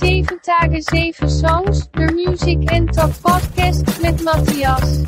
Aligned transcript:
7 0.00 0.40
Tage 0.42 0.80
7 0.80 1.28
Songs, 1.28 1.90
de 1.92 2.10
Music 2.12 2.58
and 2.72 2.90
Talk 2.94 3.12
Podcast 3.22 3.84
mit 4.00 4.22
Matthias. 4.24 5.04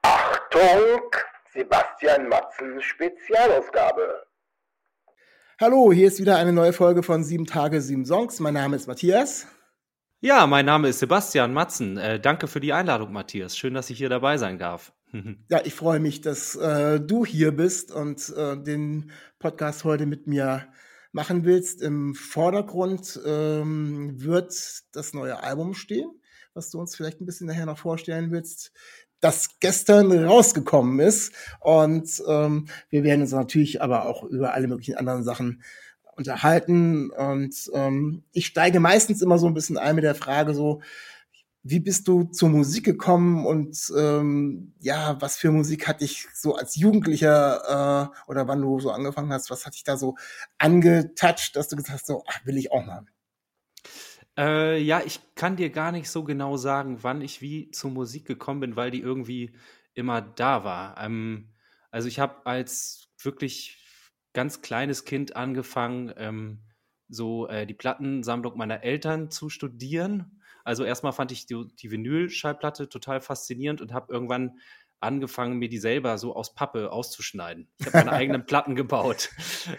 Achtung, 0.00 1.02
Sebastian 1.52 2.30
Matzen 2.30 2.80
Spezialausgabe. 2.80 4.24
Hallo, 5.60 5.92
hier 5.92 6.06
ist 6.06 6.18
wieder 6.18 6.38
eine 6.38 6.54
neue 6.54 6.72
Folge 6.72 7.02
von 7.02 7.22
7 7.22 7.44
Tage 7.44 7.82
7 7.82 8.06
Songs. 8.06 8.40
Mein 8.40 8.54
Name 8.54 8.76
ist 8.76 8.86
Matthias. 8.86 9.46
Ja, 10.20 10.46
mein 10.46 10.64
Name 10.64 10.88
ist 10.88 11.00
Sebastian 11.00 11.52
Matzen. 11.52 11.98
Äh, 11.98 12.20
danke 12.20 12.46
für 12.46 12.60
die 12.60 12.72
Einladung, 12.72 13.12
Matthias. 13.12 13.58
Schön, 13.58 13.74
dass 13.74 13.90
ich 13.90 13.98
hier 13.98 14.08
dabei 14.08 14.38
sein 14.38 14.58
darf. 14.58 14.94
ja, 15.50 15.60
ich 15.62 15.74
freue 15.74 16.00
mich, 16.00 16.22
dass 16.22 16.56
äh, 16.56 17.00
du 17.00 17.26
hier 17.26 17.54
bist 17.54 17.92
und 17.92 18.32
äh, 18.34 18.56
den 18.56 19.12
Podcast 19.38 19.84
heute 19.84 20.06
mit 20.06 20.26
mir 20.26 20.66
machen 21.16 21.46
willst. 21.46 21.80
Im 21.80 22.14
Vordergrund 22.14 23.18
ähm, 23.24 24.22
wird 24.22 24.52
das 24.92 25.14
neue 25.14 25.42
Album 25.42 25.72
stehen, 25.72 26.10
was 26.52 26.70
du 26.70 26.78
uns 26.78 26.94
vielleicht 26.94 27.22
ein 27.22 27.26
bisschen 27.26 27.46
nachher 27.46 27.64
noch 27.64 27.78
vorstellen 27.78 28.30
willst, 28.30 28.70
das 29.20 29.58
gestern 29.58 30.12
rausgekommen 30.12 31.00
ist. 31.00 31.32
Und 31.60 32.22
ähm, 32.28 32.68
wir 32.90 33.02
werden 33.02 33.22
uns 33.22 33.32
natürlich 33.32 33.80
aber 33.80 34.04
auch 34.04 34.24
über 34.24 34.52
alle 34.52 34.68
möglichen 34.68 34.96
anderen 34.96 35.24
Sachen 35.24 35.62
unterhalten. 36.16 37.10
Und 37.10 37.70
ähm, 37.72 38.24
ich 38.32 38.44
steige 38.44 38.78
meistens 38.78 39.22
immer 39.22 39.38
so 39.38 39.46
ein 39.46 39.54
bisschen 39.54 39.78
ein 39.78 39.94
mit 39.94 40.04
der 40.04 40.14
Frage 40.14 40.52
so, 40.54 40.82
wie 41.68 41.80
bist 41.80 42.06
du 42.06 42.24
zur 42.24 42.48
Musik 42.48 42.84
gekommen 42.84 43.44
und 43.44 43.92
ähm, 43.96 44.72
ja, 44.80 45.20
was 45.20 45.36
für 45.36 45.50
Musik 45.50 45.88
hat 45.88 46.00
dich 46.00 46.28
so 46.32 46.54
als 46.54 46.76
Jugendlicher 46.76 48.12
äh, 48.14 48.30
oder 48.30 48.46
wann 48.46 48.62
du 48.62 48.78
so 48.78 48.92
angefangen 48.92 49.32
hast, 49.32 49.50
was 49.50 49.66
hat 49.66 49.74
dich 49.74 49.82
da 49.82 49.96
so 49.96 50.14
angetouched, 50.58 51.56
dass 51.56 51.68
du 51.68 51.74
gesagt 51.74 51.98
hast, 51.98 52.06
so, 52.06 52.22
ach, 52.28 52.46
will 52.46 52.56
ich 52.56 52.70
auch 52.70 52.86
mal? 52.86 53.04
Äh, 54.38 54.80
ja, 54.80 55.02
ich 55.04 55.20
kann 55.34 55.56
dir 55.56 55.70
gar 55.70 55.90
nicht 55.90 56.08
so 56.08 56.22
genau 56.22 56.56
sagen, 56.56 57.02
wann 57.02 57.20
ich 57.20 57.42
wie 57.42 57.70
zur 57.72 57.90
Musik 57.90 58.26
gekommen 58.26 58.60
bin, 58.60 58.76
weil 58.76 58.92
die 58.92 59.00
irgendwie 59.00 59.52
immer 59.94 60.20
da 60.20 60.62
war. 60.62 61.02
Ähm, 61.02 61.48
also 61.90 62.06
ich 62.06 62.20
habe 62.20 62.46
als 62.46 63.08
wirklich 63.20 63.84
ganz 64.34 64.62
kleines 64.62 65.04
Kind 65.04 65.34
angefangen, 65.34 66.12
ähm, 66.16 66.60
so 67.08 67.48
äh, 67.48 67.66
die 67.66 67.74
Plattensammlung 67.74 68.56
meiner 68.56 68.84
Eltern 68.84 69.30
zu 69.32 69.48
studieren 69.48 70.35
also 70.66 70.82
erstmal 70.82 71.12
fand 71.12 71.30
ich 71.30 71.46
die, 71.46 71.64
die 71.80 71.92
Vinylschallplatte 71.92 72.88
total 72.88 73.20
faszinierend 73.20 73.80
und 73.80 73.92
habe 73.92 74.12
irgendwann 74.12 74.58
angefangen, 74.98 75.58
mir 75.58 75.68
die 75.68 75.78
selber 75.78 76.18
so 76.18 76.34
aus 76.34 76.54
Pappe 76.54 76.90
auszuschneiden. 76.90 77.68
Ich 77.78 77.86
habe 77.86 77.98
meine 77.98 78.12
eigenen 78.12 78.46
Platten 78.46 78.74
gebaut. 78.74 79.30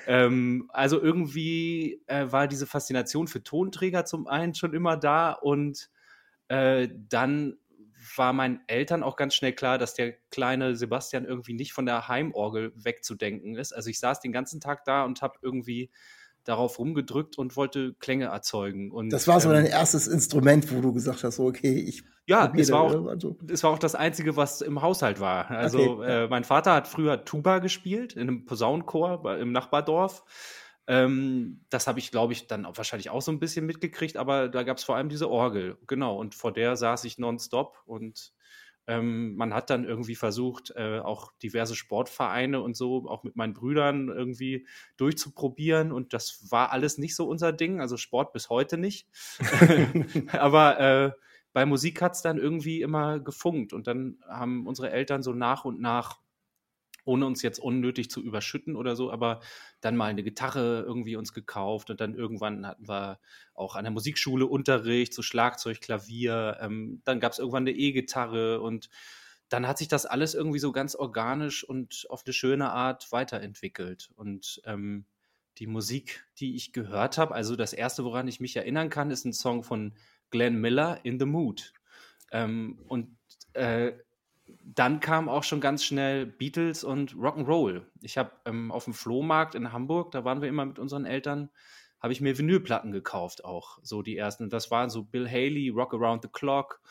Ähm, 0.05 0.69
also 0.71 1.01
irgendwie 1.01 2.01
äh, 2.07 2.31
war 2.31 2.47
diese 2.47 2.67
Faszination 2.67 3.27
für 3.27 3.43
Tonträger 3.43 4.05
zum 4.05 4.27
einen 4.27 4.55
schon 4.55 4.73
immer 4.73 4.95
da 4.95 5.33
und 5.33 5.89
äh, 6.47 6.87
dann 7.09 7.57
war 8.15 8.31
meinen 8.31 8.61
Eltern 8.67 9.03
auch 9.03 9.17
ganz 9.17 9.35
schnell 9.35 9.53
klar, 9.53 9.77
dass 9.77 9.93
der 9.93 10.13
kleine 10.29 10.77
Sebastian 10.77 11.25
irgendwie 11.25 11.53
nicht 11.53 11.73
von 11.73 11.85
der 11.85 12.07
Heimorgel 12.07 12.71
wegzudenken 12.75 13.55
ist. 13.55 13.73
Also 13.73 13.89
ich 13.89 13.99
saß 13.99 14.21
den 14.21 14.31
ganzen 14.31 14.61
Tag 14.61 14.85
da 14.85 15.03
und 15.03 15.21
habe 15.21 15.37
irgendwie 15.41 15.91
darauf 16.47 16.79
rumgedrückt 16.79 17.37
und 17.37 17.55
wollte 17.57 17.93
Klänge 17.99 18.25
erzeugen. 18.25 18.91
Und, 18.91 19.11
das 19.11 19.27
war 19.27 19.39
so 19.39 19.49
ähm, 19.49 19.55
dein 19.55 19.65
erstes 19.65 20.07
Instrument, 20.07 20.73
wo 20.73 20.81
du 20.81 20.93
gesagt 20.93 21.23
hast, 21.23 21.39
okay, 21.39 21.79
ich 21.79 22.03
ja, 22.25 22.51
es 22.57 22.71
war, 22.71 22.81
auch, 22.81 23.07
also. 23.07 23.37
es 23.49 23.63
war 23.63 23.71
auch 23.71 23.79
das 23.79 23.95
Einzige, 23.95 24.35
was 24.35 24.59
im 24.59 24.81
Haushalt 24.81 25.21
war. 25.21 25.49
Also 25.49 25.79
okay, 25.79 26.25
äh, 26.25 26.27
mein 26.27 26.43
Vater 26.43 26.73
hat 26.73 26.89
früher 26.89 27.23
Tuba 27.23 27.59
gespielt 27.59 28.13
in 28.13 28.23
einem 28.23 28.45
Posaunenchor 28.45 29.37
im 29.39 29.53
Nachbardorf. 29.53 30.25
Ähm, 30.87 31.65
das 31.69 31.87
habe 31.87 31.99
ich, 31.99 32.11
glaube 32.11 32.33
ich, 32.33 32.47
dann 32.47 32.65
auch 32.65 32.77
wahrscheinlich 32.77 33.09
auch 33.09 33.21
so 33.21 33.31
ein 33.31 33.39
bisschen 33.39 33.65
mitgekriegt, 33.65 34.17
aber 34.17 34.49
da 34.49 34.63
gab 34.63 34.77
es 34.77 34.83
vor 34.83 34.97
allem 34.97 35.07
diese 35.07 35.29
Orgel, 35.29 35.77
genau. 35.87 36.17
Und 36.17 36.35
vor 36.35 36.51
der 36.51 36.75
saß 36.75 37.05
ich 37.05 37.17
nonstop 37.17 37.81
und 37.85 38.33
ähm, 38.87 39.35
man 39.35 39.53
hat 39.53 39.69
dann 39.69 39.83
irgendwie 39.83 40.15
versucht, 40.15 40.73
äh, 40.75 40.99
auch 40.99 41.33
diverse 41.43 41.75
Sportvereine 41.75 42.61
und 42.61 42.75
so, 42.75 43.07
auch 43.07 43.23
mit 43.23 43.35
meinen 43.35 43.53
Brüdern 43.53 44.07
irgendwie 44.07 44.65
durchzuprobieren. 44.95 45.91
Und 45.91 46.13
das 46.13 46.51
war 46.51 46.71
alles 46.71 46.97
nicht 46.97 47.15
so 47.15 47.27
unser 47.27 47.51
Ding, 47.51 47.81
also 47.81 47.97
Sport 47.97 48.31
bis 48.33 48.49
heute 48.49 48.77
nicht. 48.77 49.07
Aber 50.31 50.79
äh, 50.79 51.11
bei 51.53 51.65
Musik 51.65 52.01
hat 52.01 52.13
es 52.13 52.21
dann 52.21 52.37
irgendwie 52.37 52.81
immer 52.81 53.19
gefunkt. 53.19 53.73
Und 53.73 53.87
dann 53.87 54.19
haben 54.27 54.65
unsere 54.65 54.91
Eltern 54.91 55.21
so 55.21 55.33
nach 55.33 55.65
und 55.65 55.81
nach 55.81 56.19
ohne 57.07 57.25
uns 57.25 57.41
jetzt 57.41 57.59
unnötig 57.59 58.09
zu 58.09 58.21
überschütten 58.21 58.75
oder 58.75 58.95
so, 58.95 59.11
aber 59.11 59.39
dann 59.81 59.95
mal 59.95 60.05
eine 60.05 60.23
Gitarre 60.23 60.83
irgendwie 60.85 61.15
uns 61.15 61.33
gekauft 61.33 61.89
und 61.89 62.01
dann 62.01 62.13
irgendwann 62.13 62.67
hatten 62.67 62.87
wir 62.87 63.19
auch 63.53 63.75
an 63.75 63.85
der 63.85 63.91
Musikschule 63.91 64.45
Unterricht, 64.45 65.13
so 65.13 65.21
Schlagzeug, 65.21 65.81
Klavier, 65.81 66.57
ähm, 66.61 67.01
dann 67.05 67.19
gab 67.19 67.31
es 67.31 67.39
irgendwann 67.39 67.63
eine 67.63 67.71
E-Gitarre 67.71 68.61
und 68.61 68.89
dann 69.49 69.67
hat 69.67 69.77
sich 69.77 69.87
das 69.87 70.05
alles 70.05 70.35
irgendwie 70.35 70.59
so 70.59 70.71
ganz 70.71 70.95
organisch 70.95 71.63
und 71.63 72.05
auf 72.09 72.23
eine 72.25 72.33
schöne 72.33 72.71
Art 72.71 73.11
weiterentwickelt 73.11 74.09
und 74.15 74.61
ähm, 74.65 75.05
die 75.57 75.67
Musik, 75.67 76.25
die 76.39 76.55
ich 76.55 76.73
gehört 76.73 77.17
habe, 77.17 77.33
also 77.33 77.55
das 77.55 77.73
erste, 77.73 78.03
woran 78.03 78.27
ich 78.27 78.39
mich 78.39 78.55
erinnern 78.55 78.89
kann, 78.89 79.11
ist 79.11 79.25
ein 79.25 79.33
Song 79.33 79.63
von 79.63 79.93
Glenn 80.29 80.59
Miller, 80.59 80.99
In 81.03 81.19
the 81.19 81.25
Mood. 81.25 81.73
Ähm, 82.31 82.79
und 82.87 83.17
äh, 83.53 83.93
dann 84.75 84.99
kam 84.99 85.29
auch 85.29 85.43
schon 85.43 85.61
ganz 85.61 85.85
schnell 85.85 86.25
Beatles 86.25 86.83
und 86.83 87.13
Rock'n'Roll. 87.13 87.85
Ich 88.01 88.17
habe 88.17 88.31
ähm, 88.45 88.69
auf 88.71 88.83
dem 88.83 88.93
Flohmarkt 88.93 89.55
in 89.55 89.71
Hamburg, 89.71 90.11
da 90.11 90.25
waren 90.25 90.41
wir 90.41 90.49
immer 90.49 90.65
mit 90.65 90.77
unseren 90.77 91.05
Eltern, 91.05 91.49
habe 92.01 92.11
ich 92.11 92.19
mir 92.19 92.37
Vinylplatten 92.37 92.91
gekauft, 92.91 93.45
auch 93.45 93.79
so 93.81 94.01
die 94.01 94.17
ersten. 94.17 94.49
Das 94.49 94.69
waren 94.69 94.89
so 94.89 95.03
Bill 95.03 95.27
Haley, 95.27 95.69
Rock 95.69 95.93
Around 95.93 96.23
the 96.23 96.29
Clock, 96.29 96.81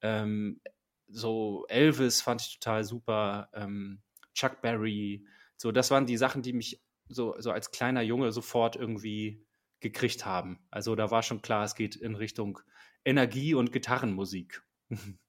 ähm, 0.00 0.60
so 1.08 1.66
Elvis 1.68 2.22
fand 2.22 2.40
ich 2.40 2.58
total 2.58 2.84
super, 2.84 3.50
ähm, 3.52 4.00
Chuck 4.34 4.62
Berry. 4.62 5.26
So, 5.56 5.72
das 5.72 5.90
waren 5.90 6.06
die 6.06 6.16
Sachen, 6.16 6.42
die 6.42 6.52
mich 6.52 6.82
so, 7.08 7.36
so 7.38 7.50
als 7.50 7.70
kleiner 7.70 8.02
Junge 8.02 8.32
sofort 8.32 8.76
irgendwie 8.76 9.44
gekriegt 9.80 10.24
haben. 10.24 10.58
Also 10.70 10.94
da 10.96 11.10
war 11.10 11.22
schon 11.22 11.42
klar, 11.42 11.64
es 11.64 11.74
geht 11.74 11.96
in 11.96 12.14
Richtung 12.14 12.58
Energie 13.04 13.54
und 13.54 13.72
Gitarrenmusik. 13.72 14.62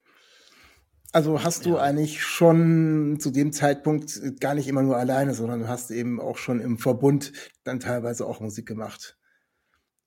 Also 1.14 1.44
hast 1.44 1.66
du 1.66 1.72
ja. 1.72 1.78
eigentlich 1.78 2.22
schon 2.22 3.18
zu 3.20 3.32
dem 3.32 3.54
Zeitpunkt 3.54 4.40
gar 4.40 4.56
nicht 4.56 4.68
immer 4.68 4.84
nur 4.84 4.98
alleine, 4.98 5.34
sondern 5.34 5.62
du 5.62 5.68
hast 5.68 5.90
eben 5.92 6.20
auch 6.20 6.38
schon 6.38 6.60
im 6.60 6.78
Verbund 6.78 7.32
dann 7.64 7.80
teilweise 7.80 8.26
auch 8.26 8.40
Musik 8.40 8.68
gemacht. 8.68 9.18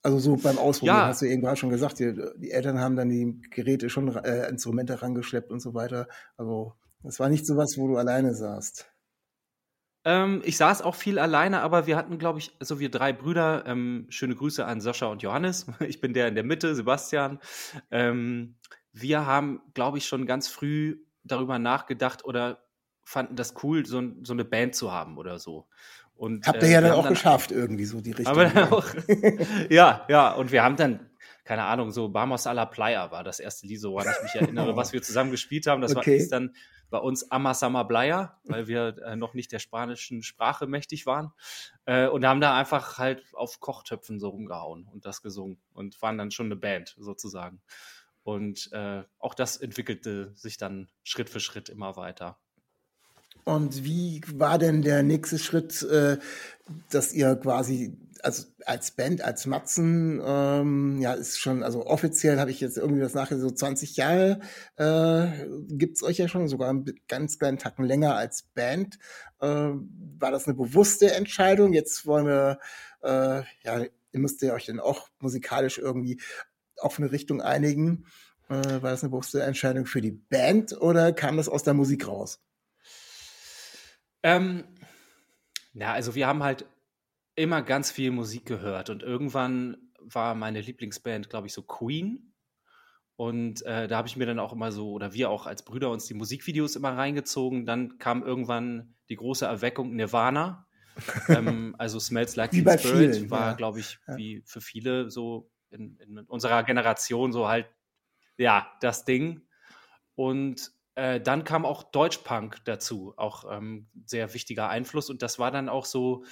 Also 0.03 0.19
so 0.19 0.37
beim 0.37 0.59
Ausprobieren 0.59 0.97
ja. 0.97 1.06
hast 1.09 1.22
du 1.22 1.27
eben 1.27 1.43
gerade 1.43 1.56
schon 1.56 1.71
gesagt, 1.71 1.99
die, 1.99 2.15
die, 2.37 2.50
Eltern 2.50 2.81
haben 2.81 2.97
dann 2.97 3.11
die 3.11 3.41
Geräte 3.50 3.91
schon, 3.91 4.15
äh, 4.16 4.49
Instrumente 4.49 5.03
rangeschleppt 5.03 5.50
und 5.50 5.61
so 5.61 5.75
weiter. 5.75 6.09
Also 6.37 6.75
es 7.05 7.21
war 7.21 7.28
nicht 7.28 7.47
so 7.47 7.56
was, 7.56 7.77
wo 7.77 7.87
du 7.87 7.97
alleine 7.97 8.34
saßt. 8.34 8.91
Ähm, 10.05 10.41
ich 10.44 10.56
saß 10.56 10.81
auch 10.81 10.94
viel 10.94 11.19
alleine, 11.19 11.61
aber 11.61 11.87
wir 11.87 11.97
hatten, 11.97 12.19
glaube 12.19 12.38
ich, 12.38 12.56
so 12.61 12.81
wir 12.81 12.91
drei 12.91 13.12
Brüder. 13.12 13.65
Ähm, 13.67 14.06
schöne 14.09 14.34
Grüße 14.34 14.65
an 14.65 14.81
Sascha 14.81 15.06
und 15.06 15.22
Johannes. 15.22 15.67
Ich 15.87 16.00
bin 16.00 16.15
der 16.15 16.28
in 16.28 16.34
der 16.34 16.44
Mitte, 16.44 16.75
Sebastian. 16.75 17.38
Ähm, 17.91 18.56
wir 18.92 19.26
haben, 19.26 19.60
glaube 19.74 19.98
ich, 19.98 20.06
schon 20.06 20.26
ganz 20.26 20.48
früh 20.48 20.98
darüber 21.24 21.58
nachgedacht 21.58 22.24
oder 22.24 22.64
fanden 23.04 23.36
das 23.36 23.54
cool, 23.62 23.86
so, 23.86 24.02
so 24.22 24.32
eine 24.32 24.44
Band 24.44 24.74
zu 24.74 24.92
haben 24.92 25.18
oder 25.18 25.38
so. 25.38 25.66
Und, 26.14 26.46
Habt 26.46 26.62
ihr 26.62 26.68
äh, 26.68 26.72
ja 26.72 26.80
dann 26.82 26.92
auch 26.92 27.04
dann, 27.04 27.14
geschafft, 27.14 27.50
irgendwie 27.50 27.86
so 27.86 28.00
die 28.00 28.12
Richtung. 28.12 28.38
Aber 28.38 28.72
auch, 28.72 28.86
ja, 29.70 30.04
ja, 30.08 30.32
und 30.32 30.52
wir 30.52 30.62
haben 30.62 30.76
dann, 30.76 31.10
keine 31.44 31.64
Ahnung, 31.64 31.90
so 31.90 32.10
Bamos 32.10 32.46
a 32.46 32.52
la 32.52 32.66
Playa 32.66 33.10
war 33.10 33.24
das 33.24 33.40
erste 33.40 33.66
Lied, 33.66 33.80
so 33.80 33.92
woran 33.92 34.08
ich 34.14 34.22
mich 34.22 34.34
erinnere, 34.34 34.76
was 34.76 34.92
wir 34.92 35.02
zusammen 35.02 35.30
gespielt 35.30 35.66
haben. 35.66 35.80
Das 35.80 35.96
okay. 35.96 36.20
war 36.20 36.28
dann 36.28 36.54
bei 36.90 36.98
uns 36.98 37.30
Amasama 37.30 37.84
Playa, 37.84 38.38
weil 38.44 38.66
wir 38.66 38.98
äh, 39.04 39.16
noch 39.16 39.32
nicht 39.32 39.52
der 39.52 39.60
spanischen 39.60 40.22
Sprache 40.22 40.66
mächtig 40.66 41.06
waren. 41.06 41.32
Äh, 41.86 42.08
und 42.08 42.26
haben 42.26 42.40
da 42.40 42.56
einfach 42.56 42.98
halt 42.98 43.24
auf 43.32 43.60
Kochtöpfen 43.60 44.20
so 44.20 44.28
rumgehauen 44.28 44.86
und 44.93 45.06
das 45.06 45.22
gesungen 45.22 45.58
und 45.72 46.00
waren 46.02 46.19
dann 46.19 46.31
schon 46.31 46.46
eine 46.46 46.56
Band 46.56 46.96
sozusagen. 46.98 47.62
Und 48.22 48.70
äh, 48.72 49.02
auch 49.19 49.34
das 49.34 49.56
entwickelte 49.56 50.32
sich 50.34 50.56
dann 50.56 50.88
Schritt 51.02 51.31
für 51.31 51.40
Schritt 51.40 51.69
immer 51.69 51.96
weiter. 51.96 52.38
Und 53.44 53.84
wie 53.84 54.20
war 54.26 54.58
denn 54.58 54.82
der 54.82 55.02
nächste 55.02 55.38
Schritt, 55.38 55.82
äh, 55.82 56.19
dass 56.90 57.12
ihr 57.12 57.37
quasi 57.37 57.96
also 58.22 58.44
als 58.67 58.90
Band, 58.93 59.22
als 59.22 59.46
Matzen, 59.46 60.20
ähm, 60.25 61.00
ja, 61.00 61.14
ist 61.14 61.38
schon, 61.38 61.62
also 61.62 61.87
offiziell 61.87 62.38
habe 62.38 62.50
ich 62.50 62.61
jetzt 62.61 62.76
irgendwie 62.76 63.00
das 63.00 63.14
nachher 63.14 63.38
so 63.38 63.50
20 63.50 63.96
Jahre 63.96 64.40
äh, 64.76 65.26
es 65.93 66.02
euch 66.02 66.19
ja 66.19 66.28
schon, 66.28 66.49
sogar 66.49 66.70
einen 66.70 66.84
ganz 67.08 67.38
kleinen 67.38 67.58
Tacken 67.58 67.84
länger 67.84 68.17
als 68.17 68.43
Band. 68.55 68.99
Äh, 69.40 69.46
war 69.46 70.31
das 70.31 70.46
eine 70.46 70.55
bewusste 70.56 71.14
Entscheidung? 71.14 71.72
Jetzt 71.72 72.06
wollen 72.06 72.26
wir, 72.26 72.58
äh, 73.02 73.43
ja, 73.64 73.84
ihr 74.12 74.20
müsst 74.20 74.43
ihr 74.43 74.52
euch 74.52 74.67
dann 74.67 74.81
auch 74.81 75.08
musikalisch 75.20 75.78
irgendwie 75.78 76.20
auf 76.81 76.99
eine 76.99 77.12
Richtung 77.12 77.41
einigen? 77.41 78.06
Äh, 78.49 78.82
war 78.82 78.91
das 78.91 79.03
eine 79.03 79.11
bewusste 79.11 79.43
Entscheidung 79.43 79.87
für 79.87 80.00
die 80.00 80.12
Band 80.12 80.73
oder 80.81 81.12
kam 81.12 81.37
das 81.37 81.49
aus 81.49 81.62
der 81.62 81.75
Musik 81.75 82.09
raus? 82.09 82.43
Ähm, 84.23 84.65
na, 85.73 85.93
also 85.93 86.15
wir 86.15 86.27
haben 86.27 86.43
halt 86.43 86.67
immer 87.37 87.62
ganz 87.62 87.91
viel 87.91 88.11
Musik 88.11 88.44
gehört 88.44 88.91
und 88.91 89.03
irgendwann 89.03 89.77
war 90.00 90.35
meine 90.35 90.61
Lieblingsband, 90.61 91.31
glaube 91.31 91.47
ich, 91.47 91.53
so 91.53 91.62
Queen. 91.62 92.35
Und 93.17 93.65
äh, 93.67 93.87
da 93.87 93.99
habe 93.99 94.09
ich 94.09 94.17
mir 94.17 94.27
dann 94.27 94.38
auch 94.38 94.53
immer 94.53 94.73
so, 94.73 94.93
oder 94.93 95.12
wir 95.12 95.29
auch 95.31 95.47
als 95.47 95.62
Brüder 95.62 95.91
uns 95.91 96.06
die 96.06 96.15
Musikvideos 96.15 96.75
immer 96.75 96.97
reingezogen. 96.97 97.67
Dann 97.67 97.99
kam 97.99 98.23
irgendwann 98.23 98.94
die 99.11 99.17
große 99.17 99.44
Erweckung 99.44 99.94
Nirvana. 99.94 100.67
ähm, 101.29 101.75
also 101.79 102.00
Smells 102.00 102.37
Like 102.37 102.53
Teen 102.53 102.62
Spirit 102.62 103.17
vielen, 103.17 103.31
war, 103.31 103.50
ja. 103.50 103.53
glaube 103.53 103.81
ich, 103.81 103.99
ja. 104.09 104.17
wie 104.17 104.43
für 104.47 104.61
viele 104.61 105.11
so 105.11 105.50
in, 105.70 105.96
in, 105.99 106.19
unserer 106.20 106.62
Generation 106.62 107.32
so 107.32 107.49
halt, 107.49 107.67
ja, 108.37 108.70
das 108.81 109.05
Ding. 109.05 109.43
Und 110.14 110.72
äh, 110.94 111.20
dann 111.20 111.44
kam 111.44 111.64
auch 111.64 111.82
Deutschpunk 111.84 112.64
dazu, 112.64 113.14
auch 113.17 113.44
ähm, 113.50 113.88
sehr 114.05 114.34
wichtiger 114.34 114.69
Einfluss. 114.69 115.11
Und 115.11 115.22
das 115.22 115.38
war 115.38 115.50
dann 115.50 115.69
auch 115.69 115.84
so 115.84 116.25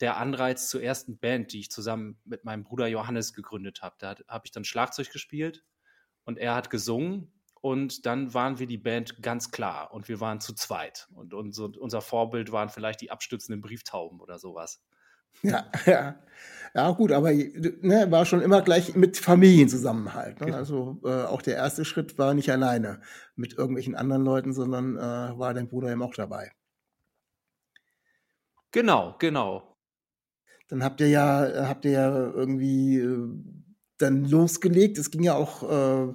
der 0.00 0.16
Anreiz 0.18 0.68
zur 0.68 0.82
ersten 0.82 1.18
Band, 1.18 1.52
die 1.52 1.60
ich 1.60 1.70
zusammen 1.70 2.18
mit 2.24 2.44
meinem 2.44 2.64
Bruder 2.64 2.86
Johannes 2.86 3.32
gegründet 3.32 3.82
habe. 3.82 3.96
Da 3.98 4.16
habe 4.28 4.46
ich 4.46 4.52
dann 4.52 4.64
Schlagzeug 4.64 5.10
gespielt 5.10 5.64
und 6.24 6.38
er 6.38 6.54
hat 6.54 6.70
gesungen 6.70 7.32
und 7.60 8.04
dann 8.06 8.34
waren 8.34 8.58
wir 8.58 8.66
die 8.66 8.78
Band 8.78 9.22
ganz 9.22 9.50
klar 9.50 9.92
und 9.92 10.08
wir 10.08 10.20
waren 10.20 10.40
zu 10.40 10.54
zweit 10.54 11.08
und 11.14 11.32
unser, 11.32 11.70
unser 11.80 12.02
Vorbild 12.02 12.52
waren 12.52 12.68
vielleicht 12.68 13.00
die 13.00 13.10
abstützenden 13.10 13.62
Brieftauben 13.62 14.20
oder 14.20 14.38
sowas. 14.38 14.82
Ja, 15.42 15.66
ja. 15.86 16.16
Ja, 16.74 16.90
gut, 16.90 17.10
aber 17.10 17.32
ne, 17.32 18.06
war 18.10 18.26
schon 18.26 18.42
immer 18.42 18.60
gleich 18.60 18.94
mit 18.94 19.16
Familienzusammenhalt. 19.16 20.40
Ne? 20.40 20.46
Genau. 20.46 20.58
Also 20.58 21.00
äh, 21.04 21.22
auch 21.24 21.40
der 21.40 21.56
erste 21.56 21.86
Schritt 21.86 22.18
war 22.18 22.34
nicht 22.34 22.52
alleine 22.52 23.00
mit 23.34 23.54
irgendwelchen 23.54 23.94
anderen 23.94 24.22
Leuten, 24.22 24.52
sondern 24.52 24.98
äh, 24.98 25.00
war 25.38 25.54
dein 25.54 25.68
Bruder 25.68 25.90
eben 25.90 26.02
auch 26.02 26.14
dabei. 26.14 26.52
Genau, 28.72 29.16
genau. 29.18 29.74
Dann 30.68 30.84
habt 30.84 31.00
ihr 31.00 31.08
ja, 31.08 31.66
habt 31.66 31.86
ihr 31.86 31.92
ja 31.92 32.10
irgendwie 32.10 32.98
äh, 32.98 33.28
dann 33.98 34.24
losgelegt. 34.24 34.98
Es 34.98 35.10
ging 35.10 35.22
ja 35.22 35.34
auch 35.34 35.62
äh, 35.68 36.14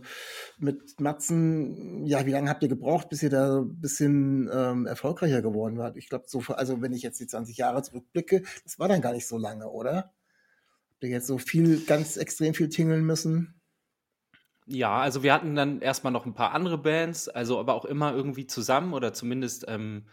mit 0.59 0.99
Matzen, 0.99 2.05
ja, 2.05 2.25
wie 2.25 2.31
lange 2.31 2.49
habt 2.49 2.63
ihr 2.63 2.69
gebraucht, 2.69 3.09
bis 3.09 3.23
ihr 3.23 3.29
da 3.29 3.59
ein 3.59 3.79
bisschen 3.79 4.49
ähm, 4.53 4.85
erfolgreicher 4.85 5.41
geworden 5.41 5.77
wart? 5.77 5.97
Ich 5.97 6.09
glaube, 6.09 6.25
so, 6.27 6.41
also 6.49 6.81
wenn 6.81 6.93
ich 6.93 7.01
jetzt 7.01 7.19
die 7.19 7.27
20 7.27 7.57
Jahre 7.57 7.81
zurückblicke, 7.81 8.43
das 8.63 8.79
war 8.79 8.87
dann 8.87 9.01
gar 9.01 9.13
nicht 9.13 9.27
so 9.27 9.37
lange, 9.37 9.69
oder? 9.69 10.13
Habt 10.91 11.03
ihr 11.03 11.09
jetzt 11.09 11.27
so 11.27 11.37
viel, 11.37 11.83
ganz 11.85 12.17
extrem 12.17 12.53
viel 12.53 12.69
tingeln 12.69 13.03
müssen? 13.03 13.61
Ja, 14.67 14.99
also 15.01 15.23
wir 15.23 15.33
hatten 15.33 15.55
dann 15.55 15.81
erstmal 15.81 16.13
noch 16.13 16.25
ein 16.25 16.35
paar 16.35 16.53
andere 16.53 16.77
Bands, 16.77 17.27
also 17.27 17.59
aber 17.59 17.73
auch 17.73 17.85
immer 17.85 18.13
irgendwie 18.13 18.47
zusammen 18.47 18.93
oder 18.93 19.11
zumindest 19.11 19.65
ähm, 19.67 20.05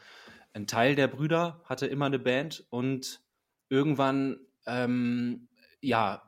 ein 0.54 0.66
Teil 0.66 0.94
der 0.94 1.08
Brüder 1.08 1.60
hatte 1.64 1.86
immer 1.86 2.06
eine 2.06 2.18
Band 2.18 2.66
und 2.70 3.20
irgendwann, 3.68 4.40
ähm, 4.66 5.48
ja, 5.80 6.27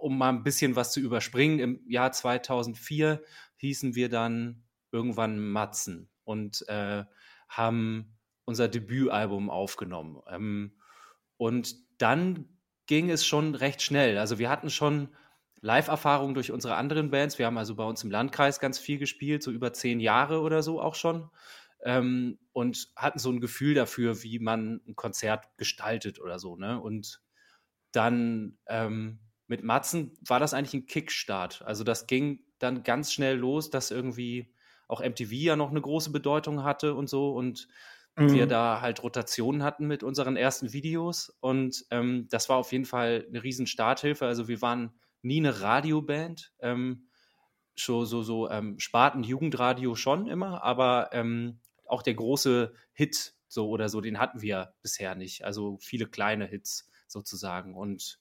um 0.00 0.18
mal 0.18 0.30
ein 0.30 0.42
bisschen 0.42 0.76
was 0.76 0.92
zu 0.92 1.00
überspringen, 1.00 1.58
im 1.58 1.80
Jahr 1.88 2.12
2004 2.12 3.22
hießen 3.56 3.94
wir 3.94 4.08
dann 4.08 4.64
irgendwann 4.92 5.38
Matzen 5.38 6.08
und 6.24 6.66
äh, 6.68 7.04
haben 7.48 8.18
unser 8.44 8.68
Debütalbum 8.68 9.50
aufgenommen. 9.50 10.20
Ähm, 10.28 10.72
und 11.36 11.74
dann 12.00 12.48
ging 12.86 13.10
es 13.10 13.26
schon 13.26 13.54
recht 13.54 13.82
schnell. 13.82 14.18
Also 14.18 14.38
wir 14.38 14.48
hatten 14.48 14.70
schon 14.70 15.14
Live-Erfahrungen 15.60 16.34
durch 16.34 16.52
unsere 16.52 16.76
anderen 16.76 17.10
Bands. 17.10 17.38
Wir 17.38 17.46
haben 17.46 17.58
also 17.58 17.74
bei 17.74 17.84
uns 17.84 18.02
im 18.04 18.10
Landkreis 18.10 18.60
ganz 18.60 18.78
viel 18.78 18.98
gespielt, 18.98 19.42
so 19.42 19.50
über 19.50 19.72
zehn 19.72 20.00
Jahre 20.00 20.40
oder 20.40 20.62
so 20.62 20.80
auch 20.80 20.94
schon. 20.94 21.30
Ähm, 21.84 22.38
und 22.52 22.88
hatten 22.96 23.18
so 23.18 23.30
ein 23.30 23.40
Gefühl 23.40 23.74
dafür, 23.74 24.22
wie 24.22 24.38
man 24.38 24.80
ein 24.86 24.96
Konzert 24.96 25.46
gestaltet 25.56 26.20
oder 26.20 26.38
so. 26.38 26.56
Ne? 26.56 26.80
Und 26.80 27.20
dann 27.92 28.58
ähm, 28.66 29.20
mit 29.48 29.64
Matzen 29.64 30.12
war 30.24 30.38
das 30.38 30.54
eigentlich 30.54 30.74
ein 30.74 30.86
Kickstart. 30.86 31.62
Also 31.62 31.82
das 31.82 32.06
ging 32.06 32.40
dann 32.58 32.82
ganz 32.84 33.12
schnell 33.12 33.36
los, 33.36 33.70
dass 33.70 33.90
irgendwie 33.90 34.52
auch 34.86 35.00
MTV 35.00 35.32
ja 35.32 35.56
noch 35.56 35.70
eine 35.70 35.80
große 35.80 36.10
Bedeutung 36.10 36.62
hatte 36.64 36.94
und 36.94 37.08
so 37.08 37.32
und 37.32 37.68
mhm. 38.16 38.32
wir 38.32 38.46
da 38.46 38.80
halt 38.80 39.02
Rotationen 39.02 39.62
hatten 39.62 39.86
mit 39.86 40.02
unseren 40.02 40.36
ersten 40.36 40.72
Videos 40.72 41.36
und 41.40 41.84
ähm, 41.90 42.26
das 42.30 42.48
war 42.48 42.56
auf 42.56 42.72
jeden 42.72 42.84
Fall 42.84 43.26
eine 43.28 43.42
riesen 43.42 43.66
Starthilfe. 43.66 44.26
Also 44.26 44.48
wir 44.48 44.62
waren 44.62 44.92
nie 45.22 45.38
eine 45.38 45.60
Radioband, 45.60 46.52
ähm, 46.60 47.08
so 47.76 48.04
so 48.04 48.22
so 48.22 48.50
ähm, 48.50 48.78
Sparten 48.78 49.22
Jugendradio 49.22 49.94
schon 49.94 50.26
immer, 50.26 50.62
aber 50.62 51.10
ähm, 51.12 51.60
auch 51.86 52.02
der 52.02 52.14
große 52.14 52.74
Hit 52.92 53.34
so 53.48 53.68
oder 53.68 53.88
so, 53.88 54.00
den 54.02 54.18
hatten 54.18 54.42
wir 54.42 54.74
bisher 54.82 55.14
nicht. 55.14 55.44
Also 55.44 55.78
viele 55.80 56.06
kleine 56.06 56.46
Hits 56.46 56.88
sozusagen 57.06 57.74
und 57.74 58.20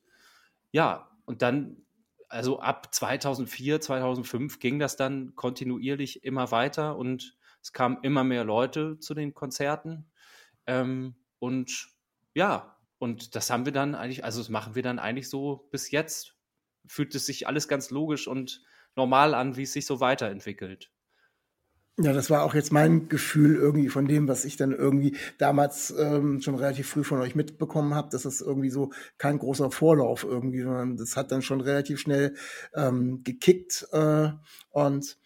ja, 0.71 1.09
und 1.27 1.41
dann, 1.41 1.85
also 2.29 2.59
ab 2.61 2.95
2004, 2.95 3.81
2005 3.81 4.59
ging 4.59 4.79
das 4.79 4.95
dann 4.95 5.35
kontinuierlich 5.35 6.23
immer 6.23 6.51
weiter 6.51 6.97
und 6.97 7.37
es 7.61 7.73
kamen 7.73 7.97
immer 8.01 8.23
mehr 8.23 8.45
Leute 8.45 8.97
zu 8.99 9.13
den 9.13 9.33
Konzerten. 9.33 10.09
Ähm, 10.67 11.15
und 11.39 11.89
ja, 12.33 12.77
und 12.97 13.35
das 13.35 13.49
haben 13.49 13.65
wir 13.65 13.73
dann 13.73 13.93
eigentlich, 13.93 14.23
also 14.23 14.39
das 14.39 14.49
machen 14.49 14.73
wir 14.73 14.83
dann 14.83 14.99
eigentlich 14.99 15.29
so 15.29 15.67
bis 15.69 15.91
jetzt. 15.91 16.35
Fühlt 16.87 17.13
es 17.13 17.25
sich 17.25 17.45
alles 17.45 17.67
ganz 17.67 17.89
logisch 17.91 18.27
und 18.29 18.63
normal 18.95 19.33
an, 19.33 19.57
wie 19.57 19.63
es 19.63 19.73
sich 19.73 19.85
so 19.85 19.99
weiterentwickelt. 19.99 20.89
Ja, 21.99 22.13
das 22.13 22.29
war 22.29 22.43
auch 22.43 22.53
jetzt 22.53 22.71
mein 22.71 23.09
Gefühl 23.09 23.55
irgendwie 23.55 23.89
von 23.89 24.07
dem, 24.07 24.27
was 24.27 24.45
ich 24.45 24.55
dann 24.55 24.71
irgendwie 24.71 25.17
damals 25.39 25.91
ähm, 25.97 26.41
schon 26.41 26.53
relativ 26.53 26.89
früh 26.89 27.03
von 27.03 27.19
euch 27.21 27.33
mitbekommen 27.33 27.95
habe, 27.95 28.09
dass 28.11 28.23
es 28.25 28.39
irgendwie 28.39 28.69
so 28.69 28.91
kein 29.17 29.39
großer 29.39 29.71
Vorlauf 29.71 30.23
irgendwie, 30.23 30.61
sondern 30.61 30.95
das 30.97 31.15
hat 31.17 31.31
dann 31.31 31.41
schon 31.41 31.59
relativ 31.59 31.99
schnell 31.99 32.35
ähm, 32.75 33.23
gekickt 33.23 33.87
äh, 33.93 34.29
und 34.69 35.17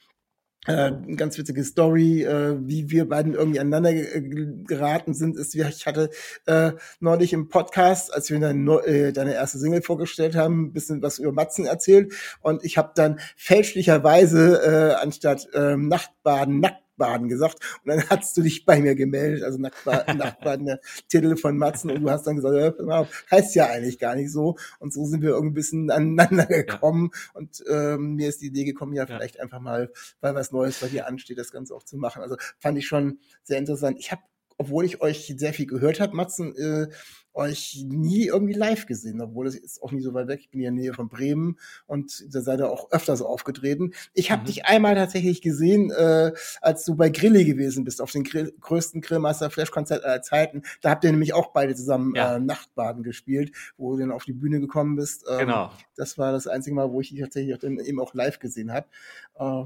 äh, 0.68 0.92
ganz 1.16 1.38
witzige 1.38 1.64
Story, 1.64 2.24
äh, 2.24 2.56
wie 2.62 2.92
wir 2.92 3.10
beiden 3.10 3.34
irgendwie 3.34 3.60
aneinander 3.60 3.94
geraten 3.94 5.14
sind, 5.14 5.38
ist, 5.38 5.56
wie 5.56 5.62
ich 5.62 5.88
hatte 5.88 6.10
äh, 6.46 6.74
neulich 7.00 7.34
im 7.34 7.50
Podcast, 7.50 8.14
als 8.14 8.30
wir 8.30 8.40
deine, 8.40 8.72
äh, 8.86 9.12
deine 9.12 9.34
erste 9.34 9.58
Single 9.58 9.82
vorgestellt 9.82 10.36
haben, 10.36 10.66
ein 10.66 10.74
bisschen 10.74 11.02
was 11.02 11.18
über 11.18 11.32
Matzen 11.32 11.66
erzählt. 11.66 12.14
Und 12.42 12.64
ich 12.64 12.78
habe 12.78 12.92
dann 12.96 13.20
fälschlicherweise 13.36 14.62
äh, 14.62 15.02
anstatt 15.02 15.48
äh, 15.54 15.76
Nachtbaden, 15.76 16.60
nackt 16.60 16.84
Nacktbaden 17.02 17.28
gesagt. 17.28 17.60
Und 17.84 17.90
dann 17.90 18.10
hast 18.10 18.38
du 18.38 18.42
dich 18.42 18.66
bei 18.66 18.80
mir 18.80 18.96
gemeldet, 18.96 19.44
also 19.44 19.58
Nacktbaden, 19.58 20.18
Nacktbaden 20.18 20.66
der 20.66 20.80
Titel 21.08 21.36
von 21.36 21.58
Matzen. 21.58 21.92
Und 21.92 22.02
du 22.02 22.10
hast 22.10 22.26
dann 22.26 22.36
gesagt, 22.36 22.80
ja, 22.80 23.08
heißt 23.30 23.56
ja 23.56 23.68
eigentlich 23.68 24.00
gar 24.00 24.16
nicht 24.16 24.32
so. 24.32 24.56
Und 24.80 24.94
so 24.94 25.06
sind 25.06 25.22
wir 25.22 25.30
irgendwie 25.30 25.52
ein 25.52 25.56
bisschen 25.56 25.92
aneinander 25.92 26.46
gekommen. 26.46 27.12
Ja. 27.14 27.40
Und 27.40 27.64
ähm, 27.70 28.16
mir 28.16 28.30
ist 28.30 28.42
die 28.42 28.48
Idee 28.48 28.66
gekommen, 28.66 28.94
ja, 28.94 29.06
vielleicht 29.06 29.36
ja. 29.36 29.44
einfach 29.44 29.60
mal, 29.60 29.92
weil 30.22 30.36
was 30.36 30.52
Neues 30.52 30.80
bei 30.80 30.88
dir 30.88 31.08
ansteht, 31.08 31.38
das 31.38 31.52
Ganze 31.52 31.76
auch 31.76 31.84
zu 31.84 31.98
machen. 31.98 32.22
Also 32.22 32.38
fand 32.60 32.78
ich 32.78 32.88
schon 32.88 33.20
sehr 33.44 33.58
interessant. 33.58 33.98
Ich 34.00 34.12
habe 34.12 34.22
obwohl 34.58 34.86
ich 34.86 35.02
euch 35.02 35.34
sehr 35.38 35.54
viel 35.54 35.66
gehört 35.66 36.00
habe, 36.00 36.16
Matzen, 36.16 36.56
äh, 36.56 36.88
euch 37.34 37.84
nie 37.88 38.28
irgendwie 38.28 38.54
live 38.54 38.86
gesehen, 38.86 39.22
obwohl 39.22 39.48
es 39.48 39.56
ist 39.56 39.82
auch 39.82 39.92
nie 39.92 40.02
so 40.02 40.14
weit 40.14 40.28
weg. 40.28 40.40
Ich 40.42 40.50
bin 40.50 40.62
ja 40.62 40.70
in 40.70 40.76
der 40.76 40.84
Nähe 40.86 40.94
von 40.94 41.08
Bremen 41.08 41.58
und 41.86 42.24
da 42.34 42.42
seid 42.42 42.60
ihr 42.60 42.70
auch 42.70 42.92
öfter 42.92 43.16
so 43.16 43.26
aufgetreten. 43.26 43.94
Ich 44.14 44.32
habe 44.32 44.42
mhm. 44.42 44.46
dich 44.48 44.66
einmal 44.66 44.96
tatsächlich 44.96 45.42
gesehen, 45.42 45.92
äh, 45.92 46.34
als 46.62 46.86
du 46.86 46.96
bei 46.96 47.10
Grilli 47.10 47.46
gewesen 47.46 47.84
bist, 47.84 48.02
auf 48.02 48.12
den 48.12 48.24
Grill, 48.24 48.54
größten 48.60 49.02
Grillmaster 49.02 49.50
Flash 49.50 49.72
Konzert 49.72 50.04
aller 50.04 50.22
Zeiten. 50.22 50.64
Da 50.82 50.90
habt 50.90 51.04
ihr 51.04 51.12
nämlich 51.12 51.34
auch 51.34 51.48
beide 51.48 51.76
zusammen 51.76 52.16
ja. 52.16 52.36
äh, 52.36 52.40
Nachtbaden 52.40 53.04
gespielt, 53.04 53.52
wo 53.78 53.94
du 53.94 54.00
dann 54.00 54.12
auf 54.12 54.26
die 54.26 54.34
Bühne 54.34 54.60
gekommen 54.60 54.96
bist. 54.96 55.26
Ähm, 55.30 55.40
genau. 55.40 55.72
Das 55.96 56.18
war 56.18 56.32
das 56.32 56.48
einzige 56.48 56.76
Mal, 56.76 56.92
wo 56.92 57.02
ich 57.02 57.10
dich 57.10 57.20
tatsächlich 57.20 57.56
auch 57.56 57.60
dann 57.60 57.78
eben 57.80 58.00
auch 58.00 58.14
live 58.14 58.40
gesehen 58.40 58.72
habe. 58.72 58.88
Äh, 59.36 59.64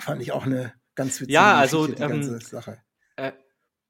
fand 0.00 0.22
ich 0.22 0.32
auch 0.32 0.46
eine 0.46 0.72
ganz 0.94 1.20
witzige 1.20 1.34
ja, 1.34 1.54
also, 1.54 1.88
ähm, 1.96 2.40
Sache. 2.40 2.78
Äh, 3.16 3.32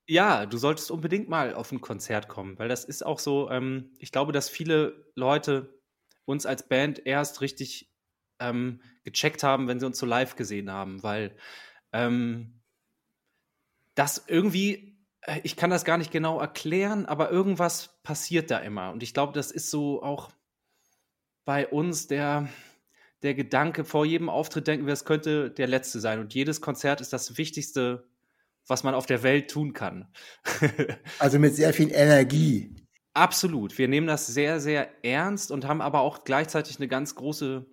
ja, 0.06 0.46
du 0.46 0.58
solltest 0.58 0.90
unbedingt 0.90 1.28
mal 1.28 1.54
auf 1.54 1.72
ein 1.72 1.80
Konzert 1.80 2.28
kommen, 2.28 2.58
weil 2.58 2.68
das 2.68 2.84
ist 2.84 3.04
auch 3.04 3.18
so, 3.18 3.50
ähm, 3.50 3.92
ich 3.98 4.12
glaube, 4.12 4.32
dass 4.32 4.48
viele 4.48 5.10
Leute 5.14 5.80
uns 6.26 6.46
als 6.46 6.68
Band 6.68 7.06
erst 7.06 7.40
richtig 7.40 7.92
ähm, 8.38 8.80
gecheckt 9.04 9.42
haben, 9.42 9.68
wenn 9.68 9.80
sie 9.80 9.86
uns 9.86 9.98
so 9.98 10.06
live 10.06 10.36
gesehen 10.36 10.70
haben, 10.70 11.02
weil 11.02 11.36
ähm, 11.92 12.60
das 13.94 14.24
irgendwie, 14.26 14.98
äh, 15.22 15.40
ich 15.42 15.56
kann 15.56 15.70
das 15.70 15.84
gar 15.84 15.98
nicht 15.98 16.10
genau 16.10 16.38
erklären, 16.40 17.06
aber 17.06 17.30
irgendwas 17.30 18.00
passiert 18.02 18.50
da 18.50 18.58
immer. 18.58 18.90
Und 18.90 19.02
ich 19.02 19.14
glaube, 19.14 19.32
das 19.32 19.50
ist 19.50 19.70
so 19.70 20.02
auch 20.02 20.30
bei 21.44 21.66
uns 21.68 22.06
der, 22.06 22.48
der 23.22 23.34
Gedanke, 23.34 23.84
vor 23.84 24.04
jedem 24.04 24.28
Auftritt 24.28 24.66
denken 24.66 24.86
wir, 24.86 24.92
es 24.92 25.04
könnte 25.04 25.50
der 25.50 25.66
letzte 25.66 26.00
sein. 26.00 26.18
Und 26.18 26.34
jedes 26.34 26.60
Konzert 26.60 27.00
ist 27.00 27.12
das 27.12 27.38
wichtigste 27.38 28.08
was 28.66 28.82
man 28.84 28.94
auf 28.94 29.06
der 29.06 29.22
Welt 29.22 29.50
tun 29.50 29.72
kann. 29.72 30.12
also 31.18 31.38
mit 31.38 31.54
sehr 31.54 31.72
viel 31.72 31.92
Energie. 31.92 32.74
Absolut. 33.14 33.78
Wir 33.78 33.88
nehmen 33.88 34.06
das 34.06 34.26
sehr, 34.26 34.60
sehr 34.60 35.04
ernst 35.04 35.50
und 35.50 35.66
haben 35.66 35.80
aber 35.80 36.00
auch 36.00 36.24
gleichzeitig 36.24 36.78
eine 36.78 36.88
ganz 36.88 37.14
große 37.14 37.66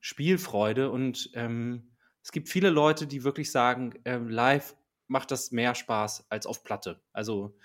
Spielfreude. 0.00 0.90
Und 0.90 1.30
ähm, 1.34 1.96
es 2.22 2.30
gibt 2.30 2.48
viele 2.48 2.70
Leute, 2.70 3.06
die 3.06 3.24
wirklich 3.24 3.50
sagen, 3.50 3.94
ähm, 4.04 4.28
live 4.28 4.76
macht 5.08 5.30
das 5.30 5.50
mehr 5.50 5.74
Spaß 5.74 6.26
als 6.30 6.46
auf 6.46 6.62
Platte. 6.62 7.00
Also 7.12 7.56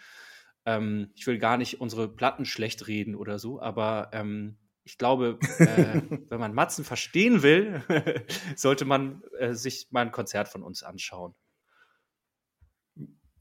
ähm, 0.65 1.11
ich 1.15 1.27
will 1.27 1.37
gar 1.37 1.57
nicht 1.57 1.81
unsere 1.81 2.07
Platten 2.07 2.45
schlecht 2.45 2.87
reden 2.87 3.15
oder 3.15 3.39
so, 3.39 3.61
aber 3.61 4.09
ähm, 4.13 4.57
ich 4.83 4.97
glaube, 4.97 5.39
äh, 5.59 6.01
wenn 6.29 6.39
man 6.39 6.53
Matzen 6.53 6.83
verstehen 6.83 7.43
will, 7.43 7.83
sollte 8.55 8.85
man 8.85 9.23
äh, 9.39 9.53
sich 9.53 9.87
mal 9.91 10.01
ein 10.01 10.11
Konzert 10.11 10.47
von 10.47 10.63
uns 10.63 10.83
anschauen. 10.83 11.35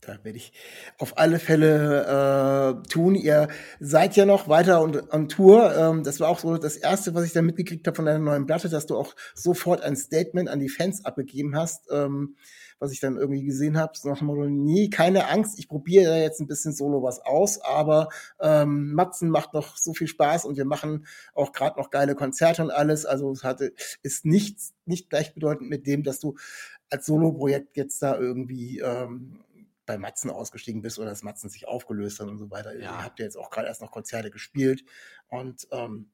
Da 0.01 0.19
werde 0.25 0.39
ich 0.39 0.53
auf 0.99 1.19
alle 1.19 1.39
Fälle 1.39 2.81
äh, 2.85 2.89
tun. 2.89 3.15
Ihr 3.15 3.49
seid 3.81 4.17
ja 4.17 4.25
noch 4.25 4.49
weiter 4.49 4.81
und 4.81 5.13
on 5.13 5.29
Tour. 5.29 5.77
Ähm, 5.77 6.05
das 6.05 6.21
war 6.21 6.29
auch 6.29 6.39
so 6.39 6.57
das 6.57 6.77
Erste, 6.77 7.15
was 7.15 7.25
ich 7.25 7.33
da 7.33 7.43
mitgekriegt 7.43 7.87
habe 7.87 7.97
von 7.97 8.07
deiner 8.07 8.19
neuen 8.19 8.47
Platte, 8.47 8.71
dass 8.71 8.87
du 8.87 8.97
auch 8.97 9.15
sofort 9.35 9.83
ein 9.83 9.97
Statement 9.97 10.49
an 10.49 10.59
die 10.59 10.71
Fans 10.71 11.05
abgegeben 11.05 11.55
hast, 11.55 11.91
ähm, 11.91 12.37
was 12.79 12.93
ich 12.93 13.01
dann 13.01 13.19
irgendwie 13.19 13.45
gesehen 13.45 13.77
habe. 13.77 13.93
So 13.95 14.09
nach 14.09 14.21
dem 14.21 14.65
nie, 14.65 14.89
keine 14.89 15.29
Angst, 15.29 15.59
ich 15.59 15.69
probiere 15.69 16.19
jetzt 16.19 16.41
ein 16.41 16.47
bisschen 16.47 16.73
solo 16.73 17.03
was 17.03 17.21
aus, 17.21 17.61
aber 17.61 18.09
ähm, 18.41 18.95
Matzen 18.95 19.29
macht 19.29 19.53
noch 19.53 19.77
so 19.77 19.93
viel 19.93 20.09
Spaß 20.09 20.47
und 20.47 20.57
wir 20.57 20.65
machen 20.65 21.07
auch 21.35 21.53
gerade 21.53 21.79
noch 21.79 21.91
geile 21.91 22.15
Konzerte 22.15 22.63
und 22.63 22.71
alles. 22.71 23.05
Also 23.05 23.31
es 23.33 23.45
hatte, 23.45 23.75
ist 24.03 24.25
nichts, 24.25 24.73
nicht 24.87 25.11
gleichbedeutend 25.11 25.69
mit 25.69 25.87
dem, 25.87 26.05
dass 26.05 26.21
du 26.21 26.37
als 26.89 27.05
Solo-Projekt 27.05 27.77
jetzt 27.77 28.03
da 28.03 28.19
irgendwie 28.19 28.81
ähm, 28.81 29.41
bei 29.91 29.99
Matzen 29.99 30.31
ausgestiegen 30.31 30.83
bist 30.83 30.99
oder 31.01 31.11
dass 31.11 31.25
Matzen 31.25 31.51
sich 31.51 31.67
aufgelöst 31.67 32.21
hat 32.21 32.29
und 32.29 32.39
so 32.39 32.51
weiter. 32.51 32.75
Ja. 32.75 32.81
Ihr 32.81 33.05
habt 33.05 33.19
ja 33.19 33.25
jetzt 33.25 33.37
auch 33.37 33.51
gerade 33.51 33.67
erst 33.67 33.81
noch 33.81 33.91
Konzerte 33.91 34.31
gespielt 34.31 34.85
und 35.29 35.67
ähm, 35.73 36.13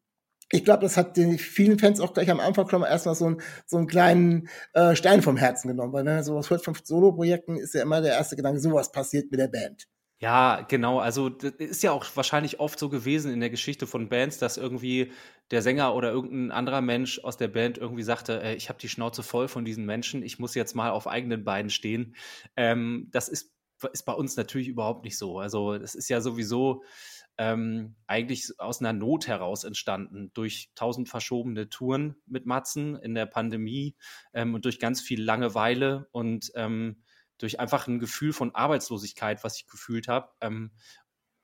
ich 0.53 0.65
glaube, 0.65 0.83
das 0.83 0.97
hat 0.97 1.17
den 1.17 1.39
vielen 1.39 1.79
Fans 1.79 2.01
auch 2.01 2.15
gleich 2.15 2.31
am 2.31 2.39
Anfang 2.39 2.69
schon 2.69 2.81
mal 2.81 2.87
erstmal 2.87 3.17
so, 3.17 3.29
ein, 3.31 3.43
so 3.67 3.77
einen 3.77 3.89
kleinen 3.89 4.49
äh, 4.75 4.95
Stein 4.95 5.21
vom 5.21 5.37
Herzen 5.37 5.69
genommen, 5.69 5.93
weil 5.93 6.05
wenn 6.05 6.15
man 6.15 6.25
sowas 6.25 6.51
hört 6.51 6.65
von 6.65 6.77
Solo-Projekten, 6.81 7.57
ist 7.57 7.75
ja 7.75 7.83
immer 7.83 8.01
der 8.01 8.15
erste 8.15 8.37
Gedanke, 8.37 8.61
sowas 8.61 8.93
passiert 8.93 9.31
mit 9.31 9.41
der 9.41 9.49
Band. 9.49 9.89
Ja, 10.19 10.63
genau. 10.63 10.99
Also 10.99 11.29
das 11.29 11.53
ist 11.59 11.83
ja 11.83 11.93
auch 11.93 12.07
wahrscheinlich 12.15 12.59
oft 12.59 12.79
so 12.79 12.89
gewesen 12.89 13.33
in 13.33 13.41
der 13.41 13.51
Geschichte 13.51 13.87
von 13.87 14.09
Bands, 14.09 14.39
dass 14.39 14.57
irgendwie 14.57 15.13
der 15.51 15.61
Sänger 15.61 15.95
oder 15.95 16.11
irgendein 16.11 16.53
anderer 16.53 16.81
Mensch 16.81 17.19
aus 17.23 17.37
der 17.37 17.49
Band 17.49 17.77
irgendwie 17.77 18.03
sagte, 18.03 18.41
äh, 18.43 18.55
ich 18.55 18.69
habe 18.69 18.79
die 18.79 18.89
Schnauze 18.89 19.23
voll 19.23 19.49
von 19.49 19.65
diesen 19.65 19.85
Menschen, 19.85 20.23
ich 20.23 20.39
muss 20.39 20.55
jetzt 20.55 20.75
mal 20.75 20.91
auf 20.91 21.07
eigenen 21.07 21.45
Beinen 21.45 21.71
stehen. 21.71 22.17
Ähm, 22.57 23.09
das 23.13 23.29
ist 23.29 23.56
ist 23.93 24.05
bei 24.05 24.13
uns 24.13 24.37
natürlich 24.37 24.69
überhaupt 24.69 25.05
nicht 25.05 25.19
so. 25.19 25.39
Also 25.39 25.75
es 25.75 25.95
ist 25.95 26.09
ja 26.09 26.21
sowieso 26.21 26.83
ähm, 27.39 27.97
eigentlich 28.07 28.59
aus 28.59 28.81
einer 28.81 28.93
Not 28.93 29.27
heraus 29.27 29.65
entstanden, 29.65 30.31
durch 30.33 30.71
tausend 30.75 31.09
verschobene 31.09 31.69
Touren 31.69 32.17
mit 32.27 32.47
Matzen 32.47 32.97
in 32.97 33.15
der 33.15 33.27
Pandemie 33.27 33.97
ähm, 34.33 34.55
und 34.55 34.65
durch 34.65 34.79
ganz 34.79 35.01
viel 35.01 35.23
Langeweile 35.23 36.09
und 36.13 36.51
ähm, 36.55 37.03
durch 37.39 37.61
einfach 37.61 37.87
ein 37.87 37.99
Gefühl 37.99 38.33
von 38.33 38.55
Arbeitslosigkeit, 38.55 39.45
was 39.45 39.59
ich 39.59 39.67
gefühlt 39.67 40.09
habe. 40.09 40.31
Ähm, 40.41 40.73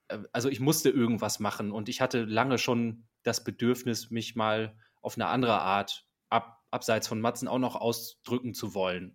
äh, 0.08 0.18
also 0.32 0.48
ich 0.48 0.60
musste 0.60 0.88
irgendwas 0.88 1.40
machen 1.40 1.72
und 1.72 1.88
ich 1.88 2.00
hatte 2.00 2.24
lange 2.24 2.58
schon 2.58 3.06
das 3.22 3.44
Bedürfnis, 3.44 4.10
mich 4.10 4.34
mal 4.34 4.76
auf 5.00 5.16
eine 5.16 5.26
andere 5.26 5.60
Art 5.60 6.06
ab, 6.30 6.62
abseits 6.70 7.06
von 7.06 7.20
Matzen 7.20 7.48
auch 7.48 7.58
noch 7.58 7.76
ausdrücken 7.76 8.54
zu 8.54 8.74
wollen. 8.74 9.14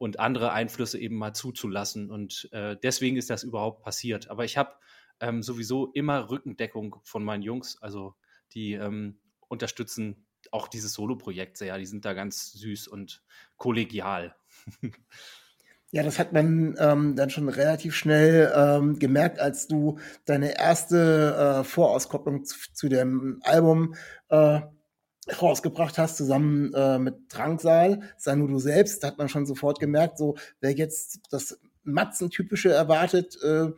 Und 0.00 0.18
andere 0.18 0.52
Einflüsse 0.52 0.98
eben 0.98 1.16
mal 1.16 1.34
zuzulassen. 1.34 2.10
Und 2.10 2.48
äh, 2.52 2.74
deswegen 2.82 3.18
ist 3.18 3.28
das 3.28 3.42
überhaupt 3.42 3.82
passiert. 3.82 4.30
Aber 4.30 4.46
ich 4.46 4.56
habe 4.56 4.72
ähm, 5.20 5.42
sowieso 5.42 5.92
immer 5.92 6.30
Rückendeckung 6.30 6.96
von 7.04 7.22
meinen 7.22 7.42
Jungs. 7.42 7.76
Also 7.82 8.14
die 8.54 8.72
ähm, 8.72 9.18
unterstützen 9.48 10.24
auch 10.52 10.68
dieses 10.68 10.94
Solo-Projekt 10.94 11.58
sehr. 11.58 11.76
Die 11.76 11.84
sind 11.84 12.06
da 12.06 12.14
ganz 12.14 12.52
süß 12.52 12.88
und 12.88 13.22
kollegial. 13.58 14.34
Ja, 15.92 16.04
das 16.04 16.20
hat 16.20 16.32
man 16.32 16.76
ähm, 16.78 17.16
dann 17.16 17.30
schon 17.30 17.48
relativ 17.48 17.96
schnell 17.96 18.52
ähm, 18.54 19.00
gemerkt, 19.00 19.40
als 19.40 19.66
du 19.66 19.98
deine 20.24 20.56
erste 20.56 21.62
äh, 21.62 21.64
Vorauskopplung 21.64 22.44
zu, 22.44 22.56
zu 22.72 22.88
dem 22.88 23.40
Album 23.42 23.96
äh, 24.28 24.60
rausgebracht 25.40 25.98
hast, 25.98 26.16
zusammen 26.16 26.72
äh, 26.74 26.98
mit 26.98 27.16
Drangsal, 27.28 28.00
sei 28.16 28.34
nur 28.34 28.48
du 28.48 28.58
selbst, 28.58 29.02
da 29.02 29.08
hat 29.08 29.18
man 29.18 29.28
schon 29.28 29.46
sofort 29.46 29.78
gemerkt, 29.78 30.18
so 30.18 30.36
wer 30.60 30.72
jetzt 30.72 31.20
das 31.30 31.60
Matzen-typische 31.84 32.72
erwartet, 32.72 33.36
äh, 33.42 33.70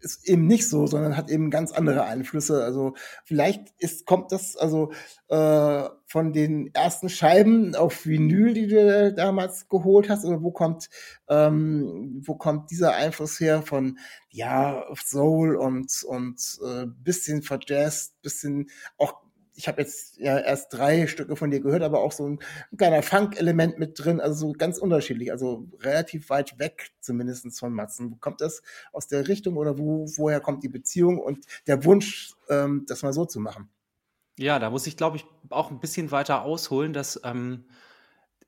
ist 0.00 0.28
eben 0.28 0.46
nicht 0.46 0.68
so, 0.68 0.86
sondern 0.86 1.16
hat 1.16 1.30
eben 1.30 1.50
ganz 1.50 1.70
andere 1.70 2.04
Einflüsse. 2.04 2.64
Also 2.64 2.94
vielleicht 3.24 3.72
ist, 3.78 4.04
kommt 4.04 4.32
das 4.32 4.56
also 4.56 4.92
äh, 5.28 5.88
von 6.06 6.32
den 6.32 6.74
ersten 6.74 7.08
Scheiben 7.08 7.76
auf 7.76 8.04
Vinyl, 8.04 8.52
die 8.52 8.66
du 8.66 9.14
damals 9.14 9.68
geholt 9.68 10.10
hast, 10.10 10.24
oder 10.24 10.42
wo 10.42 10.50
kommt 10.50 10.90
ähm, 11.28 12.20
wo 12.26 12.34
kommt 12.34 12.70
dieser 12.72 12.94
Einfluss 12.94 13.38
her 13.38 13.62
von 13.62 13.98
ja 14.30 14.84
Soul 14.96 15.54
und 15.54 16.02
und 16.02 16.58
äh, 16.64 16.86
bisschen 17.04 17.42
verjazzt, 17.42 18.20
bisschen 18.22 18.70
auch 18.98 19.22
ich 19.60 19.68
habe 19.68 19.82
jetzt 19.82 20.16
ja 20.16 20.38
erst 20.38 20.72
drei 20.72 21.06
Stücke 21.06 21.36
von 21.36 21.50
dir 21.50 21.60
gehört, 21.60 21.82
aber 21.82 22.00
auch 22.00 22.12
so 22.12 22.26
ein, 22.26 22.38
ein 22.72 22.76
kleiner 22.78 23.02
Funk-Element 23.02 23.78
mit 23.78 24.02
drin, 24.02 24.18
also 24.18 24.48
so 24.48 24.52
ganz 24.52 24.78
unterschiedlich, 24.78 25.30
also 25.32 25.68
relativ 25.80 26.30
weit 26.30 26.58
weg 26.58 26.92
zumindest 27.00 27.58
von 27.58 27.74
Matzen. 27.74 28.10
Wo 28.10 28.16
kommt 28.16 28.40
das 28.40 28.62
aus 28.92 29.06
der 29.06 29.28
Richtung 29.28 29.58
oder 29.58 29.78
wo, 29.78 30.06
woher 30.16 30.40
kommt 30.40 30.64
die 30.64 30.70
Beziehung 30.70 31.18
und 31.18 31.44
der 31.66 31.84
Wunsch, 31.84 32.32
ähm, 32.48 32.86
das 32.88 33.02
mal 33.02 33.12
so 33.12 33.26
zu 33.26 33.38
machen? 33.38 33.68
Ja, 34.38 34.58
da 34.58 34.70
muss 34.70 34.86
ich, 34.86 34.96
glaube 34.96 35.18
ich, 35.18 35.26
auch 35.50 35.70
ein 35.70 35.80
bisschen 35.80 36.10
weiter 36.10 36.42
ausholen, 36.42 36.94
dass 36.94 37.20
ähm, 37.22 37.66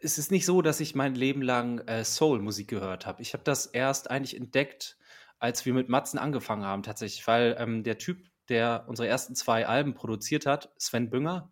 es 0.00 0.16
ist 0.16 0.31
nicht 0.31 0.47
so, 0.47 0.62
dass 0.62 0.81
ich 0.81 0.95
mein 0.95 1.14
Leben 1.14 1.42
lang 1.42 1.81
äh, 1.81 2.04
Soul-Musik 2.04 2.69
gehört 2.69 3.04
habe. 3.07 3.21
Ich 3.21 3.35
habe 3.35 3.45
das 3.45 3.66
erst 3.66 4.11
eigentlich 4.11 4.35
entdeckt, 4.35 4.97
als 5.38 5.66
wir 5.66 5.75
mit 5.75 5.90
Matzen 5.90 6.19
angefangen 6.19 6.64
haben, 6.64 6.83
tatsächlich, 6.83 7.26
weil 7.26 7.54
ähm, 7.59 7.83
der 7.83 7.99
Typ, 7.99 8.32
der 8.49 8.85
unsere 8.89 9.09
ersten 9.09 9.35
zwei 9.35 9.67
Alben 9.67 9.95
produziert 9.95 10.47
hat, 10.47 10.73
Sven 10.79 11.11
Bünger, 11.11 11.51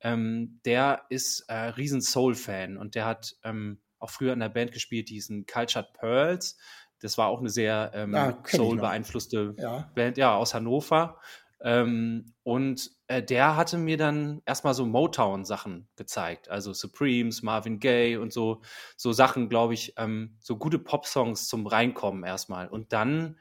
ähm, 0.00 0.60
der 0.64 1.02
ist 1.10 1.44
äh, 1.48 1.54
riesen 1.54 2.00
Soul-Fan 2.00 2.76
und 2.76 2.94
der 2.94 3.04
hat 3.04 3.36
ähm, 3.44 3.80
auch 3.98 4.10
früher 4.10 4.32
in 4.32 4.40
der 4.40 4.48
Band 4.48 4.72
gespielt, 4.72 5.10
diesen 5.10 5.46
Cultured 5.46 5.92
Pearls. 5.92 6.58
Das 7.00 7.18
war 7.18 7.28
auch 7.28 7.40
eine 7.40 7.50
sehr 7.50 7.90
ähm, 7.94 8.14
ah, 8.14 8.42
Soul-beeinflusste 8.46 9.54
ja. 9.58 9.90
Band, 9.94 10.16
ja, 10.16 10.34
aus 10.34 10.54
Hannover. 10.54 11.18
Ähm, 11.62 12.32
und 12.42 12.90
äh, 13.06 13.22
der 13.22 13.56
hatte 13.56 13.76
mir 13.76 13.98
dann 13.98 14.40
erstmal 14.46 14.72
so 14.72 14.86
Motown-Sachen 14.86 15.88
gezeigt, 15.96 16.48
also 16.48 16.72
Supremes, 16.72 17.42
Marvin 17.42 17.78
Gaye 17.78 18.16
und 18.16 18.32
so, 18.32 18.62
so 18.96 19.12
Sachen, 19.12 19.50
glaube 19.50 19.74
ich, 19.74 19.92
ähm, 19.98 20.36
so 20.40 20.56
gute 20.56 20.78
Pop-Songs 20.78 21.48
zum 21.48 21.66
Reinkommen 21.66 22.24
erstmal. 22.24 22.68
Und 22.68 22.94
dann 22.94 23.36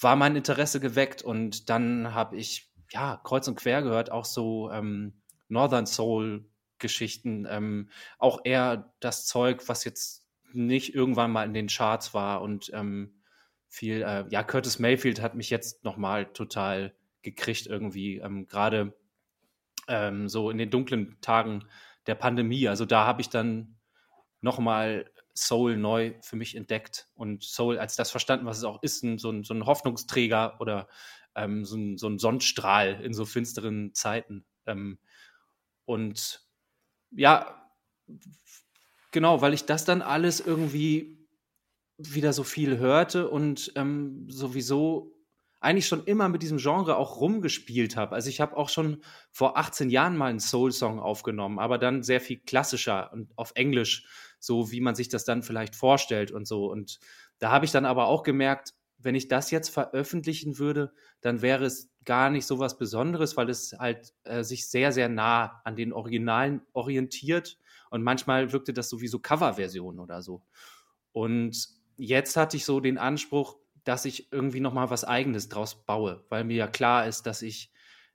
war 0.00 0.16
mein 0.16 0.36
Interesse 0.36 0.80
geweckt 0.80 1.22
und 1.22 1.68
dann 1.68 2.14
habe 2.14 2.36
ich 2.36 2.70
ja 2.90 3.20
kreuz 3.22 3.46
und 3.48 3.56
quer 3.56 3.82
gehört, 3.82 4.10
auch 4.10 4.24
so 4.24 4.70
ähm, 4.70 5.14
Northern 5.48 5.86
Soul 5.86 6.44
Geschichten, 6.78 7.46
ähm, 7.48 7.90
auch 8.18 8.40
eher 8.44 8.92
das 9.00 9.26
Zeug, 9.26 9.68
was 9.68 9.84
jetzt 9.84 10.26
nicht 10.52 10.94
irgendwann 10.94 11.30
mal 11.30 11.44
in 11.44 11.54
den 11.54 11.68
Charts 11.68 12.14
war 12.14 12.42
und 12.42 12.70
ähm, 12.74 13.20
viel, 13.68 14.02
äh, 14.02 14.24
ja, 14.30 14.42
Curtis 14.42 14.78
Mayfield 14.78 15.20
hat 15.20 15.36
mich 15.36 15.50
jetzt 15.50 15.84
nochmal 15.84 16.26
total 16.26 16.92
gekriegt 17.22 17.66
irgendwie, 17.66 18.16
ähm, 18.18 18.48
gerade 18.48 18.94
ähm, 19.86 20.28
so 20.28 20.50
in 20.50 20.58
den 20.58 20.70
dunklen 20.70 21.16
Tagen 21.20 21.64
der 22.06 22.14
Pandemie. 22.16 22.66
Also 22.66 22.84
da 22.84 23.06
habe 23.06 23.20
ich 23.20 23.28
dann 23.28 23.76
nochmal 24.40 25.10
Soul 25.34 25.76
neu 25.76 26.14
für 26.22 26.36
mich 26.36 26.56
entdeckt 26.56 27.08
und 27.14 27.42
Soul 27.42 27.78
als 27.78 27.96
das 27.96 28.10
verstanden, 28.10 28.46
was 28.46 28.58
es 28.58 28.64
auch 28.64 28.82
ist, 28.82 29.02
ein, 29.04 29.18
so, 29.18 29.30
ein, 29.30 29.44
so 29.44 29.54
ein 29.54 29.66
Hoffnungsträger 29.66 30.60
oder 30.60 30.88
ähm, 31.34 31.64
so, 31.64 31.76
ein, 31.76 31.98
so 31.98 32.08
ein 32.08 32.18
Sonnenstrahl 32.18 33.00
in 33.02 33.14
so 33.14 33.24
finsteren 33.24 33.94
Zeiten. 33.94 34.44
Ähm, 34.66 34.98
und 35.84 36.44
ja, 37.12 37.70
genau, 39.10 39.40
weil 39.40 39.54
ich 39.54 39.64
das 39.64 39.84
dann 39.84 40.02
alles 40.02 40.40
irgendwie 40.40 41.26
wieder 41.98 42.32
so 42.32 42.44
viel 42.44 42.78
hörte 42.78 43.28
und 43.28 43.72
ähm, 43.76 44.26
sowieso 44.30 45.16
eigentlich 45.60 45.86
schon 45.86 46.04
immer 46.04 46.28
mit 46.30 46.42
diesem 46.42 46.56
Genre 46.56 46.96
auch 46.96 47.20
rumgespielt 47.20 47.94
habe. 47.94 48.14
Also 48.14 48.30
ich 48.30 48.40
habe 48.40 48.56
auch 48.56 48.70
schon 48.70 49.02
vor 49.30 49.58
18 49.58 49.90
Jahren 49.90 50.16
mal 50.16 50.30
einen 50.30 50.40
Soul-Song 50.40 50.98
aufgenommen, 50.98 51.58
aber 51.58 51.76
dann 51.76 52.02
sehr 52.02 52.20
viel 52.20 52.38
klassischer 52.38 53.12
und 53.12 53.30
auf 53.36 53.52
Englisch 53.54 54.06
so 54.40 54.72
wie 54.72 54.80
man 54.80 54.96
sich 54.96 55.08
das 55.08 55.24
dann 55.24 55.42
vielleicht 55.42 55.76
vorstellt 55.76 56.32
und 56.32 56.48
so. 56.48 56.70
Und 56.70 56.98
da 57.38 57.52
habe 57.52 57.64
ich 57.64 57.70
dann 57.70 57.84
aber 57.84 58.08
auch 58.08 58.24
gemerkt, 58.24 58.74
wenn 58.98 59.14
ich 59.14 59.28
das 59.28 59.50
jetzt 59.50 59.70
veröffentlichen 59.70 60.58
würde, 60.58 60.92
dann 61.20 61.42
wäre 61.42 61.64
es 61.64 61.90
gar 62.04 62.30
nicht 62.30 62.46
so 62.46 62.58
was 62.58 62.78
Besonderes, 62.78 63.36
weil 63.36 63.48
es 63.48 63.74
halt 63.78 64.14
äh, 64.24 64.42
sich 64.42 64.68
sehr, 64.68 64.92
sehr 64.92 65.08
nah 65.08 65.60
an 65.64 65.76
den 65.76 65.92
Originalen 65.92 66.62
orientiert. 66.72 67.58
Und 67.90 68.02
manchmal 68.02 68.52
wirkte 68.52 68.72
das 68.72 68.88
so 68.88 69.00
wie 69.00 69.08
so 69.08 69.18
Coverversionen 69.18 70.00
oder 70.00 70.22
so. 70.22 70.42
Und 71.12 71.68
jetzt 71.96 72.36
hatte 72.36 72.56
ich 72.56 72.64
so 72.64 72.80
den 72.80 72.98
Anspruch, 72.98 73.56
dass 73.84 74.04
ich 74.04 74.30
irgendwie 74.32 74.60
nochmal 74.60 74.90
was 74.90 75.04
Eigenes 75.04 75.48
draus 75.48 75.84
baue, 75.84 76.24
weil 76.28 76.44
mir 76.44 76.56
ja 76.56 76.66
klar 76.66 77.06
ist, 77.06 77.22
dass 77.26 77.42
ich 77.42 77.72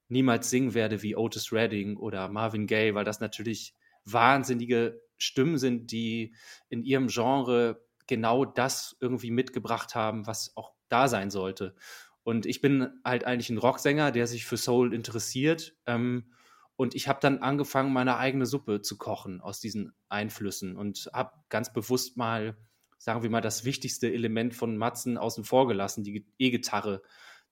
niemals 0.07 0.49
singen 0.49 0.73
werde 0.73 1.01
wie 1.01 1.15
Otis 1.15 1.51
Redding 1.51 1.97
oder 1.97 2.29
Marvin 2.29 2.67
Gaye, 2.67 2.93
weil 2.93 3.05
das 3.05 3.19
natürlich 3.19 3.73
wahnsinnige 4.05 5.01
Stimmen 5.17 5.57
sind, 5.57 5.91
die 5.91 6.35
in 6.69 6.83
ihrem 6.83 7.07
Genre 7.07 7.83
genau 8.07 8.45
das 8.45 8.95
irgendwie 8.99 9.31
mitgebracht 9.31 9.95
haben, 9.95 10.27
was 10.27 10.55
auch 10.55 10.73
da 10.89 11.07
sein 11.07 11.31
sollte. 11.31 11.75
Und 12.23 12.45
ich 12.45 12.61
bin 12.61 12.89
halt 13.03 13.25
eigentlich 13.25 13.49
ein 13.49 13.57
Rocksänger, 13.57 14.11
der 14.11 14.27
sich 14.27 14.45
für 14.45 14.57
Soul 14.57 14.93
interessiert. 14.93 15.75
Ähm, 15.85 16.31
und 16.75 16.95
ich 16.95 17.07
habe 17.07 17.19
dann 17.21 17.39
angefangen, 17.39 17.93
meine 17.93 18.17
eigene 18.17 18.45
Suppe 18.45 18.81
zu 18.81 18.97
kochen 18.97 19.41
aus 19.41 19.59
diesen 19.59 19.93
Einflüssen 20.09 20.75
und 20.75 21.09
habe 21.13 21.31
ganz 21.49 21.71
bewusst 21.71 22.17
mal, 22.17 22.57
sagen 22.97 23.23
wir 23.23 23.29
mal, 23.29 23.41
das 23.41 23.63
wichtigste 23.63 24.11
Element 24.11 24.53
von 24.53 24.75
Matzen 24.75 25.17
außen 25.17 25.43
vor 25.45 25.67
gelassen, 25.67 26.03
die 26.03 26.25
E-Gitarre, 26.37 27.01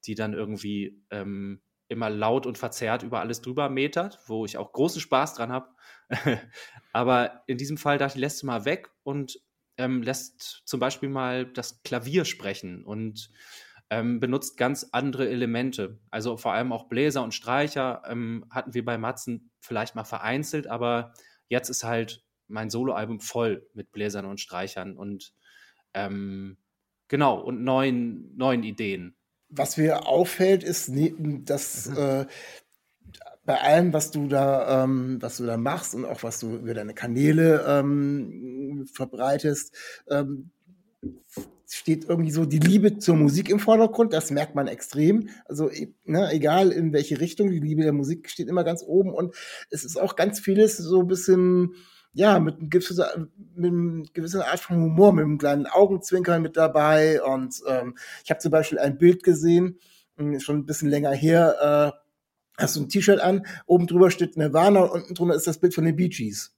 die 0.04 0.14
dann 0.14 0.34
irgendwie 0.34 1.00
ähm, 1.10 1.62
immer 1.94 2.10
laut 2.10 2.46
und 2.46 2.58
verzerrt 2.58 3.02
über 3.02 3.20
alles 3.20 3.40
drüber 3.40 3.70
metert, 3.70 4.20
wo 4.26 4.44
ich 4.44 4.58
auch 4.58 4.72
großen 4.72 5.00
Spaß 5.00 5.34
dran 5.34 5.52
habe. 5.52 5.68
Aber 6.92 7.42
in 7.46 7.56
diesem 7.56 7.78
Fall 7.78 7.98
dachte 7.98 8.16
ich, 8.16 8.20
lässt 8.20 8.42
du 8.42 8.46
mal 8.46 8.64
weg 8.64 8.90
und 9.02 9.40
ähm, 9.78 10.02
lässt 10.02 10.62
zum 10.66 10.80
Beispiel 10.80 11.08
mal 11.08 11.46
das 11.46 11.82
Klavier 11.82 12.24
sprechen 12.24 12.84
und 12.84 13.30
ähm, 13.90 14.20
benutzt 14.20 14.56
ganz 14.56 14.88
andere 14.92 15.28
Elemente. 15.28 15.98
Also 16.10 16.36
vor 16.36 16.52
allem 16.52 16.72
auch 16.72 16.88
Bläser 16.88 17.22
und 17.22 17.34
Streicher 17.34 18.02
ähm, 18.06 18.46
hatten 18.50 18.74
wir 18.74 18.84
bei 18.84 18.98
Matzen 18.98 19.50
vielleicht 19.60 19.94
mal 19.94 20.04
vereinzelt, 20.04 20.66
aber 20.66 21.12
jetzt 21.48 21.68
ist 21.68 21.84
halt 21.84 22.24
mein 22.48 22.70
Soloalbum 22.70 23.20
voll 23.20 23.68
mit 23.72 23.92
Bläsern 23.92 24.26
und 24.26 24.40
Streichern 24.40 24.96
und 24.96 25.32
ähm, 25.94 26.58
genau 27.08 27.40
und 27.40 27.62
neuen, 27.62 28.36
neuen 28.36 28.62
Ideen. 28.62 29.16
Was 29.56 29.76
mir 29.76 30.06
auffällt, 30.06 30.64
ist, 30.64 30.90
dass 31.44 31.86
mhm. 31.88 31.96
äh, 31.96 32.26
bei 33.44 33.60
allem, 33.60 33.92
was 33.92 34.10
du 34.10 34.26
da, 34.26 34.84
ähm, 34.84 35.18
was 35.20 35.36
du 35.36 35.44
da 35.44 35.56
machst 35.56 35.94
und 35.94 36.04
auch 36.04 36.22
was 36.22 36.40
du 36.40 36.56
über 36.56 36.74
deine 36.74 36.94
Kanäle 36.94 37.64
ähm, 37.68 38.86
verbreitest, 38.92 39.74
ähm, 40.08 40.50
steht 41.68 42.08
irgendwie 42.08 42.30
so 42.30 42.44
die 42.44 42.58
Liebe 42.58 42.98
zur 42.98 43.16
Musik 43.16 43.50
im 43.50 43.58
Vordergrund. 43.58 44.12
Das 44.12 44.30
merkt 44.30 44.54
man 44.54 44.68
extrem. 44.68 45.28
Also 45.44 45.70
e, 45.70 45.92
ne, 46.04 46.30
egal 46.32 46.70
in 46.70 46.92
welche 46.92 47.20
Richtung, 47.20 47.50
die 47.50 47.60
Liebe 47.60 47.82
der 47.82 47.92
Musik 47.92 48.30
steht 48.30 48.48
immer 48.48 48.64
ganz 48.64 48.82
oben. 48.82 49.12
Und 49.12 49.34
es 49.70 49.84
ist 49.84 50.00
auch 50.00 50.16
ganz 50.16 50.40
vieles 50.40 50.76
so 50.76 51.00
ein 51.00 51.06
bisschen 51.08 51.74
ja, 52.14 52.38
mit, 52.38 52.58
einem 52.58 52.70
gewissen, 52.70 53.30
mit 53.54 53.72
einer 53.72 54.02
gewissen 54.12 54.40
Art 54.40 54.60
von 54.60 54.76
Humor, 54.76 55.12
mit 55.12 55.24
einem 55.24 55.38
kleinen 55.38 55.66
Augenzwinkern 55.66 56.42
mit 56.42 56.56
dabei. 56.56 57.22
Und 57.22 57.60
ähm, 57.68 57.96
ich 58.24 58.30
habe 58.30 58.40
zum 58.40 58.50
Beispiel 58.50 58.78
ein 58.78 58.98
Bild 58.98 59.22
gesehen, 59.22 59.78
hm, 60.16 60.40
schon 60.40 60.58
ein 60.58 60.66
bisschen 60.66 60.88
länger 60.88 61.12
her, 61.12 61.92
äh, 61.96 62.62
hast 62.62 62.76
du 62.76 62.82
ein 62.82 62.88
T-Shirt 62.88 63.20
an, 63.20 63.46
oben 63.66 63.86
drüber 63.86 64.10
steht 64.10 64.36
Nirvana 64.36 64.80
und 64.80 64.90
unten 64.90 65.14
drunter 65.14 65.34
ist 65.34 65.46
das 65.46 65.58
Bild 65.58 65.74
von 65.74 65.84
den 65.84 65.96
Bee 65.96 66.08
Gees 66.08 66.54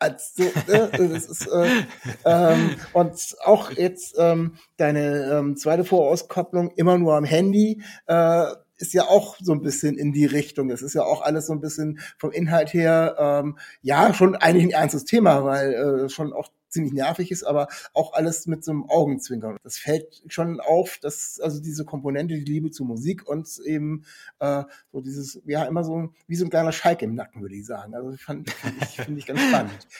als 0.00 0.34
so, 0.34 0.44
äh, 0.44 0.88
das 1.08 1.26
ist, 1.26 1.46
äh, 1.46 1.84
ähm, 2.24 2.76
und 2.92 3.36
auch 3.44 3.70
jetzt 3.70 4.16
ähm, 4.18 4.54
deine 4.76 5.30
ähm, 5.30 5.56
zweite 5.56 5.84
Vorauskopplung 5.84 6.70
immer 6.76 6.98
nur 6.98 7.14
am 7.14 7.24
Handy 7.24 7.82
äh, 8.06 8.46
ist 8.80 8.94
ja 8.94 9.08
auch 9.08 9.36
so 9.40 9.52
ein 9.52 9.62
bisschen 9.62 9.96
in 9.98 10.12
die 10.12 10.26
Richtung. 10.26 10.68
Das 10.68 10.82
ist 10.82 10.94
ja 10.94 11.02
auch 11.02 11.22
alles 11.22 11.46
so 11.46 11.52
ein 11.52 11.60
bisschen 11.60 12.00
vom 12.18 12.32
Inhalt 12.32 12.72
her, 12.72 13.16
ähm, 13.18 13.58
ja, 13.82 14.14
schon 14.14 14.36
eigentlich 14.36 14.64
ein 14.64 14.80
ernstes 14.80 15.04
Thema, 15.04 15.44
weil 15.44 15.74
äh, 15.74 16.08
schon 16.08 16.32
auch 16.32 16.50
ziemlich 16.70 16.92
nervig 16.92 17.30
ist, 17.30 17.42
aber 17.42 17.68
auch 17.92 18.12
alles 18.14 18.46
mit 18.46 18.64
so 18.64 18.70
einem 18.70 18.84
Augenzwinkern. 18.88 19.56
Das 19.62 19.76
fällt 19.76 20.22
schon 20.28 20.60
auf, 20.60 20.98
dass 21.02 21.40
also 21.40 21.60
diese 21.60 21.84
Komponente, 21.84 22.34
die 22.34 22.44
Liebe 22.44 22.70
zur 22.70 22.86
Musik 22.86 23.28
und 23.28 23.48
eben 23.66 24.04
äh, 24.38 24.62
so 24.92 25.00
dieses, 25.00 25.42
ja, 25.44 25.64
immer 25.64 25.84
so 25.84 26.10
wie 26.26 26.36
so 26.36 26.44
ein 26.44 26.50
kleiner 26.50 26.72
Schalk 26.72 27.02
im 27.02 27.14
Nacken, 27.14 27.42
würde 27.42 27.56
ich 27.56 27.66
sagen. 27.66 27.94
Also 27.94 28.16
fand, 28.16 28.50
find 28.50 28.82
ich, 28.82 28.96
finde 28.96 29.18
ich 29.18 29.26
ganz 29.26 29.40
spannend. 29.40 29.88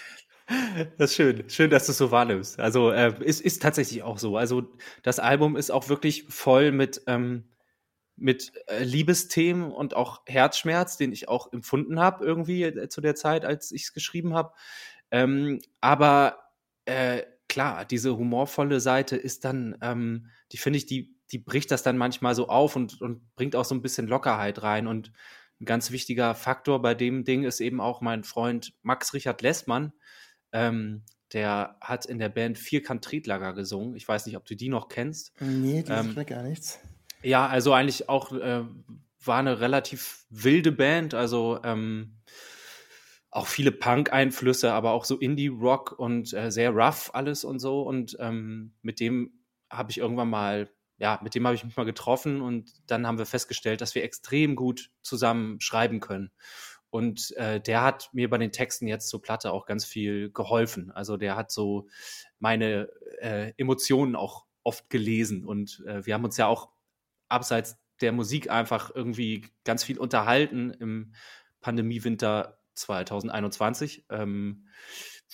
Das 0.98 1.10
ist 1.10 1.16
schön. 1.16 1.44
Schön, 1.48 1.70
dass 1.70 1.86
du 1.86 1.92
es 1.92 1.98
so 1.98 2.10
wahrnimmst. 2.10 2.58
Also 2.58 2.90
äh, 2.90 3.14
ist, 3.20 3.40
ist 3.40 3.62
tatsächlich 3.62 4.02
auch 4.02 4.18
so. 4.18 4.36
Also 4.36 4.64
das 5.04 5.20
Album 5.20 5.56
ist 5.56 5.70
auch 5.70 5.88
wirklich 5.88 6.24
voll 6.28 6.72
mit, 6.72 7.02
ähm, 7.06 7.44
mit 8.20 8.52
äh, 8.66 8.84
Liebesthemen 8.84 9.72
und 9.72 9.94
auch 9.94 10.22
Herzschmerz, 10.26 10.96
den 10.96 11.12
ich 11.12 11.28
auch 11.28 11.52
empfunden 11.52 11.98
habe 11.98 12.24
irgendwie 12.24 12.62
äh, 12.62 12.88
zu 12.88 13.00
der 13.00 13.14
Zeit, 13.14 13.44
als 13.44 13.72
ich 13.72 13.82
es 13.84 13.92
geschrieben 13.92 14.34
habe. 14.34 14.52
Ähm, 15.10 15.60
aber 15.80 16.38
äh, 16.84 17.22
klar, 17.48 17.84
diese 17.84 18.16
humorvolle 18.16 18.80
Seite 18.80 19.16
ist 19.16 19.44
dann, 19.44 19.76
ähm, 19.80 20.28
die 20.52 20.58
finde 20.58 20.76
ich, 20.76 20.86
die, 20.86 21.16
die 21.32 21.38
bricht 21.38 21.70
das 21.70 21.82
dann 21.82 21.98
manchmal 21.98 22.34
so 22.34 22.48
auf 22.48 22.76
und, 22.76 23.00
und 23.00 23.34
bringt 23.34 23.56
auch 23.56 23.64
so 23.64 23.74
ein 23.74 23.82
bisschen 23.82 24.06
Lockerheit 24.06 24.62
rein. 24.62 24.86
Und 24.86 25.12
ein 25.60 25.64
ganz 25.64 25.90
wichtiger 25.90 26.34
Faktor 26.34 26.80
bei 26.82 26.94
dem 26.94 27.24
Ding 27.24 27.44
ist 27.44 27.60
eben 27.60 27.80
auch 27.80 28.00
mein 28.00 28.24
Freund 28.24 28.74
Max 28.82 29.14
Richard 29.14 29.42
Lessmann. 29.42 29.92
Ähm, 30.52 31.02
der 31.32 31.76
hat 31.80 32.06
in 32.06 32.18
der 32.18 32.28
Band 32.28 32.58
Vierkant 32.58 33.04
Tretlager 33.04 33.52
gesungen. 33.52 33.94
Ich 33.94 34.06
weiß 34.06 34.26
nicht, 34.26 34.36
ob 34.36 34.44
du 34.46 34.56
die 34.56 34.68
noch 34.68 34.88
kennst. 34.88 35.32
Nee, 35.40 35.82
die 35.82 35.92
ähm, 35.92 36.14
gar 36.26 36.42
nichts. 36.42 36.80
Ja, 37.22 37.46
also 37.46 37.72
eigentlich 37.72 38.08
auch 38.08 38.32
äh, 38.32 38.64
war 39.24 39.38
eine 39.38 39.60
relativ 39.60 40.24
wilde 40.30 40.72
Band. 40.72 41.14
Also 41.14 41.60
ähm, 41.62 42.16
auch 43.30 43.46
viele 43.46 43.72
Punk-Einflüsse, 43.72 44.72
aber 44.72 44.92
auch 44.92 45.04
so 45.04 45.16
Indie-Rock 45.18 45.92
und 45.98 46.32
äh, 46.32 46.50
sehr 46.50 46.70
rough 46.70 47.10
alles 47.14 47.44
und 47.44 47.58
so. 47.60 47.82
Und 47.82 48.16
ähm, 48.20 48.74
mit 48.82 49.00
dem 49.00 49.44
habe 49.70 49.90
ich 49.90 49.98
irgendwann 49.98 50.30
mal, 50.30 50.70
ja, 50.98 51.20
mit 51.22 51.34
dem 51.34 51.46
habe 51.46 51.54
ich 51.54 51.64
mich 51.64 51.76
mal 51.76 51.84
getroffen 51.84 52.40
und 52.40 52.72
dann 52.90 53.06
haben 53.06 53.18
wir 53.18 53.26
festgestellt, 53.26 53.80
dass 53.80 53.94
wir 53.94 54.02
extrem 54.02 54.56
gut 54.56 54.90
zusammen 55.02 55.60
schreiben 55.60 56.00
können. 56.00 56.32
Und 56.90 57.30
äh, 57.36 57.60
der 57.60 57.82
hat 57.82 58.10
mir 58.12 58.28
bei 58.28 58.38
den 58.38 58.50
Texten 58.50 58.88
jetzt 58.88 59.08
zur 59.08 59.22
Platte 59.22 59.52
auch 59.52 59.64
ganz 59.64 59.84
viel 59.84 60.32
geholfen. 60.32 60.90
Also 60.90 61.16
der 61.16 61.36
hat 61.36 61.52
so 61.52 61.86
meine 62.40 62.88
äh, 63.20 63.52
Emotionen 63.58 64.16
auch 64.16 64.46
oft 64.64 64.90
gelesen. 64.90 65.44
Und 65.44 65.84
äh, 65.86 66.04
wir 66.04 66.14
haben 66.14 66.24
uns 66.24 66.36
ja 66.36 66.48
auch 66.48 66.70
abseits 67.30 67.78
der 68.00 68.12
Musik 68.12 68.50
einfach 68.50 68.94
irgendwie 68.94 69.46
ganz 69.64 69.84
viel 69.84 69.98
unterhalten 69.98 70.70
im 70.70 71.14
Pandemiewinter 71.60 72.58
2021, 72.74 74.06
ähm, 74.10 74.66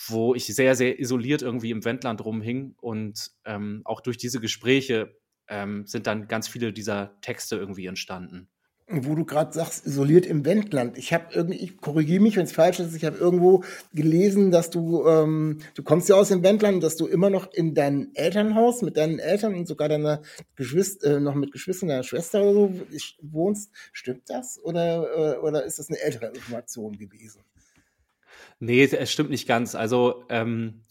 wo 0.08 0.34
ich 0.34 0.46
sehr, 0.46 0.74
sehr 0.74 0.98
isoliert 0.98 1.42
irgendwie 1.42 1.70
im 1.70 1.84
Wendland 1.84 2.24
rumhing. 2.24 2.74
Und 2.80 3.30
ähm, 3.44 3.82
auch 3.84 4.00
durch 4.00 4.18
diese 4.18 4.40
Gespräche 4.40 5.16
ähm, 5.48 5.86
sind 5.86 6.06
dann 6.06 6.28
ganz 6.28 6.48
viele 6.48 6.72
dieser 6.72 7.20
Texte 7.20 7.56
irgendwie 7.56 7.86
entstanden 7.86 8.48
wo 8.88 9.16
du 9.16 9.24
gerade 9.24 9.52
sagst, 9.52 9.84
isoliert 9.84 10.26
im 10.26 10.44
Wendland. 10.44 10.96
Ich 10.96 11.12
habe 11.12 11.26
irgendwie, 11.32 11.58
ich 11.58 11.76
korrigiere 11.78 12.22
mich, 12.22 12.36
wenn 12.36 12.44
es 12.44 12.52
falsch 12.52 12.78
ist, 12.78 12.94
ich 12.94 13.04
habe 13.04 13.18
irgendwo 13.18 13.64
gelesen, 13.92 14.52
dass 14.52 14.70
du, 14.70 15.04
ähm, 15.06 15.58
du 15.74 15.82
kommst 15.82 16.08
ja 16.08 16.14
aus 16.14 16.28
dem 16.28 16.44
Wendland, 16.44 16.84
dass 16.84 16.96
du 16.96 17.06
immer 17.06 17.28
noch 17.28 17.52
in 17.52 17.74
deinem 17.74 18.10
Elternhaus 18.14 18.82
mit 18.82 18.96
deinen 18.96 19.18
Eltern 19.18 19.54
und 19.54 19.66
sogar 19.66 19.88
deiner 19.88 20.22
Geschwister, 20.54 21.16
äh, 21.16 21.20
noch 21.20 21.34
mit 21.34 21.50
Geschwistern 21.50 21.88
deiner 21.88 22.04
Schwester 22.04 22.42
oder 22.42 22.52
so 22.52 22.80
wohnst. 23.22 23.72
Stimmt 23.92 24.30
das? 24.30 24.60
Oder, 24.62 25.34
äh, 25.34 25.38
oder 25.38 25.64
ist 25.64 25.80
das 25.80 25.88
eine 25.88 25.98
ältere 25.98 26.26
Information 26.28 26.96
gewesen? 26.96 27.40
Nee, 28.60 28.84
es 28.84 29.10
stimmt 29.10 29.30
nicht 29.30 29.48
ganz. 29.48 29.74
Also 29.74 30.24
ähm, 30.28 30.82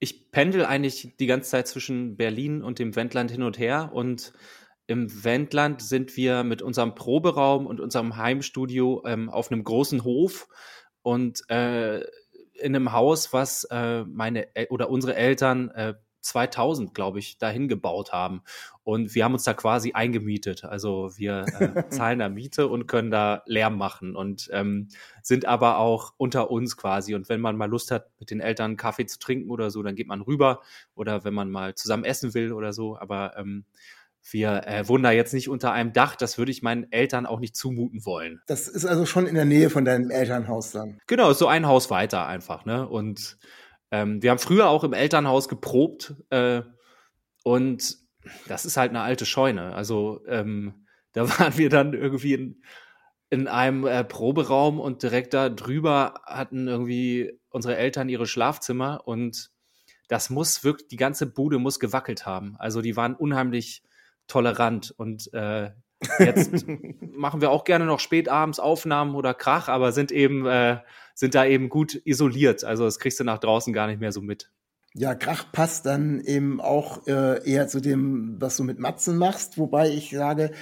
ich 0.00 0.32
pendel 0.32 0.64
eigentlich 0.66 1.14
die 1.20 1.26
ganze 1.26 1.50
Zeit 1.50 1.68
zwischen 1.68 2.16
Berlin 2.16 2.62
und 2.62 2.80
dem 2.80 2.96
Wendland 2.96 3.30
hin 3.30 3.42
und 3.42 3.58
her 3.58 3.90
und 3.94 4.32
im 4.86 5.24
Wendland 5.24 5.82
sind 5.82 6.16
wir 6.16 6.44
mit 6.44 6.62
unserem 6.62 6.94
Proberaum 6.94 7.66
und 7.66 7.80
unserem 7.80 8.16
Heimstudio 8.16 9.02
ähm, 9.06 9.30
auf 9.30 9.50
einem 9.50 9.64
großen 9.64 10.04
Hof 10.04 10.48
und 11.02 11.48
äh, 11.50 12.00
in 12.00 12.76
einem 12.76 12.92
Haus, 12.92 13.32
was 13.32 13.64
äh, 13.64 14.04
meine 14.04 14.54
El 14.54 14.66
oder 14.70 14.90
unsere 14.90 15.16
Eltern 15.16 15.70
äh, 15.70 15.94
2000, 16.24 16.94
glaube 16.94 17.18
ich, 17.18 17.38
dahin 17.38 17.68
gebaut 17.68 18.12
haben. 18.12 18.42
Und 18.82 19.14
wir 19.14 19.24
haben 19.24 19.34
uns 19.34 19.44
da 19.44 19.52
quasi 19.52 19.92
eingemietet. 19.92 20.64
Also 20.64 21.10
wir 21.16 21.44
äh, 21.58 21.88
zahlen 21.90 22.18
da 22.18 22.28
Miete 22.28 22.68
und 22.68 22.86
können 22.86 23.10
da 23.10 23.42
Lärm 23.46 23.76
machen 23.76 24.16
und 24.16 24.48
ähm, 24.52 24.88
sind 25.22 25.44
aber 25.44 25.78
auch 25.78 26.14
unter 26.16 26.50
uns 26.50 26.76
quasi. 26.76 27.14
Und 27.14 27.28
wenn 27.28 27.40
man 27.40 27.56
mal 27.56 27.68
Lust 27.68 27.90
hat, 27.90 28.10
mit 28.18 28.30
den 28.30 28.40
Eltern 28.40 28.76
Kaffee 28.76 29.06
zu 29.06 29.18
trinken 29.18 29.50
oder 29.50 29.70
so, 29.70 29.82
dann 29.82 29.96
geht 29.96 30.08
man 30.08 30.22
rüber. 30.22 30.60
Oder 30.94 31.24
wenn 31.24 31.34
man 31.34 31.50
mal 31.50 31.74
zusammen 31.74 32.04
essen 32.04 32.32
will 32.32 32.52
oder 32.52 32.72
so. 32.72 32.98
Aber 32.98 33.36
ähm, 33.36 33.66
wir 34.30 34.66
äh, 34.66 34.88
wohnen 34.88 35.04
da 35.04 35.10
jetzt 35.10 35.34
nicht 35.34 35.48
unter 35.48 35.72
einem 35.72 35.92
Dach. 35.92 36.16
Das 36.16 36.38
würde 36.38 36.50
ich 36.50 36.62
meinen 36.62 36.90
Eltern 36.90 37.26
auch 37.26 37.40
nicht 37.40 37.56
zumuten 37.56 38.06
wollen. 38.06 38.40
Das 38.46 38.68
ist 38.68 38.86
also 38.86 39.04
schon 39.06 39.26
in 39.26 39.34
der 39.34 39.44
Nähe 39.44 39.70
von 39.70 39.84
deinem 39.84 40.10
Elternhaus 40.10 40.70
dann. 40.70 41.00
Genau, 41.06 41.32
so 41.32 41.46
ein 41.46 41.66
Haus 41.66 41.90
weiter 41.90 42.26
einfach, 42.26 42.64
ne? 42.64 42.88
Und 42.88 43.38
ähm, 43.90 44.22
wir 44.22 44.30
haben 44.30 44.38
früher 44.38 44.68
auch 44.68 44.82
im 44.82 44.92
Elternhaus 44.92 45.48
geprobt 45.48 46.14
äh, 46.30 46.62
und 47.42 47.98
das 48.48 48.64
ist 48.64 48.76
halt 48.76 48.90
eine 48.90 49.02
alte 49.02 49.26
Scheune. 49.26 49.74
Also 49.74 50.20
ähm, 50.26 50.86
da 51.12 51.28
waren 51.38 51.58
wir 51.58 51.68
dann 51.68 51.92
irgendwie 51.92 52.34
in, 52.34 52.62
in 53.30 53.46
einem 53.46 53.86
äh, 53.86 54.04
Proberaum 54.04 54.80
und 54.80 55.02
direkt 55.02 55.34
da 55.34 55.50
drüber 55.50 56.22
hatten 56.24 56.66
irgendwie 56.66 57.38
unsere 57.50 57.76
Eltern 57.76 58.08
ihre 58.08 58.26
Schlafzimmer 58.26 59.06
und 59.06 59.50
das 60.08 60.30
muss 60.30 60.64
wirklich, 60.64 60.88
die 60.88 60.96
ganze 60.96 61.26
Bude 61.26 61.58
muss 61.58 61.80
gewackelt 61.80 62.26
haben. 62.26 62.56
Also 62.58 62.82
die 62.82 62.96
waren 62.96 63.14
unheimlich 63.14 63.82
tolerant. 64.26 64.94
Und 64.96 65.32
äh, 65.32 65.70
jetzt 66.18 66.66
machen 67.00 67.40
wir 67.40 67.50
auch 67.50 67.64
gerne 67.64 67.86
noch 67.86 68.00
spätabends 68.00 68.60
Aufnahmen 68.60 69.14
oder 69.14 69.34
Krach, 69.34 69.68
aber 69.68 69.92
sind 69.92 70.12
eben, 70.12 70.46
äh, 70.46 70.78
sind 71.14 71.34
da 71.34 71.44
eben 71.44 71.68
gut 71.68 72.00
isoliert. 72.04 72.64
Also 72.64 72.84
das 72.84 72.98
kriegst 72.98 73.20
du 73.20 73.24
nach 73.24 73.38
draußen 73.38 73.72
gar 73.72 73.86
nicht 73.86 74.00
mehr 74.00 74.12
so 74.12 74.20
mit. 74.20 74.50
Ja, 74.96 75.16
Krach 75.16 75.50
passt 75.50 75.86
dann 75.86 76.20
eben 76.20 76.60
auch 76.60 77.08
äh, 77.08 77.44
eher 77.50 77.66
zu 77.66 77.80
dem, 77.80 78.36
was 78.40 78.56
du 78.56 78.62
mit 78.62 78.78
Matzen 78.78 79.16
machst, 79.16 79.58
wobei 79.58 79.90
ich 79.90 80.10
sage, 80.10 80.52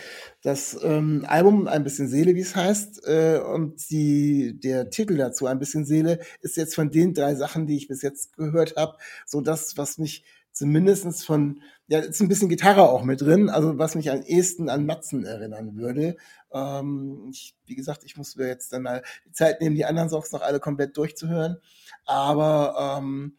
das 0.43 0.79
ähm, 0.83 1.27
Album 1.29 1.69
ein 1.69 1.85
bisschen 1.85 2.09
Seele, 2.09 2.35
wie 2.35 2.41
es 2.41 2.57
heißt, 2.57 3.07
äh, 3.07 3.41
und 3.41 3.91
die, 3.91 4.59
der 4.59 4.89
Titel 4.89 5.19
dazu 5.19 5.45
ein 5.45 5.59
bisschen 5.59 5.85
Seele 5.85 6.19
ist 6.41 6.57
jetzt 6.57 6.75
von 6.75 6.91
den 6.91 7.13
drei 7.13 7.35
Sachen, 7.35 7.67
die 7.67 7.77
ich 7.77 7.89
bis 7.89 8.01
jetzt 8.01 8.35
gehört 8.39 8.77
habe, 8.77 8.97
so 9.27 9.43
das, 9.43 9.77
was 9.77 9.99
mich 9.99 10.25
zumindestens 10.53 11.25
von, 11.25 11.61
ja, 11.87 11.99
ist 12.01 12.21
ein 12.21 12.29
bisschen 12.29 12.49
Gitarre 12.49 12.89
auch 12.89 13.03
mit 13.05 13.21
drin, 13.21 13.49
also 13.49 13.79
was 13.79 13.95
mich 13.95 14.11
am 14.11 14.23
ehesten 14.23 14.69
an 14.69 14.87
Matzen 14.87 15.25
erinnern 15.25 15.77
würde. 15.77 16.17
Ähm, 16.53 17.29
ich, 17.31 17.57
wie 17.67 17.75
gesagt, 17.75 18.05
ich 18.05 18.17
muss 18.17 18.37
mir 18.37 18.49
jetzt 18.49 18.73
dann 18.73 18.83
mal 18.83 19.03
die 19.27 19.33
Zeit 19.33 19.61
nehmen, 19.61 19.77
die 19.77 19.85
anderen 19.85 20.09
Songs 20.09 20.33
noch 20.33 20.43
alle 20.43 20.61
komplett 20.61 20.97
durchzuhören, 20.97 21.59
aber 22.05 22.99
ähm, 22.99 23.37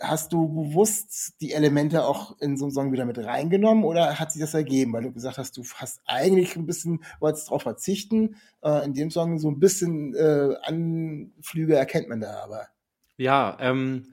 hast 0.00 0.32
du 0.32 0.48
bewusst 0.48 1.34
die 1.40 1.52
Elemente 1.52 2.04
auch 2.04 2.38
in 2.40 2.56
so 2.56 2.64
einen 2.64 2.72
Song 2.72 2.92
wieder 2.92 3.04
mit 3.04 3.18
reingenommen 3.18 3.84
oder 3.84 4.18
hat 4.18 4.32
sich 4.32 4.40
das 4.40 4.54
ergeben, 4.54 4.92
weil 4.92 5.02
du 5.02 5.12
gesagt 5.12 5.38
hast, 5.38 5.56
du 5.56 5.62
hast 5.76 6.00
eigentlich 6.06 6.56
ein 6.56 6.66
bisschen, 6.66 7.04
wolltest 7.20 7.48
darauf 7.48 7.62
verzichten. 7.62 8.36
Äh, 8.62 8.84
in 8.84 8.94
dem 8.94 9.10
Song 9.10 9.38
so 9.38 9.50
ein 9.50 9.60
bisschen 9.60 10.14
äh, 10.14 10.54
Anflüge 10.62 11.76
erkennt 11.76 12.08
man 12.08 12.20
da 12.20 12.42
aber. 12.42 12.68
Ja, 13.16 13.56
ähm, 13.60 14.12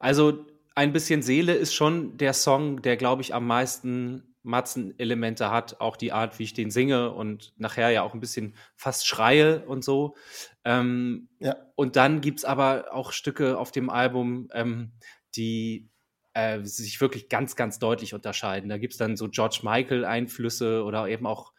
also 0.00 0.46
ein 0.80 0.94
bisschen 0.94 1.20
Seele 1.20 1.52
ist 1.52 1.74
schon 1.74 2.16
der 2.16 2.32
Song, 2.32 2.80
der, 2.80 2.96
glaube 2.96 3.20
ich, 3.20 3.34
am 3.34 3.46
meisten 3.46 4.34
Matzen-Elemente 4.42 5.50
hat, 5.50 5.78
auch 5.78 5.98
die 5.98 6.10
Art, 6.10 6.38
wie 6.38 6.44
ich 6.44 6.54
den 6.54 6.70
singe 6.70 7.12
und 7.12 7.52
nachher 7.58 7.90
ja 7.90 8.02
auch 8.02 8.14
ein 8.14 8.20
bisschen 8.20 8.56
fast 8.76 9.06
schreie 9.06 9.66
und 9.66 9.84
so. 9.84 10.16
Ähm, 10.64 11.28
ja. 11.38 11.54
Und 11.74 11.96
dann 11.96 12.22
gibt 12.22 12.38
es 12.38 12.44
aber 12.46 12.94
auch 12.94 13.12
Stücke 13.12 13.58
auf 13.58 13.72
dem 13.72 13.90
Album, 13.90 14.48
ähm, 14.54 14.92
die 15.36 15.90
äh, 16.32 16.64
sich 16.64 16.98
wirklich 16.98 17.28
ganz, 17.28 17.56
ganz 17.56 17.78
deutlich 17.78 18.14
unterscheiden. 18.14 18.70
Da 18.70 18.78
gibt 18.78 18.94
es 18.94 18.98
dann 18.98 19.18
so 19.18 19.28
George 19.28 19.60
Michael-Einflüsse 19.62 20.82
oder 20.82 21.08
eben 21.08 21.26
auch 21.26 21.52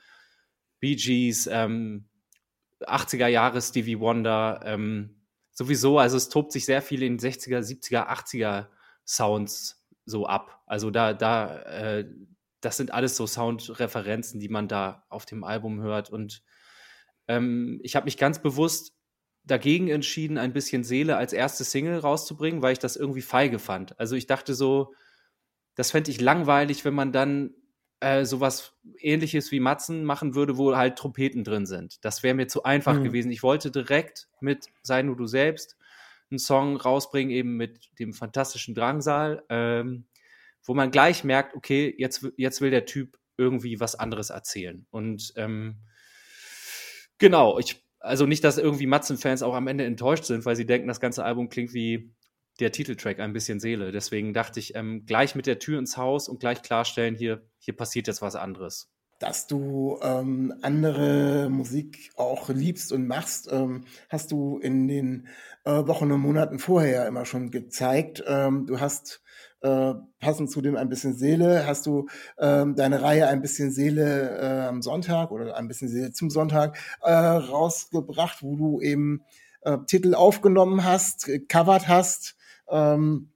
Bee 0.80 0.96
Gees, 0.96 1.46
ähm, 1.46 2.10
80er 2.80 3.28
Jahre 3.28 3.62
Stevie 3.62 4.00
Wonder, 4.00 4.62
ähm, 4.66 5.22
sowieso, 5.52 6.00
also 6.00 6.18
es 6.18 6.30
tobt 6.30 6.52
sich 6.52 6.66
sehr 6.66 6.82
viel 6.82 7.04
in 7.04 7.20
60er, 7.20 7.60
70er, 7.60 8.08
80er 8.08 8.66
Sounds 9.12 9.84
so 10.06 10.26
ab. 10.26 10.62
Also 10.66 10.90
da, 10.90 11.14
da, 11.14 11.58
äh, 11.64 12.10
das 12.62 12.78
sind 12.78 12.94
alles 12.94 13.18
so 13.18 13.28
Soundreferenzen, 13.28 14.40
die 14.40 14.50
man 14.50 14.68
da 14.68 15.06
auf 15.10 15.26
dem 15.26 15.44
Album 15.44 15.82
hört. 15.82 16.10
Und 16.10 16.44
ähm, 17.28 17.80
ich 17.84 17.96
habe 17.96 18.06
mich 18.06 18.18
ganz 18.18 18.42
bewusst 18.42 18.94
dagegen 19.44 19.90
entschieden, 19.90 20.38
ein 20.38 20.54
bisschen 20.54 20.84
Seele 20.84 21.18
als 21.18 21.34
erste 21.34 21.64
Single 21.64 22.00
rauszubringen, 22.00 22.62
weil 22.62 22.74
ich 22.74 22.80
das 22.80 22.96
irgendwie 22.96 23.22
feige 23.22 23.60
fand. 23.60 24.00
Also 24.00 24.16
ich 24.16 24.28
dachte 24.28 24.54
so, 24.54 24.94
das 25.76 25.92
fände 25.92 26.12
ich 26.12 26.22
langweilig, 26.22 26.86
wenn 26.86 26.94
man 26.94 27.12
dann 27.12 27.54
äh, 28.00 28.24
sowas 28.24 28.74
ähnliches 28.98 29.52
wie 29.52 29.60
Matzen 29.60 30.06
machen 30.06 30.36
würde, 30.36 30.58
wo 30.58 30.76
halt 30.76 30.98
Trompeten 30.98 31.44
drin 31.44 31.66
sind. 31.66 32.04
Das 32.06 32.24
wäre 32.24 32.36
mir 32.36 32.48
zu 32.48 32.64
einfach 32.64 32.96
mhm. 32.96 33.04
gewesen. 33.04 33.32
Ich 33.32 33.44
wollte 33.44 33.72
direkt 33.72 34.30
mit 34.40 34.68
Sei 34.84 35.02
nur 35.02 35.18
du 35.18 35.28
selbst 35.28 35.76
einen 36.32 36.40
Song 36.40 36.78
rausbringen, 36.78 37.32
eben 37.32 37.58
mit 37.58 37.90
dem 38.00 38.14
fantastischen 38.14 38.76
Drangsal, 38.76 39.44
ähm, 39.50 40.06
wo 40.64 40.74
man 40.74 40.92
gleich 40.92 41.24
merkt, 41.24 41.56
okay, 41.56 41.94
jetzt, 41.98 42.28
jetzt 42.38 42.62
will 42.62 42.72
der 42.72 42.86
Typ 42.86 43.18
irgendwie 43.38 43.80
was 43.80 43.96
anderes 43.96 44.30
erzählen. 44.30 44.86
Und 44.92 45.34
ähm, 45.36 45.78
genau, 47.18 47.60
ich 47.60 47.84
also 48.02 48.26
nicht, 48.26 48.44
dass 48.44 48.58
irgendwie 48.58 48.88
Matzen-Fans 48.88 49.44
auch 49.44 49.54
am 49.54 49.68
Ende 49.68 49.86
enttäuscht 49.86 50.26
sind, 50.26 50.44
weil 50.46 50.56
sie 50.56 50.66
denken, 50.66 50.88
das 50.88 51.00
ganze 51.00 51.24
Album 51.24 51.50
klingt 51.50 51.74
wie 51.74 52.12
der 52.60 52.72
Titeltrack 52.72 53.20
ein 53.20 53.32
bisschen 53.32 53.60
Seele. 53.60 53.92
Deswegen 53.92 54.34
dachte 54.34 54.60
ich, 54.60 54.76
ähm, 54.76 55.06
gleich 55.06 55.36
mit 55.36 55.46
der 55.46 55.60
Tür 55.60 55.80
ins 55.80 55.98
Haus 55.98 56.28
und 56.28 56.40
gleich 56.40 56.64
klarstellen, 56.64 57.16
hier, 57.16 57.48
hier 57.60 57.76
passiert 57.76 58.08
jetzt 58.08 58.22
was 58.22 58.36
anderes. 58.36 58.92
Dass 59.22 59.46
du 59.46 60.00
ähm, 60.02 60.52
andere 60.64 61.48
Musik 61.52 62.10
auch 62.16 62.50
liebst 62.50 62.92
und 62.92 63.06
machst, 63.06 63.48
ähm, 63.52 63.84
hast 64.10 64.32
du 64.32 64.58
in 64.58 64.88
den 64.88 65.28
äh, 65.64 65.86
Wochen 65.86 66.12
und 66.12 66.22
Monaten 66.22 66.58
vorher 66.58 67.06
immer 67.06 67.26
schon 67.26 67.52
gezeigt. 67.52 68.24
Ähm, 68.26 68.66
du 68.66 68.80
hast 68.80 69.22
äh, 69.62 69.94
passend 70.20 70.50
zu 70.50 70.62
dem 70.62 70.76
ein 70.76 70.90
bisschen 70.90 71.14
Seele, 71.14 71.68
hast 71.68 71.86
du 71.86 72.08
ähm, 72.40 72.76
deine 72.76 73.04
Reihe 73.04 73.28
ein 73.28 73.44
bisschen 73.44 73.72
Seele 73.72 74.40
äh, 74.40 74.68
am 74.68 74.82
Sonntag 74.82 75.30
oder 75.30 75.56
ein 75.56 75.68
bisschen 75.68 75.88
Seele 75.88 76.12
zum 76.14 76.32
Sonntag 76.32 76.80
äh, 77.04 77.12
rausgebracht, 77.12 78.42
wo 78.42 78.56
du 78.56 78.82
eben 78.82 79.24
äh, 79.62 79.78
Titel 79.86 80.16
aufgenommen 80.16 80.84
hast, 80.84 81.30
covered 81.48 81.88
hast. 81.88 82.36
Ähm, 82.72 83.30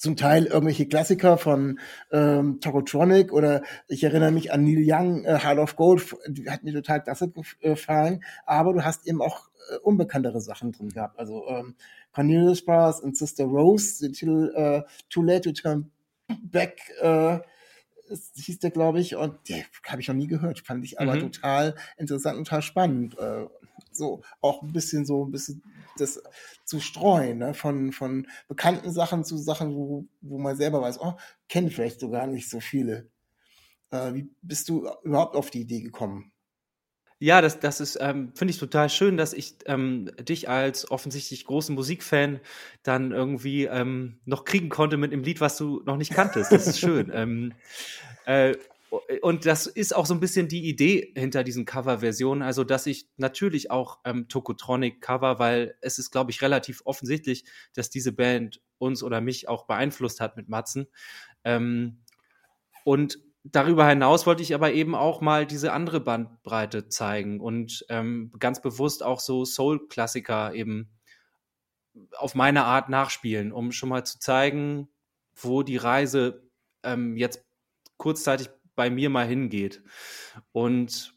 zum 0.00 0.16
Teil 0.16 0.46
irgendwelche 0.46 0.88
Klassiker 0.88 1.36
von 1.36 1.78
ähm, 2.10 2.58
Tokotronic 2.60 3.34
oder 3.34 3.62
ich 3.86 4.02
erinnere 4.02 4.30
mich 4.30 4.50
an 4.50 4.64
Neil 4.64 4.82
Young, 4.82 5.26
äh, 5.26 5.38
Heart 5.38 5.58
of 5.58 5.76
Gold, 5.76 6.16
die 6.26 6.48
hat 6.48 6.64
mir 6.64 6.72
total 6.72 7.02
klasse 7.02 7.30
gefallen, 7.60 8.24
aber 8.46 8.72
du 8.72 8.82
hast 8.82 9.06
eben 9.06 9.20
auch 9.20 9.50
äh, 9.70 9.76
unbekanntere 9.82 10.40
Sachen 10.40 10.72
drin 10.72 10.88
gehabt. 10.88 11.18
Also 11.18 11.46
ähm, 11.48 11.74
Cornelius 12.12 12.64
Brothers 12.64 13.00
und 13.00 13.14
Sister 13.14 13.44
Rose, 13.44 14.00
den 14.02 14.14
Titel 14.14 14.50
äh, 14.56 14.82
Too 15.10 15.22
Late 15.22 15.52
to 15.52 15.60
Turn 15.60 15.90
Back 16.44 16.80
äh, 17.02 17.40
hieß 18.34 18.58
der, 18.58 18.70
glaube 18.70 19.00
ich, 19.00 19.16
und 19.16 19.36
der 19.48 19.64
habe 19.86 20.00
ich 20.00 20.08
noch 20.08 20.14
nie 20.14 20.26
gehört, 20.26 20.60
fand 20.60 20.84
ich 20.84 21.00
aber 21.00 21.14
mhm. 21.14 21.32
total 21.32 21.74
interessant 21.96 22.38
und 22.38 22.44
total 22.44 22.62
spannend. 22.62 23.18
Äh, 23.18 23.46
so, 23.92 24.22
auch 24.40 24.62
ein 24.62 24.72
bisschen 24.72 25.04
so, 25.04 25.24
ein 25.24 25.30
bisschen 25.30 25.62
das 25.96 26.22
zu 26.64 26.80
streuen, 26.80 27.38
ne? 27.38 27.54
von, 27.54 27.92
von 27.92 28.26
bekannten 28.48 28.90
Sachen 28.90 29.24
zu 29.24 29.36
Sachen, 29.36 29.74
wo, 29.74 30.06
wo 30.20 30.38
man 30.38 30.56
selber 30.56 30.80
weiß, 30.80 31.00
oh, 31.00 31.14
kenne 31.48 31.70
vielleicht 31.70 32.00
so 32.00 32.10
gar 32.10 32.26
nicht 32.26 32.48
so 32.48 32.60
viele. 32.60 33.10
Äh, 33.90 34.14
wie 34.14 34.30
bist 34.42 34.68
du 34.68 34.88
überhaupt 35.02 35.36
auf 35.36 35.50
die 35.50 35.62
Idee 35.62 35.80
gekommen? 35.80 36.29
Ja, 37.22 37.42
das, 37.42 37.60
das 37.60 37.80
ist, 37.80 37.98
ähm, 38.00 38.32
finde 38.34 38.52
ich 38.52 38.58
total 38.58 38.88
schön, 38.88 39.18
dass 39.18 39.34
ich 39.34 39.56
ähm, 39.66 40.10
dich 40.22 40.48
als 40.48 40.90
offensichtlich 40.90 41.44
großen 41.44 41.74
Musikfan 41.74 42.40
dann 42.82 43.12
irgendwie 43.12 43.66
ähm, 43.66 44.20
noch 44.24 44.46
kriegen 44.46 44.70
konnte 44.70 44.96
mit 44.96 45.12
einem 45.12 45.22
Lied, 45.22 45.42
was 45.42 45.58
du 45.58 45.82
noch 45.84 45.98
nicht 45.98 46.14
kanntest. 46.14 46.50
Das 46.50 46.66
ist 46.66 46.80
schön. 46.80 47.10
ähm, 47.14 47.52
äh, 48.24 48.56
und 49.20 49.44
das 49.44 49.66
ist 49.66 49.94
auch 49.94 50.06
so 50.06 50.14
ein 50.14 50.20
bisschen 50.20 50.48
die 50.48 50.66
Idee 50.66 51.12
hinter 51.14 51.44
diesen 51.44 51.66
Cover-Versionen, 51.66 52.40
also 52.40 52.64
dass 52.64 52.86
ich 52.86 53.06
natürlich 53.18 53.70
auch 53.70 53.98
ähm, 54.06 54.26
Tokotronic 54.28 55.02
cover, 55.02 55.38
weil 55.38 55.76
es 55.82 55.98
ist, 55.98 56.10
glaube 56.10 56.30
ich, 56.30 56.40
relativ 56.40 56.80
offensichtlich, 56.86 57.44
dass 57.74 57.90
diese 57.90 58.12
Band 58.12 58.62
uns 58.78 59.02
oder 59.02 59.20
mich 59.20 59.46
auch 59.46 59.66
beeinflusst 59.66 60.20
hat 60.20 60.38
mit 60.38 60.48
Matzen. 60.48 60.88
Ähm, 61.44 61.98
und 62.84 63.18
darüber 63.44 63.88
hinaus 63.88 64.26
wollte 64.26 64.42
ich 64.42 64.54
aber 64.54 64.72
eben 64.72 64.94
auch 64.94 65.20
mal 65.20 65.46
diese 65.46 65.72
andere 65.72 66.00
Bandbreite 66.00 66.88
zeigen 66.88 67.40
und 67.40 67.84
ähm, 67.88 68.32
ganz 68.38 68.60
bewusst 68.60 69.02
auch 69.02 69.20
so 69.20 69.44
Soul-Klassiker 69.44 70.54
eben 70.54 70.90
auf 72.16 72.34
meine 72.34 72.64
Art 72.64 72.88
nachspielen, 72.88 73.52
um 73.52 73.72
schon 73.72 73.88
mal 73.88 74.04
zu 74.04 74.18
zeigen, 74.18 74.88
wo 75.34 75.62
die 75.62 75.76
Reise 75.76 76.48
ähm, 76.82 77.16
jetzt 77.16 77.44
kurzzeitig 77.96 78.48
bei 78.74 78.90
mir 78.90 79.10
mal 79.10 79.26
hingeht. 79.26 79.82
Und 80.52 81.14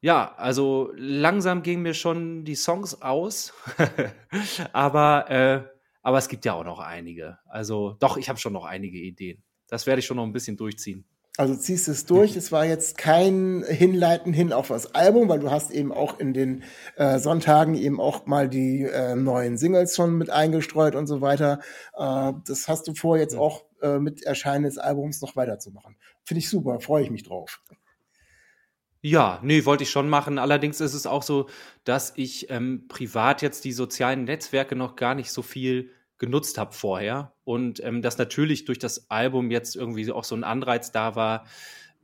ja, 0.00 0.34
also 0.36 0.92
langsam 0.96 1.62
gingen 1.62 1.82
mir 1.82 1.94
schon 1.94 2.44
die 2.44 2.54
Songs 2.54 3.02
aus, 3.02 3.52
aber, 4.72 5.30
äh, 5.30 5.64
aber 6.02 6.18
es 6.18 6.28
gibt 6.28 6.44
ja 6.44 6.54
auch 6.54 6.64
noch 6.64 6.78
einige. 6.78 7.38
Also 7.46 7.96
doch, 8.00 8.16
ich 8.16 8.28
habe 8.28 8.38
schon 8.38 8.52
noch 8.52 8.64
einige 8.64 8.98
Ideen. 8.98 9.42
Das 9.66 9.86
werde 9.86 10.00
ich 10.00 10.06
schon 10.06 10.16
noch 10.16 10.24
ein 10.24 10.32
bisschen 10.32 10.56
durchziehen. 10.56 11.04
Also 11.38 11.54
ziehst 11.54 11.86
es 11.86 12.04
durch. 12.04 12.34
Es 12.34 12.50
war 12.50 12.64
jetzt 12.64 12.98
kein 12.98 13.64
Hinleiten 13.64 14.32
hin 14.32 14.52
auf 14.52 14.68
das 14.68 14.96
Album, 14.96 15.28
weil 15.28 15.38
du 15.38 15.52
hast 15.52 15.70
eben 15.70 15.92
auch 15.92 16.18
in 16.18 16.34
den 16.34 16.64
äh, 16.96 17.20
Sonntagen 17.20 17.76
eben 17.76 18.00
auch 18.00 18.26
mal 18.26 18.48
die 18.48 18.82
äh, 18.82 19.14
neuen 19.14 19.56
Singles 19.56 19.94
schon 19.94 20.18
mit 20.18 20.30
eingestreut 20.30 20.96
und 20.96 21.06
so 21.06 21.20
weiter. 21.20 21.60
Äh, 21.96 22.32
das 22.44 22.66
hast 22.66 22.88
du 22.88 22.94
vor, 22.94 23.18
jetzt 23.18 23.36
auch 23.36 23.66
äh, 23.82 24.00
mit 24.00 24.24
Erscheinen 24.24 24.64
des 24.64 24.78
Albums 24.78 25.20
noch 25.22 25.36
weiterzumachen. 25.36 25.94
Finde 26.24 26.40
ich 26.40 26.50
super, 26.50 26.80
freue 26.80 27.04
ich 27.04 27.10
mich 27.12 27.22
drauf. 27.22 27.62
Ja, 29.00 29.38
nee, 29.44 29.64
wollte 29.64 29.84
ich 29.84 29.90
schon 29.90 30.08
machen. 30.08 30.40
Allerdings 30.40 30.80
ist 30.80 30.94
es 30.94 31.06
auch 31.06 31.22
so, 31.22 31.48
dass 31.84 32.14
ich 32.16 32.50
ähm, 32.50 32.86
privat 32.88 33.42
jetzt 33.42 33.64
die 33.64 33.70
sozialen 33.70 34.24
Netzwerke 34.24 34.74
noch 34.74 34.96
gar 34.96 35.14
nicht 35.14 35.30
so 35.30 35.42
viel 35.42 35.92
genutzt 36.18 36.58
habe 36.58 36.72
vorher. 36.72 37.32
Und 37.44 37.82
ähm, 37.82 38.02
dass 38.02 38.18
natürlich 38.18 38.64
durch 38.64 38.78
das 38.78 39.10
Album 39.10 39.50
jetzt 39.50 39.76
irgendwie 39.76 40.10
auch 40.10 40.24
so 40.24 40.34
ein 40.34 40.44
Anreiz 40.44 40.92
da 40.92 41.14
war, 41.14 41.46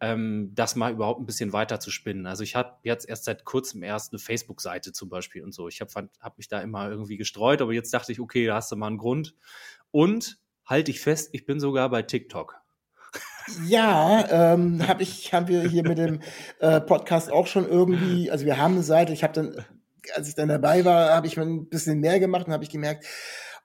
ähm, 0.01 0.51
das 0.55 0.77
mal 0.77 0.93
überhaupt 0.93 1.21
ein 1.21 1.27
bisschen 1.27 1.53
weiter 1.53 1.81
zu 1.81 1.91
spinnen. 1.91 2.27
Also 2.27 2.43
ich 2.43 2.57
habe 2.57 2.77
jetzt 2.83 3.09
erst 3.09 3.25
seit 3.25 3.45
kurzem 3.45 3.83
erst 3.83 4.13
eine 4.13 4.19
Facebook-Seite 4.19 4.93
zum 4.93 5.09
Beispiel 5.09 5.43
und 5.43 5.53
so. 5.53 5.69
Ich 5.69 5.81
habe 5.81 6.09
hab 6.21 6.39
mich 6.39 6.49
da 6.49 6.61
immer 6.61 6.89
irgendwie 6.91 7.17
gestreut, 7.17 7.63
aber 7.63 7.73
jetzt 7.73 7.95
dachte 7.95 8.13
ich, 8.13 8.21
okay, 8.21 8.47
da 8.47 8.57
hast 8.57 8.71
du 8.73 8.77
mal 8.77 8.89
einen 8.89 8.99
Grund. 8.99 9.35
Und 9.91 10.39
halte 10.67 10.91
ich 10.91 11.01
fest, 11.01 11.31
ich 11.33 11.47
bin 11.47 11.61
sogar 11.61 11.89
bei 11.91 12.03
TikTok. 12.03 12.61
Ja, 13.67 14.55
ähm, 14.55 14.87
hab 14.89 15.01
ich, 15.01 15.33
haben 15.33 15.49
wir 15.49 15.63
hier 15.63 15.87
mit 15.87 15.99
dem 15.99 16.21
äh, 16.61 16.81
Podcast 16.81 17.31
auch 17.31 17.47
schon 17.47 17.69
irgendwie, 17.69 18.31
also 18.31 18.47
wir 18.47 18.57
haben 18.57 18.75
eine 18.75 18.83
Seite, 18.83 19.13
ich 19.13 19.23
habe 19.23 19.35
dann, 19.35 19.65
als 20.15 20.29
ich 20.29 20.35
dann 20.35 20.49
dabei 20.49 20.85
war, 20.85 21.11
habe 21.11 21.27
ich 21.27 21.39
ein 21.39 21.69
bisschen 21.69 22.01
mehr 22.01 22.19
gemacht 22.21 22.47
und 22.47 22.53
habe 22.53 22.65
ich 22.65 22.71
gemerkt, 22.71 23.05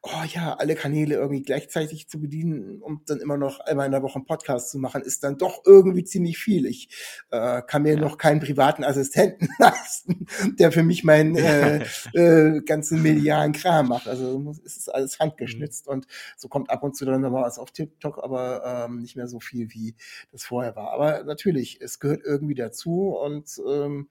oh 0.01 0.23
ja, 0.27 0.53
alle 0.53 0.75
Kanäle 0.75 1.15
irgendwie 1.15 1.41
gleichzeitig 1.41 2.07
zu 2.07 2.21
bedienen 2.21 2.81
und 2.81 3.09
dann 3.09 3.19
immer 3.19 3.37
noch 3.37 3.59
einmal 3.59 3.85
in 3.85 3.91
der 3.91 4.01
Woche 4.01 4.15
einen 4.15 4.25
Podcast 4.25 4.71
zu 4.71 4.79
machen, 4.79 5.01
ist 5.01 5.23
dann 5.23 5.37
doch 5.37 5.63
irgendwie 5.65 6.05
ziemlich 6.05 6.37
viel. 6.37 6.65
Ich 6.65 6.89
äh, 7.31 7.61
kann 7.63 7.81
mir 7.81 7.95
ja. 7.95 7.99
noch 7.99 8.17
keinen 8.17 8.39
privaten 8.39 8.85
Assistenten 8.85 9.49
leisten, 9.59 10.25
der 10.57 10.71
für 10.71 10.83
mich 10.83 11.03
meinen 11.03 11.35
äh, 11.35 11.83
äh, 12.13 12.61
ganzen 12.61 13.01
medialen 13.01 13.51
Kram 13.51 13.89
macht. 13.89 14.07
Also 14.07 14.55
es 14.63 14.77
ist 14.77 14.93
alles 14.93 15.19
handgeschnitzt 15.19 15.87
mhm. 15.87 15.93
und 15.93 16.07
so 16.37 16.47
kommt 16.47 16.69
ab 16.69 16.83
und 16.83 16.95
zu 16.95 17.03
dann 17.05 17.21
nochmal 17.21 17.43
was 17.43 17.59
auf 17.59 17.71
TikTok, 17.71 18.23
aber 18.23 18.85
ähm, 18.87 18.99
nicht 18.99 19.17
mehr 19.17 19.27
so 19.27 19.41
viel, 19.41 19.73
wie 19.73 19.95
das 20.31 20.43
vorher 20.43 20.77
war. 20.77 20.91
Aber 20.91 21.23
natürlich, 21.25 21.81
es 21.81 21.99
gehört 21.99 22.21
irgendwie 22.23 22.55
dazu 22.55 23.09
und 23.09 23.61
ähm, 23.67 24.07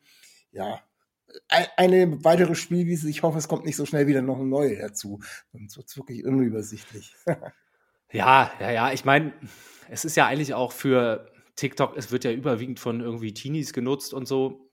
ja, 0.52 0.80
eine 1.48 2.24
weitere 2.24 2.54
Spielwiese. 2.54 3.08
Ich 3.08 3.22
hoffe, 3.22 3.38
es 3.38 3.48
kommt 3.48 3.64
nicht 3.64 3.76
so 3.76 3.86
schnell 3.86 4.06
wieder 4.06 4.22
noch 4.22 4.36
eine 4.36 4.46
neue 4.46 4.76
dazu. 4.76 5.20
Sonst 5.52 5.76
wird 5.76 5.88
es 5.88 5.96
wirklich 5.96 6.24
unübersichtlich. 6.24 7.14
ja, 8.12 8.50
ja, 8.60 8.70
ja. 8.70 8.92
Ich 8.92 9.04
meine, 9.04 9.32
es 9.88 10.04
ist 10.04 10.16
ja 10.16 10.26
eigentlich 10.26 10.54
auch 10.54 10.72
für 10.72 11.30
TikTok, 11.56 11.96
es 11.96 12.10
wird 12.10 12.24
ja 12.24 12.32
überwiegend 12.32 12.80
von 12.80 13.00
irgendwie 13.00 13.34
Teenies 13.34 13.72
genutzt 13.72 14.14
und 14.14 14.26
so. 14.26 14.70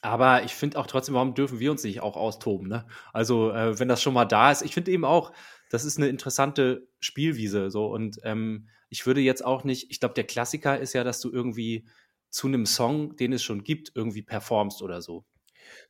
Aber 0.00 0.44
ich 0.44 0.54
finde 0.54 0.78
auch 0.78 0.86
trotzdem, 0.86 1.14
warum 1.14 1.34
dürfen 1.34 1.58
wir 1.58 1.70
uns 1.70 1.82
nicht 1.82 2.00
auch 2.00 2.16
austoben? 2.16 2.68
Ne? 2.68 2.86
Also, 3.12 3.50
äh, 3.50 3.78
wenn 3.78 3.88
das 3.88 4.00
schon 4.00 4.14
mal 4.14 4.24
da 4.24 4.52
ist, 4.52 4.62
ich 4.62 4.72
finde 4.72 4.92
eben 4.92 5.04
auch, 5.04 5.32
das 5.70 5.84
ist 5.84 5.98
eine 5.98 6.08
interessante 6.08 6.88
Spielwiese. 7.00 7.70
So 7.70 7.86
und 7.86 8.18
ähm, 8.22 8.68
ich 8.88 9.06
würde 9.06 9.20
jetzt 9.20 9.44
auch 9.44 9.64
nicht, 9.64 9.90
ich 9.90 10.00
glaube, 10.00 10.14
der 10.14 10.24
Klassiker 10.24 10.78
ist 10.78 10.92
ja, 10.92 11.04
dass 11.04 11.20
du 11.20 11.30
irgendwie 11.30 11.86
zu 12.30 12.46
einem 12.46 12.66
Song, 12.66 13.16
den 13.16 13.32
es 13.32 13.42
schon 13.42 13.64
gibt, 13.64 13.92
irgendwie 13.94 14.22
performst 14.22 14.82
oder 14.82 15.02
so. 15.02 15.24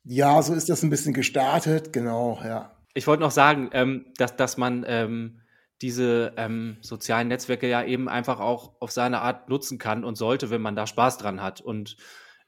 Ja, 0.04 0.40
so 0.42 0.54
ist 0.54 0.68
das 0.68 0.82
ein 0.82 0.90
bisschen 0.90 1.14
gestartet, 1.14 1.92
genau, 1.92 2.40
ja. 2.42 2.76
Ich 2.94 3.06
wollte 3.06 3.22
noch 3.22 3.30
sagen, 3.30 3.70
ähm, 3.72 4.06
dass, 4.16 4.36
dass 4.36 4.56
man 4.56 4.84
ähm, 4.86 5.40
diese 5.82 6.32
ähm, 6.36 6.78
sozialen 6.80 7.28
Netzwerke 7.28 7.68
ja 7.68 7.84
eben 7.84 8.08
einfach 8.08 8.40
auch 8.40 8.80
auf 8.80 8.90
seine 8.90 9.20
Art 9.20 9.48
nutzen 9.48 9.78
kann 9.78 10.04
und 10.04 10.16
sollte, 10.16 10.50
wenn 10.50 10.62
man 10.62 10.74
da 10.74 10.86
Spaß 10.86 11.18
dran 11.18 11.40
hat. 11.40 11.60
Und, 11.60 11.96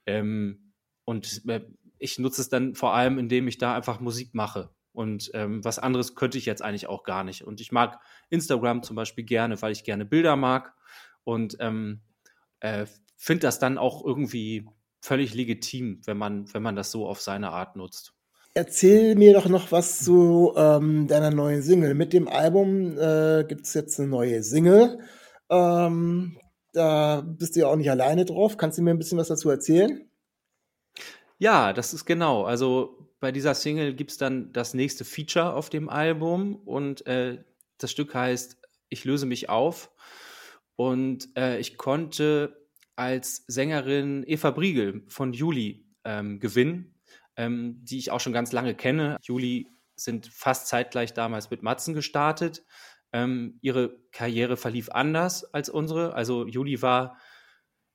ähm, 0.07 0.73
und 1.05 1.43
äh, 1.47 1.61
ich 1.99 2.19
nutze 2.19 2.41
es 2.41 2.49
dann 2.49 2.75
vor 2.75 2.95
allem, 2.95 3.19
indem 3.19 3.47
ich 3.47 3.59
da 3.59 3.75
einfach 3.75 4.01
Musik 4.01 4.35
mache. 4.35 4.71
Und 4.93 5.31
ähm, 5.35 5.65
was 5.65 5.79
anderes 5.79 6.17
könnte 6.17 6.39
ich 6.39 6.47
jetzt 6.47 6.63
eigentlich 6.63 6.89
auch 6.89 7.05
gar 7.05 7.23
nicht. 7.23 7.45
Und 7.45 7.61
ich 7.61 7.71
mag 7.71 8.01
Instagram 8.31 8.83
zum 8.83 8.97
Beispiel 8.97 9.25
gerne, 9.25 9.61
weil 9.63 9.73
ich 9.73 9.85
gerne 9.85 10.05
Bilder 10.05 10.35
mag 10.35 10.75
und 11.23 11.57
ähm, 11.61 12.01
äh, 12.59 12.87
finde 13.17 13.43
das 13.43 13.59
dann 13.59 13.79
auch 13.79 14.05
irgendwie 14.05 14.67
völlig 15.01 15.35
legitim, 15.35 16.01
wenn 16.05 16.17
man, 16.17 16.53
wenn 16.53 16.63
man 16.63 16.77
das 16.77 16.91
so 16.91 17.07
auf 17.07 17.21
seine 17.21 17.51
Art 17.51 17.77
nutzt. 17.77 18.13
Erzähl 18.53 19.15
mir 19.15 19.33
doch 19.33 19.49
noch 19.49 19.71
was 19.71 20.05
zu 20.05 20.53
ähm, 20.57 21.07
deiner 21.07 21.31
neuen 21.31 21.63
Single. 21.63 21.95
Mit 21.95 22.13
dem 22.13 22.27
Album 22.27 22.99
äh, 22.99 23.45
gibt 23.49 23.67
es 23.67 23.75
jetzt 23.75 23.99
eine 24.01 24.09
neue 24.09 24.43
Single. 24.43 24.99
Ähm, 25.49 26.37
da 26.73 27.21
bist 27.21 27.55
du 27.55 27.61
ja 27.61 27.67
auch 27.69 27.77
nicht 27.77 27.91
alleine 27.91 28.25
drauf. 28.25 28.57
Kannst 28.57 28.79
du 28.79 28.83
mir 28.83 28.91
ein 28.91 28.99
bisschen 28.99 29.19
was 29.19 29.29
dazu 29.29 29.51
erzählen? 29.51 30.11
Ja, 31.39 31.73
das 31.73 31.95
ist 31.95 32.05
genau. 32.05 32.45
Also 32.45 33.09
bei 33.21 33.33
dieser 33.33 33.55
Single 33.55 33.95
gibt 33.95 34.11
es 34.11 34.17
dann 34.19 34.53
das 34.53 34.75
nächste 34.75 35.05
Feature 35.05 35.55
auf 35.55 35.71
dem 35.71 35.89
Album 35.89 36.57
und 36.57 37.07
äh, 37.07 37.45
das 37.79 37.93
Stück 37.93 38.15
heißt 38.15 38.59
Ich 38.89 39.05
löse 39.05 39.27
mich 39.27 39.49
auf. 39.49 39.93
Und 40.77 41.29
äh, 41.37 41.59
ich 41.59 41.77
konnte 41.77 42.60
als 43.01 43.45
Sängerin 43.47 44.25
Eva 44.27 44.51
Briegel 44.51 45.03
von 45.09 45.33
Juli 45.33 45.87
ähm, 46.05 46.39
gewinnen, 46.39 47.01
ähm, 47.35 47.83
die 47.83 47.97
ich 47.97 48.11
auch 48.11 48.21
schon 48.21 48.35
ganz 48.35 48.53
lange 48.53 48.75
kenne. 48.75 49.17
Juli 49.23 49.71
sind 49.97 50.27
fast 50.27 50.69
zeitgleich 50.69 51.15
damals 51.15 51.49
mit 51.49 51.63
Matzen 51.63 51.95
gestartet. 51.95 52.63
Ähm, 53.11 53.59
ihre 53.63 53.99
Karriere 54.13 54.59
verlief 54.59 54.91
anders 54.91 55.45
als 55.55 55.71
unsere. 55.71 56.13
Also 56.13 56.47
Juli 56.47 56.83
war, 56.83 57.17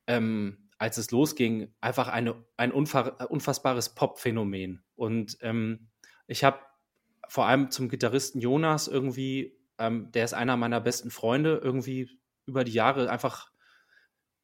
ähm, 0.08 0.72
als 0.80 0.98
es 0.98 1.12
losging, 1.12 1.72
einfach 1.82 2.08
eine, 2.08 2.44
ein 2.58 2.72
unfassbares 2.72 3.94
Pop-Phänomen. 3.94 4.84
Und 4.96 5.38
ähm, 5.42 5.88
ich 6.26 6.44
habe 6.44 6.62
vor 7.30 7.46
allem 7.46 7.70
zum 7.70 7.90
Gitarristen 7.90 8.40
Jonas 8.40 8.88
irgendwie, 8.88 9.56
ähm, 9.78 10.12
der 10.14 10.26
ist 10.26 10.34
einer 10.34 10.58
meiner 10.58 10.82
besten 10.82 11.12
Freunde, 11.12 11.62
irgendwie 11.64 12.10
über 12.48 12.64
die 12.64 12.74
Jahre 12.74 13.12
einfach 13.12 13.52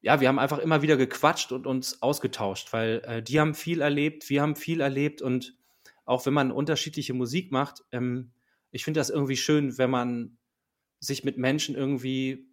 ja, 0.02 0.20
wir 0.20 0.28
haben 0.28 0.40
einfach 0.40 0.58
immer 0.58 0.82
wieder 0.82 0.98
gequatscht 0.98 1.52
und 1.52 1.68
uns 1.68 2.02
ausgetauscht, 2.02 2.74
weil 2.74 3.02
äh, 3.06 3.24
die 3.24 3.40
haben 3.40 3.54
viel 3.54 3.82
erlebt, 3.82 4.30
wir 4.30 4.42
haben 4.42 4.56
viel 4.56 4.82
erlebt 4.82 5.22
und 5.22 5.56
auch 6.06 6.26
wenn 6.26 6.34
man 6.34 6.52
unterschiedliche 6.52 7.14
Musik 7.14 7.52
macht, 7.52 7.84
ähm, 7.92 8.34
ich 8.72 8.84
finde 8.84 9.00
das 9.00 9.10
irgendwie 9.10 9.38
schön, 9.38 9.78
wenn 9.78 9.90
man 9.90 10.38
sich 11.00 11.24
mit 11.24 11.38
Menschen 11.38 11.76
irgendwie 11.76 12.48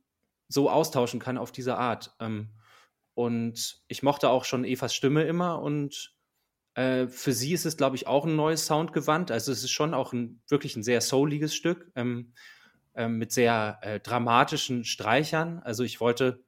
so 0.48 0.70
austauschen 0.70 1.20
kann 1.20 1.38
auf 1.38 1.52
diese 1.52 1.76
Art. 1.76 2.14
Ähm, 2.20 2.50
und 3.14 3.82
ich 3.88 4.02
mochte 4.02 4.28
auch 4.28 4.44
schon 4.44 4.64
Evas 4.64 4.94
Stimme 4.94 5.24
immer 5.24 5.61
und 5.61 6.14
äh, 6.74 7.08
für 7.08 7.32
sie 7.32 7.52
ist 7.52 7.66
es, 7.66 7.76
glaube 7.76 7.96
ich, 7.96 8.06
auch 8.06 8.24
ein 8.24 8.37
neues 8.37 8.66
Soundgewand. 8.66 9.30
Also 9.30 9.50
es 9.52 9.64
ist 9.64 9.72
schon 9.72 9.94
auch 9.94 10.12
ein 10.12 10.40
wirklich 10.48 10.76
ein 10.76 10.82
sehr 10.82 11.00
souliges 11.00 11.54
Stück 11.54 11.90
ähm, 11.96 12.32
äh, 12.94 13.08
mit 13.08 13.32
sehr 13.32 13.78
äh, 13.82 14.00
dramatischen 14.00 14.84
Streichern. 14.84 15.58
Also 15.58 15.82
ich 15.82 16.00
wollte 16.00 16.44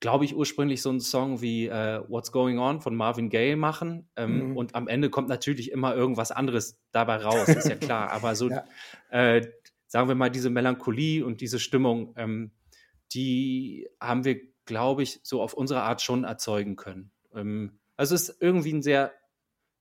glaube 0.00 0.24
ich, 0.24 0.36
ursprünglich 0.36 0.82
so 0.82 0.90
einen 0.90 1.00
Song 1.00 1.40
wie 1.40 1.66
äh, 1.66 2.02
What's 2.08 2.32
Going 2.32 2.58
On 2.58 2.80
von 2.80 2.94
Marvin 2.94 3.30
Gaye 3.30 3.56
machen. 3.56 4.08
Ähm, 4.16 4.50
mhm. 4.50 4.56
Und 4.56 4.74
am 4.74 4.88
Ende 4.88 5.10
kommt 5.10 5.28
natürlich 5.28 5.70
immer 5.72 5.94
irgendwas 5.94 6.32
anderes 6.32 6.78
dabei 6.92 7.16
raus, 7.16 7.48
ist 7.48 7.68
ja 7.68 7.76
klar. 7.76 8.10
Aber 8.10 8.34
so, 8.34 8.50
ja. 8.50 8.64
äh, 9.10 9.46
sagen 9.86 10.08
wir 10.08 10.14
mal, 10.14 10.30
diese 10.30 10.50
Melancholie 10.50 11.24
und 11.24 11.40
diese 11.40 11.58
Stimmung, 11.58 12.12
ähm, 12.16 12.52
die 13.14 13.88
haben 14.00 14.24
wir, 14.24 14.40
glaube 14.66 15.02
ich, 15.02 15.20
so 15.22 15.40
auf 15.40 15.54
unsere 15.54 15.82
Art 15.82 16.02
schon 16.02 16.24
erzeugen 16.24 16.76
können. 16.76 17.10
Ähm, 17.34 17.78
also 17.96 18.14
es 18.14 18.28
ist 18.28 18.42
irgendwie 18.42 18.74
ein 18.74 18.82
sehr 18.82 19.12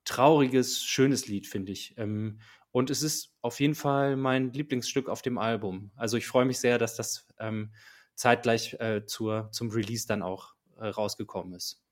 trauriges, 0.05 0.83
schönes 0.83 1.27
Lied, 1.27 1.47
finde 1.47 1.73
ich. 1.73 1.93
Ähm, 1.97 2.39
und 2.71 2.89
es 2.89 3.03
ist 3.03 3.33
auf 3.41 3.59
jeden 3.59 3.75
Fall 3.75 4.15
mein 4.15 4.53
Lieblingsstück 4.53 5.09
auf 5.09 5.21
dem 5.21 5.37
Album. 5.37 5.91
Also 5.95 6.17
ich 6.17 6.27
freue 6.27 6.45
mich 6.45 6.59
sehr, 6.59 6.77
dass 6.77 6.95
das 6.95 7.27
ähm, 7.39 7.71
zeitgleich 8.15 8.77
äh, 8.79 9.05
zur, 9.05 9.49
zum 9.51 9.69
Release 9.69 10.07
dann 10.07 10.21
auch 10.21 10.55
äh, 10.79 10.87
rausgekommen 10.87 11.53
ist. 11.53 11.85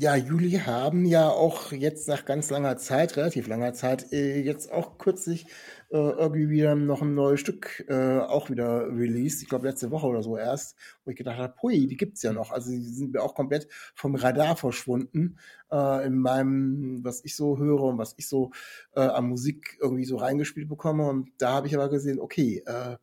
Ja, 0.00 0.14
Juli 0.14 0.52
haben 0.52 1.04
ja 1.06 1.28
auch 1.28 1.72
jetzt 1.72 2.06
nach 2.06 2.24
ganz 2.24 2.50
langer 2.50 2.76
Zeit, 2.76 3.16
relativ 3.16 3.48
langer 3.48 3.72
Zeit, 3.72 4.12
äh, 4.12 4.40
jetzt 4.40 4.70
auch 4.70 4.96
kürzlich 4.96 5.46
äh, 5.90 5.96
irgendwie 5.96 6.48
wieder 6.50 6.76
noch 6.76 7.02
ein 7.02 7.14
neues 7.14 7.40
Stück 7.40 7.84
äh, 7.88 8.18
auch 8.20 8.48
wieder 8.48 8.86
released. 8.96 9.42
Ich 9.42 9.48
glaube 9.48 9.66
letzte 9.66 9.90
Woche 9.90 10.06
oder 10.06 10.22
so 10.22 10.36
erst, 10.36 10.76
wo 11.04 11.10
ich 11.10 11.16
gedacht 11.16 11.38
habe, 11.38 11.54
hui, 11.62 11.88
die 11.88 11.96
gibt's 11.96 12.22
ja 12.22 12.32
noch. 12.32 12.52
Also 12.52 12.70
die 12.70 12.80
sind 12.80 13.12
mir 13.12 13.22
auch 13.24 13.34
komplett 13.34 13.66
vom 13.96 14.14
Radar 14.14 14.56
verschwunden 14.56 15.36
äh, 15.72 16.06
in 16.06 16.16
meinem, 16.16 17.00
was 17.02 17.24
ich 17.24 17.34
so 17.34 17.58
höre 17.58 17.82
und 17.82 17.98
was 17.98 18.14
ich 18.18 18.28
so 18.28 18.52
äh, 18.94 19.00
an 19.00 19.28
Musik 19.28 19.78
irgendwie 19.80 20.04
so 20.04 20.18
reingespielt 20.18 20.68
bekomme. 20.68 21.08
Und 21.08 21.32
da 21.38 21.54
habe 21.54 21.66
ich 21.66 21.74
aber 21.74 21.88
gesehen, 21.88 22.20
okay, 22.20 22.62
äh, 22.66 22.98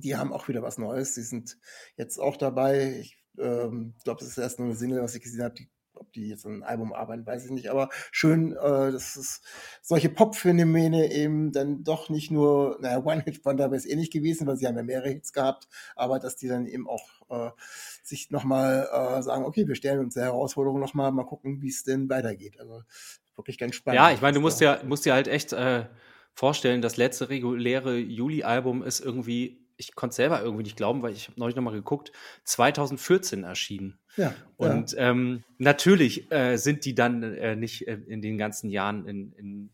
die 0.00 0.16
haben 0.16 0.32
auch 0.32 0.48
wieder 0.48 0.62
was 0.62 0.78
Neues. 0.78 1.14
Die 1.14 1.22
sind 1.22 1.58
jetzt 1.96 2.18
auch 2.18 2.36
dabei. 2.36 2.98
Ich 3.00 3.18
ähm, 3.38 3.94
glaube, 4.04 4.22
es 4.22 4.30
ist 4.30 4.38
erst 4.38 4.58
nur 4.58 4.68
eine 4.68 4.76
Single, 4.76 5.02
was 5.02 5.14
ich 5.14 5.22
gesehen 5.22 5.42
habe. 5.42 5.54
Ob 5.94 6.10
die 6.14 6.28
jetzt 6.28 6.46
ein 6.46 6.62
Album 6.62 6.94
arbeiten, 6.94 7.26
weiß 7.26 7.44
ich 7.44 7.50
nicht. 7.50 7.68
Aber 7.68 7.90
schön, 8.10 8.52
äh, 8.52 8.92
dass 8.92 9.16
es 9.16 9.42
solche 9.82 10.08
Pop-Phänomene 10.08 11.12
eben 11.12 11.52
dann 11.52 11.84
doch 11.84 12.08
nicht 12.08 12.30
nur, 12.30 12.78
naja, 12.80 13.04
One-Hit-Wonder 13.04 13.66
wäre 13.66 13.76
es 13.76 13.84
eh 13.84 13.96
nicht 13.96 14.12
gewesen, 14.12 14.46
weil 14.46 14.56
sie 14.56 14.66
haben 14.66 14.76
ja 14.76 14.82
mehrere 14.82 15.10
Hits 15.10 15.34
gehabt, 15.34 15.68
aber 15.96 16.18
dass 16.18 16.36
die 16.36 16.48
dann 16.48 16.66
eben 16.66 16.88
auch 16.88 17.06
äh, 17.28 17.50
sich 18.02 18.30
nochmal 18.30 18.88
äh, 18.90 19.22
sagen, 19.22 19.44
okay, 19.44 19.68
wir 19.68 19.74
stellen 19.74 19.98
uns 19.98 20.14
der 20.14 20.24
Herausforderung 20.24 20.80
nochmal, 20.80 21.12
mal 21.12 21.24
gucken, 21.24 21.60
wie 21.60 21.68
es 21.68 21.82
denn 21.82 22.08
weitergeht. 22.08 22.58
Also 22.58 22.82
wirklich 23.36 23.58
ganz 23.58 23.74
spannend. 23.74 23.96
Ja, 23.96 24.10
ich 24.10 24.22
meine, 24.22 24.34
du 24.34 24.40
musst 24.40 24.60
ja, 24.60 24.80
musst 24.84 25.04
ja 25.04 25.14
halt 25.14 25.28
echt 25.28 25.52
äh, 25.52 25.84
vorstellen, 26.34 26.82
das 26.82 26.96
letzte 26.96 27.28
reguläre 27.28 27.98
Juli-Album 27.98 28.82
ist 28.82 29.00
irgendwie 29.00 29.59
ich 29.80 29.94
konnte 29.94 30.14
selber 30.14 30.42
irgendwie 30.42 30.64
nicht 30.64 30.76
glauben, 30.76 31.02
weil 31.02 31.12
ich 31.12 31.28
habe 31.28 31.40
neulich 31.40 31.56
nochmal 31.56 31.74
geguckt, 31.74 32.12
2014 32.44 33.44
erschienen. 33.44 33.98
Ja, 34.16 34.34
und 34.56 34.92
ja. 34.92 35.10
Ähm, 35.10 35.42
natürlich 35.58 36.30
äh, 36.30 36.56
sind 36.56 36.84
die 36.84 36.94
dann 36.94 37.22
äh, 37.22 37.56
nicht 37.56 37.88
äh, 37.88 37.94
in 38.06 38.20
den 38.20 38.38
ganzen 38.38 38.70
Jahren 38.70 39.06
in, 39.06 39.32
in, 39.32 39.70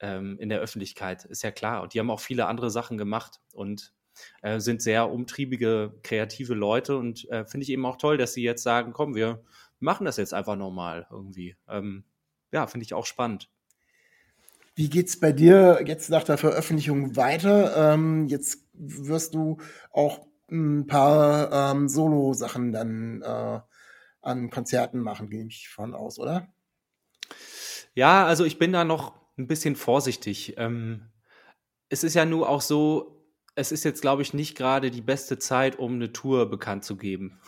ähm, 0.00 0.38
in 0.38 0.50
der 0.50 0.60
Öffentlichkeit, 0.60 1.24
ist 1.24 1.42
ja 1.42 1.50
klar. 1.50 1.82
Und 1.82 1.94
die 1.94 2.00
haben 2.00 2.10
auch 2.10 2.20
viele 2.20 2.46
andere 2.46 2.70
Sachen 2.70 2.98
gemacht 2.98 3.40
und 3.52 3.94
äh, 4.42 4.60
sind 4.60 4.82
sehr 4.82 5.10
umtriebige, 5.10 5.98
kreative 6.02 6.54
Leute. 6.54 6.96
Und 6.96 7.28
äh, 7.30 7.46
finde 7.46 7.64
ich 7.64 7.70
eben 7.70 7.86
auch 7.86 7.96
toll, 7.96 8.18
dass 8.18 8.34
sie 8.34 8.42
jetzt 8.42 8.62
sagen, 8.62 8.92
komm, 8.92 9.14
wir 9.14 9.42
machen 9.78 10.04
das 10.04 10.18
jetzt 10.18 10.34
einfach 10.34 10.56
nochmal 10.56 11.06
irgendwie. 11.10 11.56
Ähm, 11.66 12.04
ja, 12.52 12.66
finde 12.66 12.84
ich 12.84 12.92
auch 12.92 13.06
spannend. 13.06 13.48
Wie 14.80 14.88
geht's 14.88 15.20
bei 15.20 15.30
dir 15.30 15.84
jetzt 15.84 16.08
nach 16.08 16.24
der 16.24 16.38
Veröffentlichung 16.38 17.14
weiter? 17.14 17.92
Ähm, 17.92 18.28
jetzt 18.28 18.66
wirst 18.72 19.34
du 19.34 19.58
auch 19.92 20.26
ein 20.50 20.86
paar 20.86 21.52
ähm, 21.72 21.86
Solo-Sachen 21.86 22.72
dann 22.72 23.20
äh, 23.20 23.60
an 24.22 24.48
Konzerten 24.48 25.00
machen, 25.00 25.28
gehe 25.28 25.44
ich 25.44 25.68
von 25.68 25.94
aus, 25.94 26.18
oder? 26.18 26.48
Ja, 27.94 28.24
also 28.24 28.46
ich 28.46 28.58
bin 28.58 28.72
da 28.72 28.84
noch 28.84 29.20
ein 29.36 29.46
bisschen 29.46 29.76
vorsichtig. 29.76 30.54
Ähm, 30.56 31.10
es 31.90 32.02
ist 32.02 32.14
ja 32.14 32.24
nur 32.24 32.48
auch 32.48 32.62
so, 32.62 33.22
es 33.56 33.72
ist 33.72 33.84
jetzt, 33.84 34.00
glaube 34.00 34.22
ich, 34.22 34.32
nicht 34.32 34.56
gerade 34.56 34.90
die 34.90 35.02
beste 35.02 35.38
Zeit, 35.38 35.78
um 35.78 35.96
eine 35.96 36.14
Tour 36.14 36.48
bekannt 36.48 36.86
zu 36.86 36.96
geben. 36.96 37.38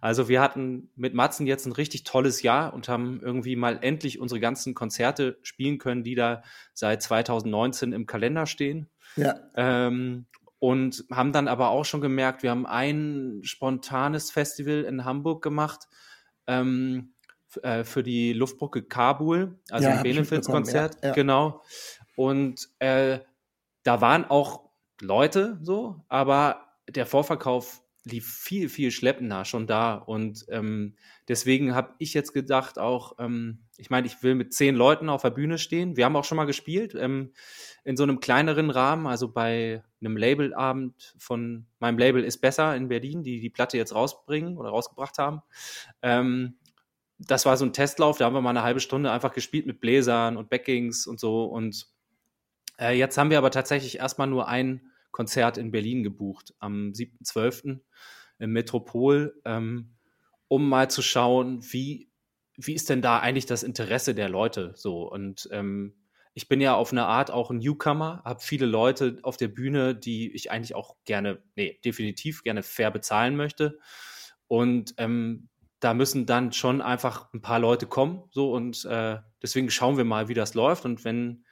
Also 0.00 0.28
wir 0.28 0.40
hatten 0.40 0.90
mit 0.96 1.14
Matzen 1.14 1.46
jetzt 1.46 1.66
ein 1.66 1.72
richtig 1.72 2.04
tolles 2.04 2.42
Jahr 2.42 2.72
und 2.74 2.88
haben 2.88 3.20
irgendwie 3.22 3.56
mal 3.56 3.78
endlich 3.82 4.20
unsere 4.20 4.40
ganzen 4.40 4.74
Konzerte 4.74 5.38
spielen 5.42 5.78
können, 5.78 6.04
die 6.04 6.14
da 6.14 6.42
seit 6.72 7.02
2019 7.02 7.92
im 7.92 8.06
Kalender 8.06 8.46
stehen. 8.46 8.88
Ja. 9.16 9.38
Ähm, 9.56 10.26
und 10.58 11.04
haben 11.10 11.32
dann 11.32 11.48
aber 11.48 11.70
auch 11.70 11.84
schon 11.84 12.02
gemerkt, 12.02 12.42
wir 12.42 12.50
haben 12.50 12.66
ein 12.66 13.40
spontanes 13.42 14.30
Festival 14.30 14.82
in 14.82 15.04
Hamburg 15.04 15.42
gemacht 15.42 15.88
ähm, 16.46 17.14
äh, 17.62 17.82
für 17.84 18.02
die 18.02 18.32
Luftbrücke 18.32 18.82
Kabul, 18.82 19.58
also 19.70 19.88
Ja, 19.88 19.96
ein 19.96 20.02
Benefizkonzert, 20.02 20.96
ja, 21.02 21.08
ja. 21.08 21.14
genau. 21.14 21.62
Und 22.14 22.68
äh, 22.78 23.20
da 23.82 24.00
waren 24.00 24.24
auch 24.26 24.68
Leute 25.00 25.58
so, 25.62 26.04
aber 26.08 26.66
der 26.88 27.06
Vorverkauf 27.06 27.79
lief 28.04 28.32
viel, 28.32 28.68
viel 28.68 28.90
schleppender 28.90 29.44
schon 29.44 29.66
da. 29.66 29.94
Und 29.94 30.46
ähm, 30.48 30.96
deswegen 31.28 31.74
habe 31.74 31.94
ich 31.98 32.14
jetzt 32.14 32.32
gedacht, 32.32 32.78
auch, 32.78 33.16
ähm, 33.18 33.60
ich 33.76 33.90
meine, 33.90 34.06
ich 34.06 34.22
will 34.22 34.34
mit 34.34 34.54
zehn 34.54 34.74
Leuten 34.74 35.08
auf 35.08 35.22
der 35.22 35.30
Bühne 35.30 35.58
stehen. 35.58 35.96
Wir 35.96 36.06
haben 36.06 36.16
auch 36.16 36.24
schon 36.24 36.36
mal 36.36 36.46
gespielt 36.46 36.94
ähm, 36.94 37.32
in 37.84 37.96
so 37.96 38.02
einem 38.02 38.20
kleineren 38.20 38.70
Rahmen, 38.70 39.06
also 39.06 39.30
bei 39.30 39.82
einem 40.00 40.16
Labelabend 40.16 41.14
von 41.18 41.66
meinem 41.78 41.98
Label 41.98 42.24
ist 42.24 42.38
besser 42.38 42.74
in 42.74 42.88
Berlin, 42.88 43.22
die 43.22 43.40
die 43.40 43.50
Platte 43.50 43.76
jetzt 43.76 43.94
rausbringen 43.94 44.56
oder 44.56 44.70
rausgebracht 44.70 45.18
haben. 45.18 45.42
Ähm, 46.02 46.56
das 47.18 47.44
war 47.44 47.58
so 47.58 47.66
ein 47.66 47.74
Testlauf, 47.74 48.16
da 48.16 48.24
haben 48.24 48.34
wir 48.34 48.40
mal 48.40 48.50
eine 48.50 48.62
halbe 48.62 48.80
Stunde 48.80 49.12
einfach 49.12 49.32
gespielt 49.32 49.66
mit 49.66 49.80
Bläsern 49.80 50.38
und 50.38 50.48
Backings 50.48 51.06
und 51.06 51.20
so. 51.20 51.44
Und 51.44 51.86
äh, 52.78 52.96
jetzt 52.96 53.18
haben 53.18 53.28
wir 53.28 53.36
aber 53.36 53.50
tatsächlich 53.50 53.98
erstmal 53.98 54.26
nur 54.26 54.48
ein 54.48 54.90
Konzert 55.10 55.58
in 55.58 55.70
Berlin 55.70 56.02
gebucht 56.02 56.54
am 56.58 56.92
7.12. 56.92 57.80
im 58.38 58.52
Metropol, 58.52 59.40
ähm, 59.44 59.96
um 60.48 60.68
mal 60.68 60.90
zu 60.90 61.02
schauen, 61.02 61.62
wie, 61.72 62.08
wie 62.56 62.74
ist 62.74 62.90
denn 62.90 63.02
da 63.02 63.18
eigentlich 63.18 63.46
das 63.46 63.62
Interesse 63.62 64.14
der 64.14 64.28
Leute 64.28 64.72
so. 64.76 65.10
Und 65.10 65.48
ähm, 65.52 65.94
ich 66.34 66.48
bin 66.48 66.60
ja 66.60 66.74
auf 66.74 66.92
eine 66.92 67.06
Art 67.06 67.30
auch 67.30 67.50
ein 67.50 67.58
Newcomer, 67.58 68.22
habe 68.24 68.40
viele 68.40 68.66
Leute 68.66 69.18
auf 69.22 69.36
der 69.36 69.48
Bühne, 69.48 69.94
die 69.94 70.32
ich 70.32 70.50
eigentlich 70.50 70.74
auch 70.74 70.96
gerne, 71.04 71.42
nee, 71.56 71.78
definitiv 71.84 72.42
gerne 72.42 72.62
fair 72.62 72.90
bezahlen 72.90 73.36
möchte. 73.36 73.78
Und 74.46 74.94
ähm, 74.98 75.48
da 75.80 75.94
müssen 75.94 76.26
dann 76.26 76.52
schon 76.52 76.82
einfach 76.82 77.32
ein 77.32 77.40
paar 77.40 77.58
Leute 77.58 77.86
kommen, 77.86 78.24
so 78.30 78.52
und 78.52 78.84
äh, 78.84 79.18
deswegen 79.42 79.70
schauen 79.70 79.96
wir 79.96 80.04
mal, 80.04 80.28
wie 80.28 80.34
das 80.34 80.54
läuft. 80.54 80.84
Und 80.84 81.04
wenn 81.04 81.44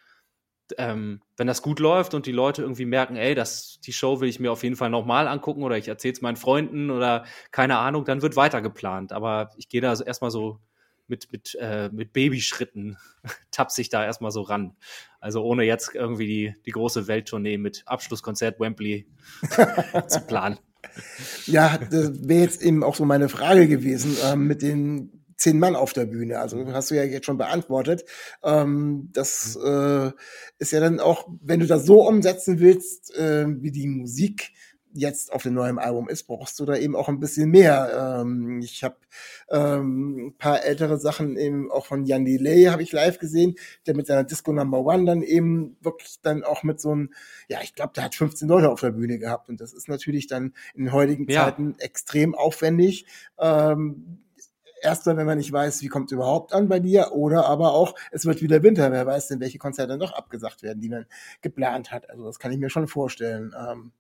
ähm, 0.77 1.21
wenn 1.37 1.47
das 1.47 1.63
gut 1.63 1.81
läuft 1.81 2.15
und 2.15 2.27
die 2.27 2.33
Leute 2.33 2.63
irgendwie 2.63 2.85
merken, 2.85 3.17
ey, 3.17 3.35
das, 3.35 3.81
die 3.85 3.93
Show 3.93 4.21
will 4.21 4.29
ich 4.29 4.41
mir 4.41 4.53
auf 4.53 4.63
jeden 4.63 4.77
Fall 4.77 4.91
nochmal 4.91 5.29
angucken 5.29 5.63
oder 5.63 5.79
ich 5.79 5.89
erzähle 5.89 6.13
es 6.13 6.21
meinen 6.21 6.37
Freunden 6.37 6.91
oder 6.91 7.25
keine 7.51 7.79
Ahnung, 7.79 8.05
dann 8.05 8.23
wird 8.23 8.37
weiter 8.37 8.61
geplant. 8.61 9.13
Aber 9.13 9.51
ich 9.57 9.69
gehe 9.69 9.81
da 9.81 9.95
so 9.97 10.05
erstmal 10.05 10.31
so 10.31 10.61
mit, 11.07 11.33
mit, 11.33 11.57
äh, 11.61 11.89
mit 11.91 12.13
Babyschritten, 12.13 12.99
tapse 13.51 13.81
ich 13.81 13.89
da 13.89 14.05
erstmal 14.05 14.31
so 14.31 14.43
ran. 14.43 14.77
Also 15.21 15.43
ohne 15.43 15.65
jetzt 15.65 15.95
irgendwie 15.95 16.27
die, 16.27 16.55
die 16.67 16.71
große 16.71 17.09
Welttournee 17.09 17.59
mit 17.59 17.83
Abschlusskonzert 17.87 18.61
Wembley 18.61 19.07
zu 20.09 20.21
planen. 20.21 20.59
Ja, 21.47 21.79
das 21.79 22.29
wäre 22.29 22.43
jetzt 22.43 22.63
eben 22.63 22.85
auch 22.85 22.95
so 22.95 23.05
meine 23.05 23.29
Frage 23.29 23.69
gewesen 23.69 24.17
ähm, 24.25 24.47
mit 24.47 24.63
den 24.63 25.25
zehn 25.39 25.59
Mann 25.59 25.77
auf 25.77 25.93
der 25.93 26.05
Bühne. 26.07 26.39
Also 26.39 26.67
hast 26.73 26.91
du 26.91 26.97
ja 26.97 27.05
jetzt 27.05 27.27
schon 27.27 27.39
beantwortet. 27.39 28.05
Ähm, 28.43 29.09
das 29.13 29.57
äh, 29.57 30.11
ist 30.59 30.73
ja 30.73 30.81
dann 30.81 31.01
auch, 31.01 31.29
wenn 31.41 31.61
du 31.61 31.67
das 31.67 31.87
so 31.87 32.07
umsetzen 32.07 32.59
willst, 32.61 33.15
äh, 33.17 33.47
wie 33.49 33.71
die 33.71 33.87
Musik 33.87 34.51
jetzt 34.95 35.33
auf 35.33 35.43
dem 35.43 35.55
neuen 35.55 35.79
Album 35.79 36.09
ist, 36.09 36.25
brauchst 36.25 36.59
du 36.59 36.65
da 36.65 36.75
eben 36.75 36.97
auch 36.97 37.09
ein 37.09 37.21
bisschen 37.21 37.51
mehr. 37.51 38.21
Ähm, 38.21 38.61
ich 38.63 38.83
habe 38.83 38.97
ähm, 39.51 40.29
ein 40.29 40.39
paar 40.39 40.65
ältere 40.65 40.99
Sachen 40.99 41.37
eben 41.37 41.71
auch 41.71 41.87
von 41.87 42.05
Jan 42.05 42.25
Delay 42.25 42.65
habe 42.65 42.83
ich 42.83 42.93
live 42.93 43.19
gesehen, 43.19 43.55
der 43.87 43.95
mit 43.95 44.07
seiner 44.07 44.25
Disco 44.25 44.53
Number 44.53 44.81
One 44.81 45.05
dann 45.05 45.23
eben 45.23 45.77
wirklich 45.83 46.21
dann 46.23 46.43
auch 46.43 46.63
mit 46.63 46.81
so 46.81 46.91
einem, 46.91 47.13
ja, 47.49 47.61
ich 47.63 47.75
glaube, 47.75 47.93
der 47.95 48.05
hat 48.05 48.15
15 48.15 48.49
Leute 48.49 48.71
auf 48.71 48.81
der 48.81 48.91
Bühne 48.91 49.19
gehabt 49.19 49.49
und 49.49 49.61
das 49.61 49.73
ist 49.73 49.89
natürlich 49.89 50.27
dann 50.27 50.55
in 50.75 50.93
heutigen 50.93 51.29
Ja. 51.29 51.45
Zeiten 51.45 51.77
extrem 51.79 52.35
aufwendig. 52.35 53.07
Ähm, 53.39 54.19
Erstmal, 54.83 55.17
wenn 55.17 55.27
man 55.27 55.39
nicht 55.39 55.53
weiß, 55.53 55.83
wie 55.83 55.89
kommt 55.89 56.13
überhaupt 56.13 56.53
an 56.53 56.69
bei 56.69 56.81
dir, 56.81 57.13
oder 57.13 57.47
aber 57.47 57.73
auch, 57.75 57.95
es 58.13 58.27
wird 58.27 58.43
wieder 58.43 58.63
Winter, 58.63 58.91
wer 58.93 59.07
weiß 59.07 59.29
denn, 59.29 59.41
welche 59.41 59.59
Konzerte 59.59 59.97
noch 59.97 60.13
abgesagt 60.13 60.63
werden, 60.63 60.81
die 60.81 60.89
man 60.89 61.07
geplant 61.43 61.91
hat. 61.93 62.09
Also 62.11 62.25
das 62.25 62.39
kann 62.39 62.53
ich 62.53 62.59
mir 62.59 62.71
schon 62.71 62.89
vorstellen. 62.89 63.55
Ähm, 63.59 63.93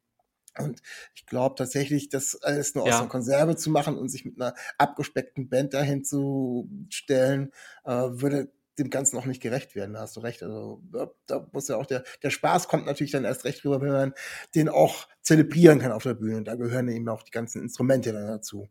und 0.58 0.82
ich 1.14 1.26
glaube 1.26 1.54
tatsächlich, 1.54 2.08
das 2.08 2.42
alles 2.42 2.74
nur 2.74 2.84
aus 2.84 2.90
Ja. 2.90 2.98
einer 3.00 3.08
Konserve 3.08 3.56
zu 3.56 3.70
machen 3.70 3.96
und 3.96 4.08
sich 4.08 4.24
mit 4.24 4.40
einer 4.40 4.54
abgespeckten 4.78 5.48
Band 5.48 5.72
dahin 5.74 6.04
zu 6.04 6.68
stellen, 6.90 7.52
äh, 7.84 7.92
würde 7.92 8.50
dem 8.78 8.90
Ganzen 8.90 9.16
auch 9.18 9.26
nicht 9.26 9.42
gerecht 9.42 9.74
werden. 9.74 9.94
Da 9.94 10.00
hast 10.00 10.16
du 10.16 10.20
recht. 10.20 10.42
Also 10.42 10.80
da 11.26 11.46
muss 11.52 11.68
ja 11.68 11.76
auch 11.76 11.86
der, 11.86 12.04
der 12.22 12.30
Spaß 12.30 12.68
kommt 12.68 12.86
natürlich 12.86 13.10
dann 13.12 13.24
erst 13.24 13.44
recht 13.44 13.64
rüber, 13.64 13.80
wenn 13.80 13.92
man 13.92 14.14
den 14.54 14.68
auch 14.68 15.08
zelebrieren 15.22 15.80
kann 15.80 15.92
auf 15.92 16.04
der 16.04 16.14
Bühne. 16.14 16.36
Und 16.38 16.44
da 16.46 16.54
gehören 16.54 16.88
eben 16.88 17.08
auch 17.08 17.22
die 17.22 17.32
ganzen 17.32 17.60
Instrumente 17.62 18.12
dann 18.12 18.26
dazu. 18.28 18.68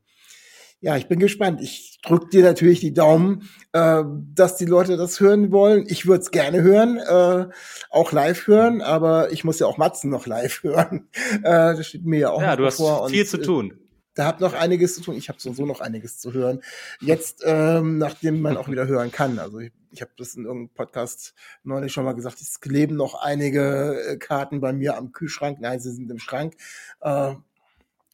Ja, 0.80 0.96
ich 0.96 1.08
bin 1.08 1.18
gespannt. 1.20 1.60
Ich 1.62 2.00
drück 2.04 2.30
dir 2.30 2.44
natürlich 2.44 2.80
die 2.80 2.94
Daumen, 2.94 3.50
äh, 3.74 4.04
dass 4.36 4.58
die 4.58 4.66
Leute 4.66 4.96
das 4.96 5.20
hören 5.20 5.52
wollen. 5.52 5.86
Ich 5.88 6.06
würde 6.06 6.22
es 6.22 6.30
gerne 6.30 6.62
hören, 6.62 6.98
äh, 6.98 7.52
auch 7.90 8.12
live 8.12 8.46
hören, 8.46 8.82
aber 8.82 9.32
ich 9.32 9.44
muss 9.44 9.58
ja 9.60 9.66
auch 9.66 9.78
Matzen 9.78 10.12
noch 10.12 10.28
live 10.28 10.62
hören. 10.64 11.10
Äh, 11.42 11.76
das 11.76 11.88
steht 11.88 12.06
mir 12.06 12.20
ja 12.20 12.30
auch 12.30 12.42
Ja, 12.42 12.52
noch 12.52 12.58
du 12.58 12.66
hast 12.66 12.78
viel 12.78 13.22
Und, 13.22 13.28
zu 13.28 13.38
äh, 13.38 13.42
tun. 13.42 13.74
da 14.14 14.26
habt 14.26 14.40
noch 14.40 14.54
einiges 14.54 14.94
zu 14.94 15.02
tun. 15.02 15.16
Ich 15.16 15.30
habe 15.30 15.40
sowieso 15.42 15.66
noch 15.66 15.82
einiges 15.82 16.20
zu 16.20 16.32
hören. 16.32 16.62
Jetzt, 17.00 17.42
ähm, 17.44 17.98
nachdem 17.98 18.40
man 18.42 18.56
auch 18.56 18.70
wieder 18.70 18.86
hören 18.86 19.12
kann. 19.12 19.40
Also 19.40 19.58
ich, 19.58 19.72
ich 19.90 20.02
habe 20.02 20.12
das 20.16 20.36
in 20.36 20.46
irgendeinem 20.46 20.76
Podcast 20.76 21.34
neulich 21.64 21.92
schon 21.92 22.06
mal 22.06 22.14
gesagt, 22.14 22.40
es 22.40 22.60
kleben 22.60 22.96
noch 22.98 23.16
einige 23.16 24.00
äh, 24.10 24.18
Karten 24.18 24.62
bei 24.62 24.74
mir 24.74 24.96
am 24.96 25.12
Kühlschrank. 25.12 25.58
Nein, 25.60 25.80
sie 25.80 25.92
sind 25.92 26.12
im 26.12 26.20
Schrank. 26.20 26.54
Äh, 27.02 27.34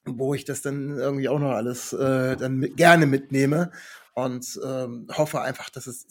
wo 0.05 0.33
ich 0.33 0.45
das 0.45 0.61
dann 0.61 0.97
irgendwie 0.97 1.29
auch 1.29 1.39
noch 1.39 1.51
alles 1.51 1.93
äh, 1.93 2.35
dann 2.35 2.57
mit, 2.57 2.77
gerne 2.77 3.05
mitnehme 3.05 3.71
und 4.13 4.59
ähm, 4.65 5.07
hoffe 5.11 5.41
einfach, 5.41 5.69
dass 5.69 5.87
es 5.87 6.07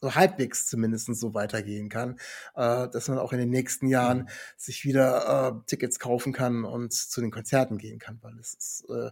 so 0.00 0.14
halbwegs 0.14 0.66
zumindest 0.66 1.14
so 1.14 1.34
weitergehen 1.34 1.88
kann, 1.88 2.18
äh, 2.54 2.88
dass 2.88 3.08
man 3.08 3.18
auch 3.18 3.32
in 3.32 3.38
den 3.38 3.50
nächsten 3.50 3.88
Jahren 3.88 4.28
sich 4.56 4.84
wieder 4.84 5.56
äh, 5.56 5.66
Tickets 5.66 5.98
kaufen 5.98 6.32
kann 6.32 6.64
und 6.64 6.92
zu 6.92 7.20
den 7.20 7.30
Konzerten 7.30 7.78
gehen 7.78 7.98
kann, 7.98 8.18
weil 8.22 8.38
es 8.38 8.54
ist, 8.54 8.84
äh, 8.90 9.10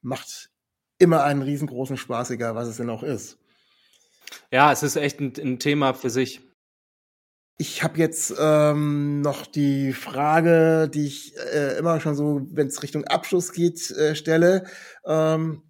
macht 0.00 0.50
immer 0.98 1.24
einen 1.24 1.42
riesengroßen 1.42 1.96
Spaß, 1.96 2.30
egal 2.30 2.54
was 2.54 2.68
es 2.68 2.78
denn 2.78 2.90
auch 2.90 3.02
ist. 3.02 3.38
Ja, 4.50 4.72
es 4.72 4.82
ist 4.82 4.96
echt 4.96 5.20
ein, 5.20 5.32
ein 5.38 5.58
Thema 5.58 5.94
für 5.94 6.10
sich. 6.10 6.40
Ich 7.56 7.84
habe 7.84 7.98
jetzt 7.98 8.34
ähm, 8.38 9.20
noch 9.20 9.46
die 9.46 9.92
Frage, 9.92 10.90
die 10.92 11.06
ich 11.06 11.36
äh, 11.52 11.78
immer 11.78 12.00
schon 12.00 12.16
so, 12.16 12.40
wenn 12.50 12.66
es 12.66 12.82
Richtung 12.82 13.04
Abschluss 13.04 13.52
geht, 13.52 13.90
äh, 13.92 14.16
stelle. 14.16 14.64
Ähm, 15.06 15.62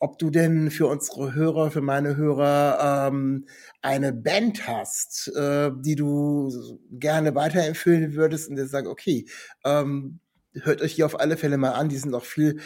ob 0.00 0.18
du 0.18 0.30
denn 0.30 0.70
für 0.70 0.86
unsere 0.86 1.34
Hörer, 1.34 1.70
für 1.70 1.80
meine 1.80 2.16
Hörer 2.16 3.08
ähm, 3.08 3.46
eine 3.80 4.12
Band 4.12 4.66
hast, 4.66 5.28
äh, 5.34 5.70
die 5.76 5.94
du 5.96 6.52
gerne 6.90 7.34
weiterempfehlen 7.34 8.14
würdest 8.14 8.48
und 8.50 8.56
dir 8.56 8.66
sagst, 8.66 8.88
okay, 8.90 9.26
ähm, 9.64 10.20
hört 10.52 10.82
euch 10.82 10.96
die 10.96 11.04
auf 11.04 11.18
alle 11.18 11.36
Fälle 11.36 11.56
mal 11.56 11.72
an, 11.72 11.88
die 11.88 11.96
sind 11.96 12.14
auch 12.14 12.24
viel 12.24 12.60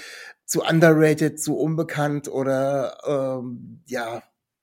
zu 0.47 0.63
underrated, 0.63 1.41
zu 1.41 1.57
unbekannt 1.57 2.29
oder 2.29 2.99
ähm, 3.07 3.83
ja, 3.87 4.23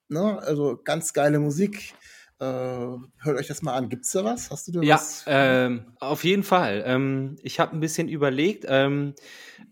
ne, 0.09 0.39
also 0.41 0.79
ganz 0.83 1.13
geile 1.13 1.39
Musik. 1.39 1.93
Äh, 2.39 2.45
hört 2.45 3.37
euch 3.37 3.47
das 3.47 3.61
mal 3.61 3.75
an. 3.75 3.89
Gibt's 3.89 4.11
da 4.11 4.23
was? 4.23 4.51
Hast 4.51 4.67
du 4.67 4.73
da 4.73 4.81
Ja, 4.81 4.95
was? 4.95 5.23
ähm, 5.27 5.93
auf 5.99 6.23
jeden 6.23 6.43
Fall. 6.43 6.83
Ähm, 6.85 7.37
ich 7.41 7.59
habe 7.59 7.75
ein 7.75 7.79
bisschen 7.79 8.09
überlegt 8.09 8.65
ähm, 8.67 9.13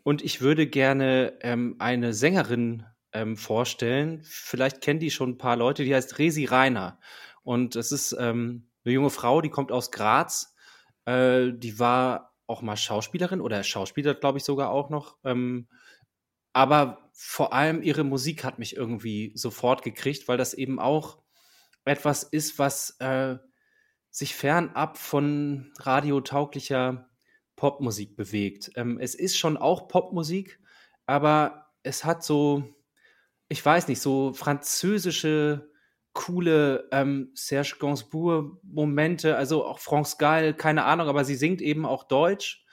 und 0.04 0.24
ich 0.24 0.41
würde 0.41 0.68
gerne 0.68 1.34
ähm, 1.41 1.76
eine 1.80 2.14
Sängerin 2.14 2.86
ähm, 3.11 3.36
vorstellen. 3.36 4.22
Vielleicht 4.24 4.82
kennen 4.82 4.99
die 4.99 5.11
schon 5.11 5.32
ein 5.32 5.38
paar 5.38 5.57
Leute, 5.57 5.84
die 5.84 5.93
heißt 5.93 6.20
Resi 6.20 6.45
Reiner. 6.45 6.99
Und 7.43 7.76
es 7.76 7.91
ist 7.91 8.16
ähm, 8.18 8.70
eine 8.86 8.93
junge 8.93 9.09
Frau, 9.09 9.41
die 9.41 9.49
kommt 9.49 9.72
aus 9.72 9.91
Graz. 9.91 10.55
Äh, 11.05 11.51
die 11.53 11.80
war 11.80 12.34
auch 12.47 12.61
mal 12.61 12.78
Schauspielerin 12.78 13.41
oder 13.41 13.64
Schauspieler, 13.64 14.14
glaube 14.16 14.38
ich, 14.38 14.43
sogar 14.43 14.70
auch 14.70 14.89
noch. 14.89 15.18
Aber 16.53 17.09
vor 17.14 17.53
allem 17.53 17.82
ihre 17.82 18.03
Musik 18.03 18.43
hat 18.43 18.59
mich 18.59 18.76
irgendwie 18.76 19.32
sofort 19.36 19.82
gekriegt, 19.82 20.28
weil 20.28 20.38
das 20.38 20.53
eben 20.53 20.80
auch 20.80 21.22
etwas 21.86 22.23
ist, 22.23 22.59
was 22.59 22.97
äh, 22.99 23.38
sich 24.09 24.36
fernab 24.36 24.97
von 24.97 25.71
radiotauglicher 25.79 27.09
Popmusik 27.55 28.15
bewegt. 28.15 28.71
Ähm, 28.75 28.99
es 28.99 29.15
ist 29.15 29.38
schon 29.38 29.57
auch 29.57 29.88
Popmusik, 29.88 30.59
aber 31.05 31.71
es 31.84 32.05
hat 32.05 32.23
so, 32.23 32.63
ich 33.49 33.63
weiß 33.63 33.88
nicht, 33.88 34.01
so 34.01 34.34
französische 34.34 35.69
coole 36.13 36.88
ähm, 36.91 37.31
Serge 37.34 37.75
Gainsbourg-Momente, 37.79 39.36
also 39.36 39.65
auch 39.65 39.79
France 39.79 40.17
Gall, 40.19 40.53
keine 40.53 40.86
Ahnung, 40.86 41.07
aber 41.07 41.25
sie 41.25 41.36
singt 41.36 41.61
eben 41.61 41.86
auch 41.86 42.03
Deutsch. 42.03 42.65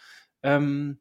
Ähm, 0.43 1.01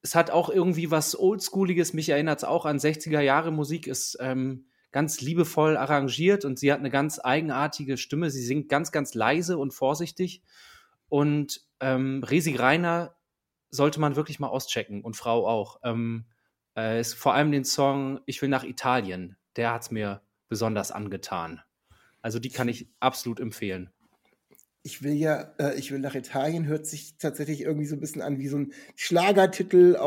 es 0.00 0.14
hat 0.14 0.30
auch 0.30 0.48
irgendwie 0.48 0.90
was 0.90 1.18
Oldschooliges, 1.18 1.92
mich 1.92 2.08
erinnert 2.08 2.38
es 2.38 2.44
auch 2.44 2.64
an 2.64 2.78
60er 2.78 3.20
Jahre 3.20 3.50
Musik, 3.50 3.86
ist 3.86 4.16
ähm, 4.20 4.70
ganz 4.90 5.20
liebevoll 5.20 5.76
arrangiert 5.76 6.44
und 6.44 6.58
sie 6.58 6.72
hat 6.72 6.78
eine 6.78 6.90
ganz 6.90 7.20
eigenartige 7.22 7.96
Stimme. 7.96 8.30
Sie 8.30 8.42
singt 8.42 8.68
ganz, 8.68 8.92
ganz 8.92 9.14
leise 9.14 9.58
und 9.58 9.72
vorsichtig. 9.72 10.42
Und 11.08 11.62
ähm, 11.80 12.22
Resi 12.24 12.56
Reiner 12.56 13.14
sollte 13.70 14.00
man 14.00 14.16
wirklich 14.16 14.40
mal 14.40 14.48
auschecken 14.48 15.02
und 15.02 15.16
Frau 15.16 15.46
auch. 15.46 15.80
Ähm, 15.82 16.26
äh, 16.76 17.00
ist 17.00 17.14
vor 17.14 17.34
allem 17.34 17.52
den 17.52 17.64
Song 17.64 18.20
Ich 18.26 18.40
will 18.40 18.48
nach 18.48 18.64
Italien. 18.64 19.36
Der 19.56 19.72
hat 19.72 19.82
es 19.82 19.90
mir 19.90 20.22
besonders 20.48 20.90
angetan. 20.90 21.60
Also 22.22 22.38
die 22.38 22.50
kann 22.50 22.68
ich 22.68 22.88
absolut 23.00 23.40
empfehlen 23.40 23.90
ich 24.88 25.02
will 25.02 25.12
ja, 25.12 25.52
äh, 25.58 25.78
ich 25.78 25.92
will 25.92 25.98
nach 25.98 26.14
Italien, 26.14 26.64
hört 26.64 26.86
sich 26.86 27.18
tatsächlich 27.18 27.60
irgendwie 27.60 27.84
so 27.84 27.94
ein 27.94 28.00
bisschen 28.00 28.22
an 28.22 28.38
wie 28.38 28.48
so 28.48 28.56
ein 28.56 28.72
Schlagertitel 28.96 29.98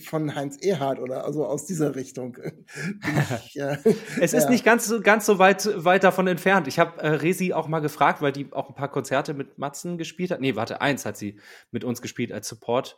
von 0.00 0.34
Heinz 0.34 0.56
Erhardt 0.56 0.98
oder 0.98 1.24
also 1.24 1.46
aus 1.46 1.66
dieser 1.66 1.94
Richtung. 1.94 2.36
ich, 3.46 3.60
äh, 3.60 3.76
es 4.20 4.32
ist 4.32 4.44
ja. 4.44 4.50
nicht 4.50 4.64
ganz 4.64 4.88
so, 4.88 5.00
ganz 5.00 5.24
so 5.24 5.38
weit, 5.38 5.70
weit 5.84 6.02
davon 6.02 6.26
entfernt. 6.26 6.66
Ich 6.66 6.80
habe 6.80 7.00
äh, 7.00 7.10
Resi 7.10 7.52
auch 7.52 7.68
mal 7.68 7.78
gefragt, 7.78 8.20
weil 8.20 8.32
die 8.32 8.52
auch 8.52 8.68
ein 8.68 8.74
paar 8.74 8.90
Konzerte 8.90 9.34
mit 9.34 9.56
Matzen 9.56 9.98
gespielt 9.98 10.32
hat. 10.32 10.40
Nee, 10.40 10.56
warte, 10.56 10.80
eins 10.80 11.06
hat 11.06 11.16
sie 11.16 11.38
mit 11.70 11.84
uns 11.84 12.02
gespielt 12.02 12.32
als 12.32 12.48
Support, 12.48 12.96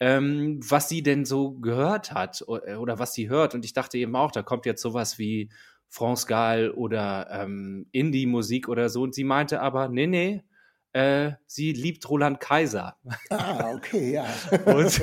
ähm, 0.00 0.58
was 0.66 0.88
sie 0.88 1.02
denn 1.02 1.26
so 1.26 1.52
gehört 1.52 2.12
hat 2.12 2.42
oder 2.48 2.98
was 2.98 3.12
sie 3.12 3.28
hört. 3.28 3.54
Und 3.54 3.66
ich 3.66 3.74
dachte 3.74 3.98
eben 3.98 4.16
auch, 4.16 4.30
da 4.30 4.42
kommt 4.42 4.64
jetzt 4.64 4.80
sowas 4.80 5.18
wie 5.18 5.50
France 5.90 6.26
Gall 6.26 6.70
oder 6.70 7.28
ähm, 7.30 7.88
Indie-Musik 7.92 8.70
oder 8.70 8.88
so. 8.88 9.02
Und 9.02 9.14
sie 9.14 9.24
meinte 9.24 9.60
aber, 9.60 9.90
nee, 9.90 10.06
nee, 10.06 10.42
äh, 10.92 11.32
sie 11.46 11.72
liebt 11.72 12.08
Roland 12.08 12.40
Kaiser. 12.40 12.96
Ah, 13.30 13.72
okay, 13.74 14.12
ja. 14.12 14.26
und, 14.66 15.00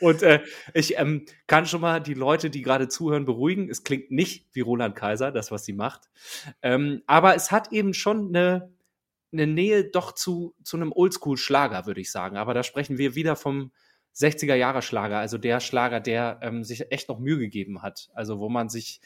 und 0.00 0.22
äh, 0.22 0.42
ich 0.74 0.98
ähm, 0.98 1.26
kann 1.46 1.66
schon 1.66 1.80
mal 1.80 2.00
die 2.00 2.14
Leute, 2.14 2.50
die 2.50 2.62
gerade 2.62 2.88
zuhören, 2.88 3.24
beruhigen. 3.24 3.70
Es 3.70 3.84
klingt 3.84 4.10
nicht 4.10 4.46
wie 4.52 4.60
Roland 4.60 4.96
Kaiser, 4.96 5.30
das, 5.30 5.50
was 5.50 5.64
sie 5.64 5.72
macht. 5.72 6.10
Ähm, 6.62 7.02
aber 7.06 7.34
es 7.36 7.50
hat 7.50 7.72
eben 7.72 7.94
schon 7.94 8.28
eine, 8.28 8.72
eine 9.32 9.46
Nähe 9.46 9.84
doch 9.84 10.12
zu, 10.12 10.54
zu 10.64 10.76
einem 10.76 10.92
Oldschool-Schlager, 10.92 11.86
würde 11.86 12.00
ich 12.00 12.10
sagen. 12.10 12.36
Aber 12.36 12.54
da 12.54 12.62
sprechen 12.62 12.98
wir 12.98 13.14
wieder 13.14 13.36
vom 13.36 13.72
60er-Jahre-Schlager, 14.16 15.18
also 15.18 15.38
der 15.38 15.60
Schlager, 15.60 16.00
der 16.00 16.40
ähm, 16.42 16.64
sich 16.64 16.90
echt 16.90 17.08
noch 17.08 17.20
Mühe 17.20 17.38
gegeben 17.38 17.82
hat. 17.82 18.10
Also 18.14 18.40
wo 18.40 18.48
man 18.48 18.68
sich 18.68 19.00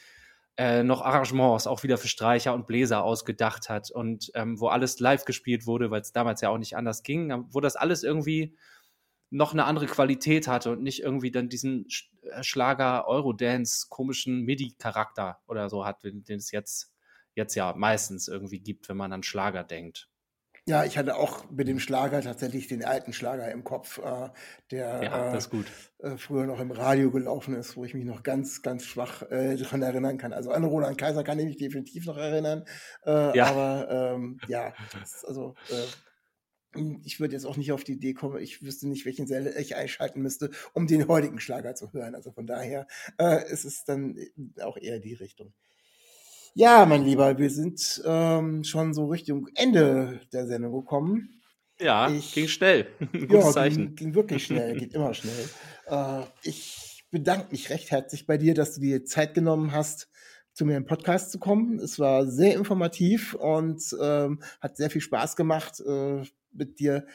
äh, 0.57 0.83
noch 0.83 1.01
Arrangements 1.01 1.67
auch 1.67 1.83
wieder 1.83 1.97
für 1.97 2.07
Streicher 2.07 2.53
und 2.53 2.67
Bläser 2.67 3.03
ausgedacht 3.03 3.69
hat 3.69 3.91
und 3.91 4.31
ähm, 4.35 4.59
wo 4.59 4.67
alles 4.67 4.99
live 4.99 5.25
gespielt 5.25 5.67
wurde, 5.67 5.91
weil 5.91 6.01
es 6.01 6.13
damals 6.13 6.41
ja 6.41 6.49
auch 6.49 6.57
nicht 6.57 6.77
anders 6.77 7.03
ging, 7.03 7.45
wo 7.49 7.59
das 7.59 7.75
alles 7.75 8.03
irgendwie 8.03 8.55
noch 9.29 9.53
eine 9.53 9.65
andere 9.65 9.87
Qualität 9.87 10.47
hatte 10.47 10.71
und 10.71 10.81
nicht 10.81 11.01
irgendwie 11.01 11.31
dann 11.31 11.49
diesen 11.49 11.87
äh, 12.21 12.43
Schlager 12.43 13.07
Eurodance 13.07 13.87
komischen 13.89 14.43
MIDI-Charakter 14.43 15.39
oder 15.47 15.69
so 15.69 15.85
hat, 15.85 16.03
den 16.03 16.23
es 16.27 16.51
jetzt, 16.51 16.93
jetzt 17.33 17.55
ja 17.55 17.73
meistens 17.75 18.27
irgendwie 18.27 18.59
gibt, 18.59 18.87
wenn 18.87 18.97
man 18.97 19.11
an 19.11 19.23
Schlager 19.23 19.63
denkt. 19.63 20.07
Ja, 20.67 20.83
ich 20.83 20.97
hatte 20.97 21.15
auch 21.15 21.47
mit 21.51 21.67
dem 21.67 21.79
Schlager 21.79 22.21
tatsächlich 22.21 22.67
den 22.67 22.83
alten 22.83 23.13
Schlager 23.13 23.51
im 23.51 23.63
Kopf, 23.63 23.99
äh, 23.99 24.29
der 24.71 25.03
ja, 25.03 25.33
äh, 25.33 25.37
äh, 25.99 26.17
früher 26.17 26.47
noch 26.47 26.59
im 26.59 26.71
Radio 26.71 27.11
gelaufen 27.11 27.53
ist, 27.53 27.77
wo 27.77 27.85
ich 27.85 27.93
mich 27.93 28.03
noch 28.03 28.23
ganz, 28.23 28.63
ganz 28.63 28.83
schwach 28.83 29.21
äh, 29.29 29.57
daran 29.57 29.83
erinnern 29.83 30.17
kann. 30.17 30.33
Also 30.33 30.49
an 30.49 30.63
Roland 30.63 30.97
Kaiser 30.97 31.23
kann 31.23 31.37
ich 31.37 31.45
mich 31.45 31.57
definitiv 31.57 32.07
noch 32.07 32.17
erinnern. 32.17 32.65
Äh, 33.05 33.37
ja. 33.37 33.45
Aber 33.45 34.15
ähm, 34.15 34.39
ja, 34.47 34.73
also 35.27 35.53
äh, 35.69 36.79
ich 37.03 37.19
würde 37.19 37.35
jetzt 37.35 37.45
auch 37.45 37.57
nicht 37.57 37.71
auf 37.71 37.83
die 37.83 37.93
Idee 37.93 38.13
kommen, 38.13 38.41
ich 38.41 38.63
wüsste 38.63 38.87
nicht, 38.87 39.05
welchen 39.05 39.27
Sender 39.27 39.57
ich 39.59 39.75
einschalten 39.75 40.21
müsste, 40.21 40.49
um 40.73 40.87
den 40.87 41.07
heutigen 41.07 41.39
Schlager 41.39 41.75
zu 41.75 41.93
hören. 41.93 42.15
Also 42.15 42.31
von 42.31 42.47
daher 42.47 42.87
ist 43.49 43.63
es 43.63 43.85
dann 43.85 44.17
auch 44.59 44.75
eher 44.75 44.99
die 44.99 45.13
Richtung. 45.13 45.53
Ja, 46.57 46.85
mein 46.85 47.03
Lieber, 47.03 47.37
wir 47.37 47.49
sind 47.49 48.01
ähm, 48.05 48.63
schon 48.63 48.93
so 48.93 49.07
Richtung 49.07 49.49
Ende 49.55 50.21
der 50.31 50.47
Sendung 50.47 50.71
gekommen. 50.71 51.41
Ja, 51.81 52.09
ich, 52.09 52.33
ging 52.33 52.47
schnell. 52.47 52.87
ja, 53.29 53.41
Zeichen. 53.41 53.87
Ging, 53.87 53.95
ging, 53.95 54.15
wirklich 54.15 54.45
schnell, 54.45 54.77
geht 54.77 54.93
immer 54.93 55.13
schnell. 55.13 55.33
Äh, 55.87 56.23
ich 56.41 57.03
bedanke 57.11 57.51
mich 57.51 57.69
recht 57.69 57.91
herzlich 57.91 58.25
bei 58.25 58.39
dir, 58.39 58.55
dass 58.55 58.73
du 58.73 58.81
dir 58.81 59.05
Zeit 59.05 59.35
genommen 59.35 59.71
hast, 59.71 60.09
zu 60.51 60.65
mir 60.65 60.77
im 60.77 60.87
Podcast 60.87 61.31
zu 61.31 61.37
kommen. 61.37 61.77
Es 61.77 61.99
war 61.99 62.25
sehr 62.25 62.55
informativ 62.55 63.35
und 63.35 63.95
ähm, 64.01 64.41
hat 64.61 64.77
sehr 64.77 64.89
viel 64.89 65.01
Spaß 65.01 65.35
gemacht, 65.35 65.79
äh, 65.85 66.23
mit 66.51 66.79
dir 66.79 67.05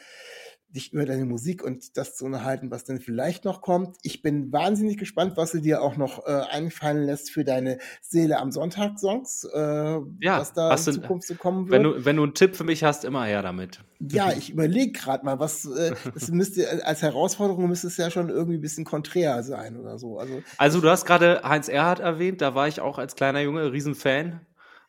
dich 0.73 0.93
über 0.93 1.05
deine 1.05 1.25
Musik 1.25 1.63
und 1.63 1.97
das 1.97 2.15
zu 2.15 2.25
unterhalten, 2.25 2.71
was 2.71 2.83
dann 2.83 2.99
vielleicht 2.99 3.45
noch 3.45 3.61
kommt. 3.61 3.97
Ich 4.03 4.21
bin 4.21 4.51
wahnsinnig 4.51 4.97
gespannt, 4.97 5.33
was 5.35 5.51
du 5.51 5.59
dir 5.59 5.81
auch 5.81 5.97
noch 5.97 6.25
äh, 6.25 6.41
einfallen 6.49 7.03
lässt 7.03 7.31
für 7.31 7.43
deine 7.43 7.77
Seele 8.01 8.39
am 8.39 8.51
Sonntag 8.51 8.99
Songs, 8.99 9.43
äh, 9.53 9.59
ja, 9.59 10.39
was 10.39 10.53
da 10.53 10.71
in 10.73 10.77
Zukunft 10.77 11.27
so 11.27 11.35
kommen 11.35 11.69
wird. 11.69 11.71
Wenn 11.71 11.83
du, 11.83 12.05
wenn 12.05 12.15
du 12.15 12.23
einen 12.23 12.33
Tipp 12.33 12.55
für 12.55 12.63
mich 12.63 12.83
hast, 12.83 13.05
immer 13.05 13.25
her 13.25 13.41
damit. 13.41 13.79
Ja, 13.99 14.31
ich 14.31 14.49
überlege 14.49 14.91
gerade 14.91 15.25
mal, 15.25 15.39
was 15.39 15.65
äh, 15.65 15.93
das 16.13 16.29
müsste 16.29 16.85
als 16.85 17.01
Herausforderung 17.01 17.67
müsste 17.67 17.87
es 17.87 17.97
ja 17.97 18.09
schon 18.09 18.29
irgendwie 18.29 18.57
ein 18.57 18.61
bisschen 18.61 18.85
konträr 18.85 19.43
sein 19.43 19.77
oder 19.77 19.97
so. 19.97 20.17
Also, 20.19 20.41
also 20.57 20.81
du 20.81 20.89
hast 20.89 21.05
gerade 21.05 21.41
Heinz 21.43 21.67
Erhardt 21.67 21.99
erwähnt, 21.99 22.41
da 22.41 22.55
war 22.55 22.67
ich 22.67 22.79
auch 22.81 22.97
als 22.97 23.15
kleiner 23.15 23.41
Junge 23.41 23.71
Riesenfan. 23.71 24.41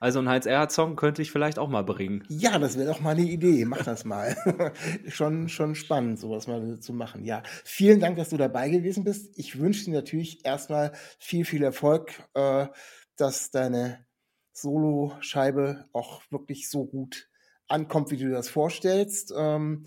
Also 0.03 0.19
ein 0.19 0.29
Heinz 0.29 0.47
Erhardt-Song 0.47 0.97
könnte 0.97 1.23
ich 1.23 1.31
vielleicht 1.31 1.61
auch 1.61 1.69
mal 1.69 1.85
bringen. 1.85 2.25
Ja, 2.29 2.59
das 2.59 2.77
wäre 2.77 2.89
doch 2.89 2.99
mal 2.99 3.11
eine 3.11 3.23
Idee. 3.23 3.65
Mach 3.65 3.85
das 3.85 4.05
mal. 4.05 4.37
schon, 5.07 5.49
schon 5.49 5.77
spannend, 5.77 6.19
sowas 6.19 6.49
mal 6.49 6.81
zu 6.81 6.93
machen. 6.93 7.25
Ja, 7.25 7.45
vielen 7.63 8.01
Dank, 8.01 8.17
dass 8.17 8.31
du 8.31 8.37
dabei 8.37 8.69
gewesen 8.69 9.05
bist. 9.05 9.39
Ich 9.39 9.61
wünsche 9.61 9.85
dir 9.85 9.93
natürlich 9.93 10.45
erstmal 10.45 10.91
viel, 11.21 11.45
viel 11.45 11.63
Erfolg, 11.63 12.21
äh, 12.35 12.67
dass 13.15 13.53
deine 13.53 14.05
Solo-Scheibe 14.53 15.85
auch 15.93 16.23
wirklich 16.31 16.69
so 16.69 16.85
gut 16.85 17.31
ankommt, 17.69 18.11
wie 18.11 18.17
du 18.17 18.29
das 18.29 18.49
vorstellst. 18.49 19.33
Ähm, 19.37 19.87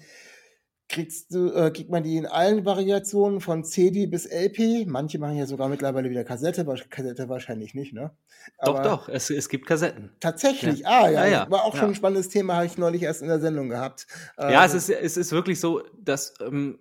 kriegst 0.88 1.34
du, 1.34 1.52
äh, 1.52 1.72
kriegt 1.72 1.90
man 1.90 2.04
die 2.04 2.18
in 2.18 2.26
allen 2.26 2.66
Variationen 2.66 3.42
von 3.42 3.64
CD 3.64 4.06
bis 4.06 4.26
LP. 4.26 4.86
Manche 4.86 5.18
machen 5.18 5.38
ja 5.38 5.46
sogar 5.46 5.68
mittlerweile 5.68 6.10
wieder 6.10 6.24
Kassette, 6.24 6.66
Kassette 6.90 7.28
wahrscheinlich 7.28 7.74
nicht, 7.74 7.94
ne? 7.94 8.12
Aber 8.60 8.84
doch, 8.84 9.08
doch, 9.08 9.10
es, 9.10 9.30
es 9.30 9.50
gibt 9.50 9.66
Kassetten. 9.66 10.12
Tatsächlich, 10.20 10.82
ja. 10.82 10.90
ah 10.90 11.10
ja, 11.10 11.26
ja, 11.26 11.32
ja. 11.32 11.52
war 11.52 11.66
auch 11.66 11.76
schon 11.76 11.90
ein 11.90 11.96
spannendes 11.96 12.30
Thema, 12.30 12.56
habe 12.56 12.68
ich 12.68 12.78
neulich 12.78 13.02
erst 13.02 13.22
in 13.22 13.28
der 13.28 13.40
Sendung 13.40 13.70
gehabt. 13.70 14.06
Ja, 14.38 14.64
ähm, 14.64 14.66
es, 14.66 14.74
ist, 14.74 14.90
es 14.90 15.18
ist 15.18 15.32
wirklich 15.32 15.60
so, 15.60 15.82
dass 16.00 16.36
ähm, 16.40 16.78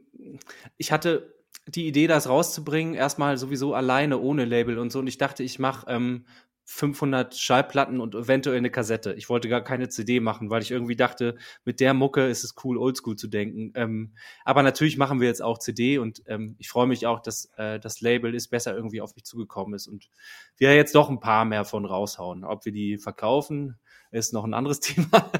ich 0.76 0.92
hatte 0.92 1.34
die 1.66 1.86
Idee, 1.86 2.06
das 2.06 2.28
rauszubringen, 2.28 2.94
erstmal 2.94 3.38
sowieso 3.38 3.74
alleine, 3.74 4.18
ohne 4.18 4.44
Label 4.44 4.78
und 4.78 4.92
so. 4.92 4.98
Und 4.98 5.06
ich 5.06 5.16
dachte, 5.16 5.42
ich 5.42 5.58
mache 5.58 5.86
ähm, 5.88 6.26
500 6.66 7.36
Schallplatten 7.36 8.00
und 8.00 8.14
eventuell 8.14 8.56
eine 8.56 8.70
Kassette. 8.70 9.12
Ich 9.14 9.28
wollte 9.28 9.48
gar 9.48 9.62
keine 9.62 9.88
CD 9.88 10.20
machen, 10.20 10.50
weil 10.50 10.62
ich 10.62 10.70
irgendwie 10.70 10.96
dachte, 10.96 11.36
mit 11.64 11.80
der 11.80 11.92
Mucke 11.92 12.26
ist 12.26 12.42
es 12.42 12.54
cool, 12.64 12.78
oldschool 12.78 13.16
zu 13.16 13.28
denken. 13.28 13.72
Ähm, 13.74 14.14
aber 14.44 14.62
natürlich 14.62 14.96
machen 14.96 15.20
wir 15.20 15.28
jetzt 15.28 15.42
auch 15.42 15.58
CD 15.58 15.98
und 15.98 16.22
ähm, 16.26 16.56
ich 16.58 16.68
freue 16.68 16.86
mich 16.86 17.06
auch, 17.06 17.20
dass 17.20 17.50
äh, 17.56 17.78
das 17.78 18.00
Label 18.00 18.34
ist 18.34 18.48
besser 18.48 18.74
irgendwie 18.74 19.00
auf 19.00 19.14
mich 19.14 19.24
zugekommen 19.24 19.74
ist 19.74 19.86
und 19.86 20.08
wir 20.56 20.74
jetzt 20.74 20.94
doch 20.94 21.10
ein 21.10 21.20
paar 21.20 21.44
mehr 21.44 21.64
von 21.64 21.84
raushauen. 21.84 22.44
Ob 22.44 22.64
wir 22.64 22.72
die 22.72 22.96
verkaufen, 22.98 23.78
ist 24.10 24.32
noch 24.32 24.44
ein 24.44 24.54
anderes 24.54 24.80
Thema. 24.80 25.30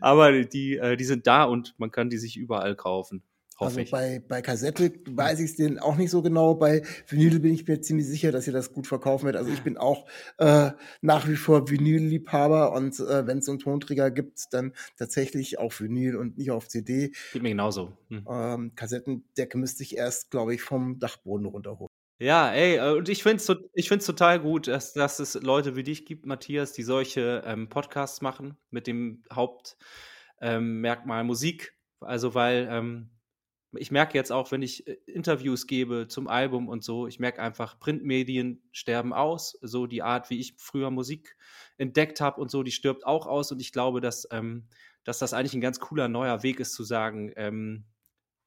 aber 0.00 0.42
die, 0.42 0.76
äh, 0.76 0.96
die 0.96 1.04
sind 1.04 1.26
da 1.26 1.44
und 1.44 1.74
man 1.78 1.90
kann 1.90 2.10
die 2.10 2.18
sich 2.18 2.36
überall 2.36 2.74
kaufen. 2.74 3.22
Also 3.60 3.82
bei, 3.90 4.22
bei 4.26 4.42
Kassette 4.42 4.92
weiß 5.06 5.40
ich 5.40 5.50
es 5.50 5.56
denn 5.56 5.78
auch 5.78 5.96
nicht 5.96 6.10
so 6.10 6.22
genau. 6.22 6.54
Bei 6.54 6.82
Vinyl 7.06 7.40
bin 7.40 7.52
ich 7.52 7.66
mir 7.66 7.80
ziemlich 7.80 8.06
sicher, 8.06 8.32
dass 8.32 8.46
ihr 8.46 8.52
das 8.52 8.72
gut 8.72 8.86
verkaufen 8.86 9.26
wird. 9.26 9.36
Also 9.36 9.50
ich 9.50 9.62
bin 9.62 9.76
auch 9.76 10.06
äh, 10.38 10.70
nach 11.00 11.28
wie 11.28 11.36
vor 11.36 11.68
Vinyl-Liebhaber 11.68 12.72
und 12.72 12.98
äh, 13.00 13.26
wenn 13.26 13.38
es 13.38 13.48
einen 13.48 13.58
Tonträger 13.58 14.10
gibt, 14.10 14.52
dann 14.52 14.72
tatsächlich 14.96 15.58
auf 15.58 15.80
Vinyl 15.80 16.16
und 16.16 16.38
nicht 16.38 16.50
auf 16.50 16.68
CD. 16.68 17.12
Geht 17.32 17.42
mir 17.42 17.50
genauso. 17.50 17.92
Hm. 18.08 18.26
Ähm, 18.28 18.74
Kassettendecke 18.74 19.58
müsste 19.58 19.82
ich 19.82 19.96
erst, 19.96 20.30
glaube 20.30 20.54
ich, 20.54 20.62
vom 20.62 20.98
Dachboden 20.98 21.46
runterholen. 21.46 21.90
Ja, 22.18 22.52
ey, 22.52 22.76
äh, 22.76 22.96
und 22.96 23.08
ich 23.08 23.22
finde 23.22 23.42
es 23.42 23.50
ich 23.72 23.88
find's 23.88 24.04
total 24.04 24.40
gut, 24.40 24.68
dass, 24.68 24.92
dass 24.92 25.20
es 25.20 25.34
Leute 25.34 25.74
wie 25.74 25.82
dich 25.82 26.04
gibt, 26.04 26.26
Matthias, 26.26 26.74
die 26.74 26.82
solche 26.82 27.42
ähm, 27.46 27.70
Podcasts 27.70 28.20
machen 28.20 28.58
mit 28.70 28.86
dem 28.86 29.22
Hauptmerkmal 29.32 31.20
ähm, 31.20 31.26
Musik. 31.26 31.74
Also, 32.00 32.34
weil 32.34 32.68
ähm, 32.70 33.10
ich 33.74 33.90
merke 33.90 34.18
jetzt 34.18 34.32
auch, 34.32 34.50
wenn 34.50 34.62
ich 34.62 34.86
äh, 34.86 34.96
Interviews 35.06 35.66
gebe 35.66 36.08
zum 36.08 36.28
Album 36.28 36.68
und 36.68 36.82
so, 36.82 37.06
ich 37.06 37.18
merke 37.18 37.42
einfach, 37.42 37.78
Printmedien 37.78 38.62
sterben 38.72 39.12
aus. 39.12 39.58
So 39.62 39.86
die 39.86 40.02
Art, 40.02 40.30
wie 40.30 40.40
ich 40.40 40.54
früher 40.56 40.90
Musik 40.90 41.36
entdeckt 41.76 42.20
habe 42.20 42.40
und 42.40 42.50
so, 42.50 42.62
die 42.62 42.72
stirbt 42.72 43.06
auch 43.06 43.26
aus. 43.26 43.52
Und 43.52 43.60
ich 43.60 43.72
glaube, 43.72 44.00
dass, 44.00 44.26
ähm, 44.30 44.66
dass 45.04 45.18
das 45.18 45.32
eigentlich 45.32 45.54
ein 45.54 45.60
ganz 45.60 45.80
cooler 45.80 46.08
neuer 46.08 46.42
Weg 46.42 46.60
ist, 46.60 46.72
zu 46.72 46.84
sagen, 46.84 47.32
ähm, 47.36 47.84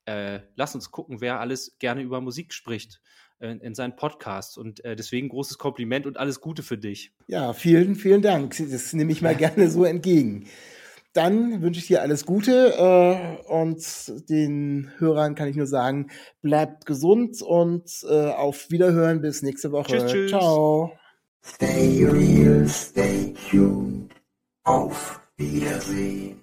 äh, 0.06 0.42
lass 0.56 0.76
uns 0.76 0.92
gucken, 0.92 1.22
wer 1.22 1.40
alles 1.40 1.78
gerne 1.80 2.02
über 2.02 2.20
Musik 2.20 2.54
spricht. 2.54 3.02
äh, 3.40 3.58
in 3.62 3.76
seinen 3.76 3.96
Podcast. 3.96 4.58
Und 4.58 4.84
äh, 4.86 4.96
deswegen 4.96 5.30
großes 5.30 5.58
Kompliment 5.58 6.06
und 6.06 6.18
alles 6.18 6.42
Gute 6.42 6.64
für 6.64 6.78
dich. 6.78 7.14
Ja, 7.28 7.54
vielen, 7.54 7.96
vielen 7.96 8.22
Dank. 8.22 8.56
Das 8.58 8.94
nehme 8.94 9.12
ich 9.12 9.22
mal 9.22 9.36
gerne 9.38 9.70
so 9.70 9.84
entgegen. 9.84 10.48
Dann 11.14 11.62
wünsche 11.62 11.80
ich 11.80 11.88
dir 11.88 12.02
alles 12.02 12.26
Gute 12.26 12.74
äh, 12.76 13.52
und 13.52 14.30
den 14.30 14.92
Hörern 14.98 15.36
kann 15.36 15.48
ich 15.48 15.56
nur 15.56 15.68
sagen, 15.68 16.10
bleibt 16.42 16.88
gesund 16.88 17.42
und 17.44 17.90
äh, 18.10 18.32
auf 18.32 18.72
Wiederhören 18.72 19.22
bis 19.22 19.44
nächste 19.44 19.72
Woche. 19.72 19.98
Tschüss, 19.98 20.12
tschüss. 20.12 20.32
Ciao. 20.32 20.92
Stay 21.46 22.06
real, 22.06 22.68
stay 22.68 23.34
tuned. 23.50 24.12
Auf 24.64 25.22
Wiedersehen. 25.38 26.43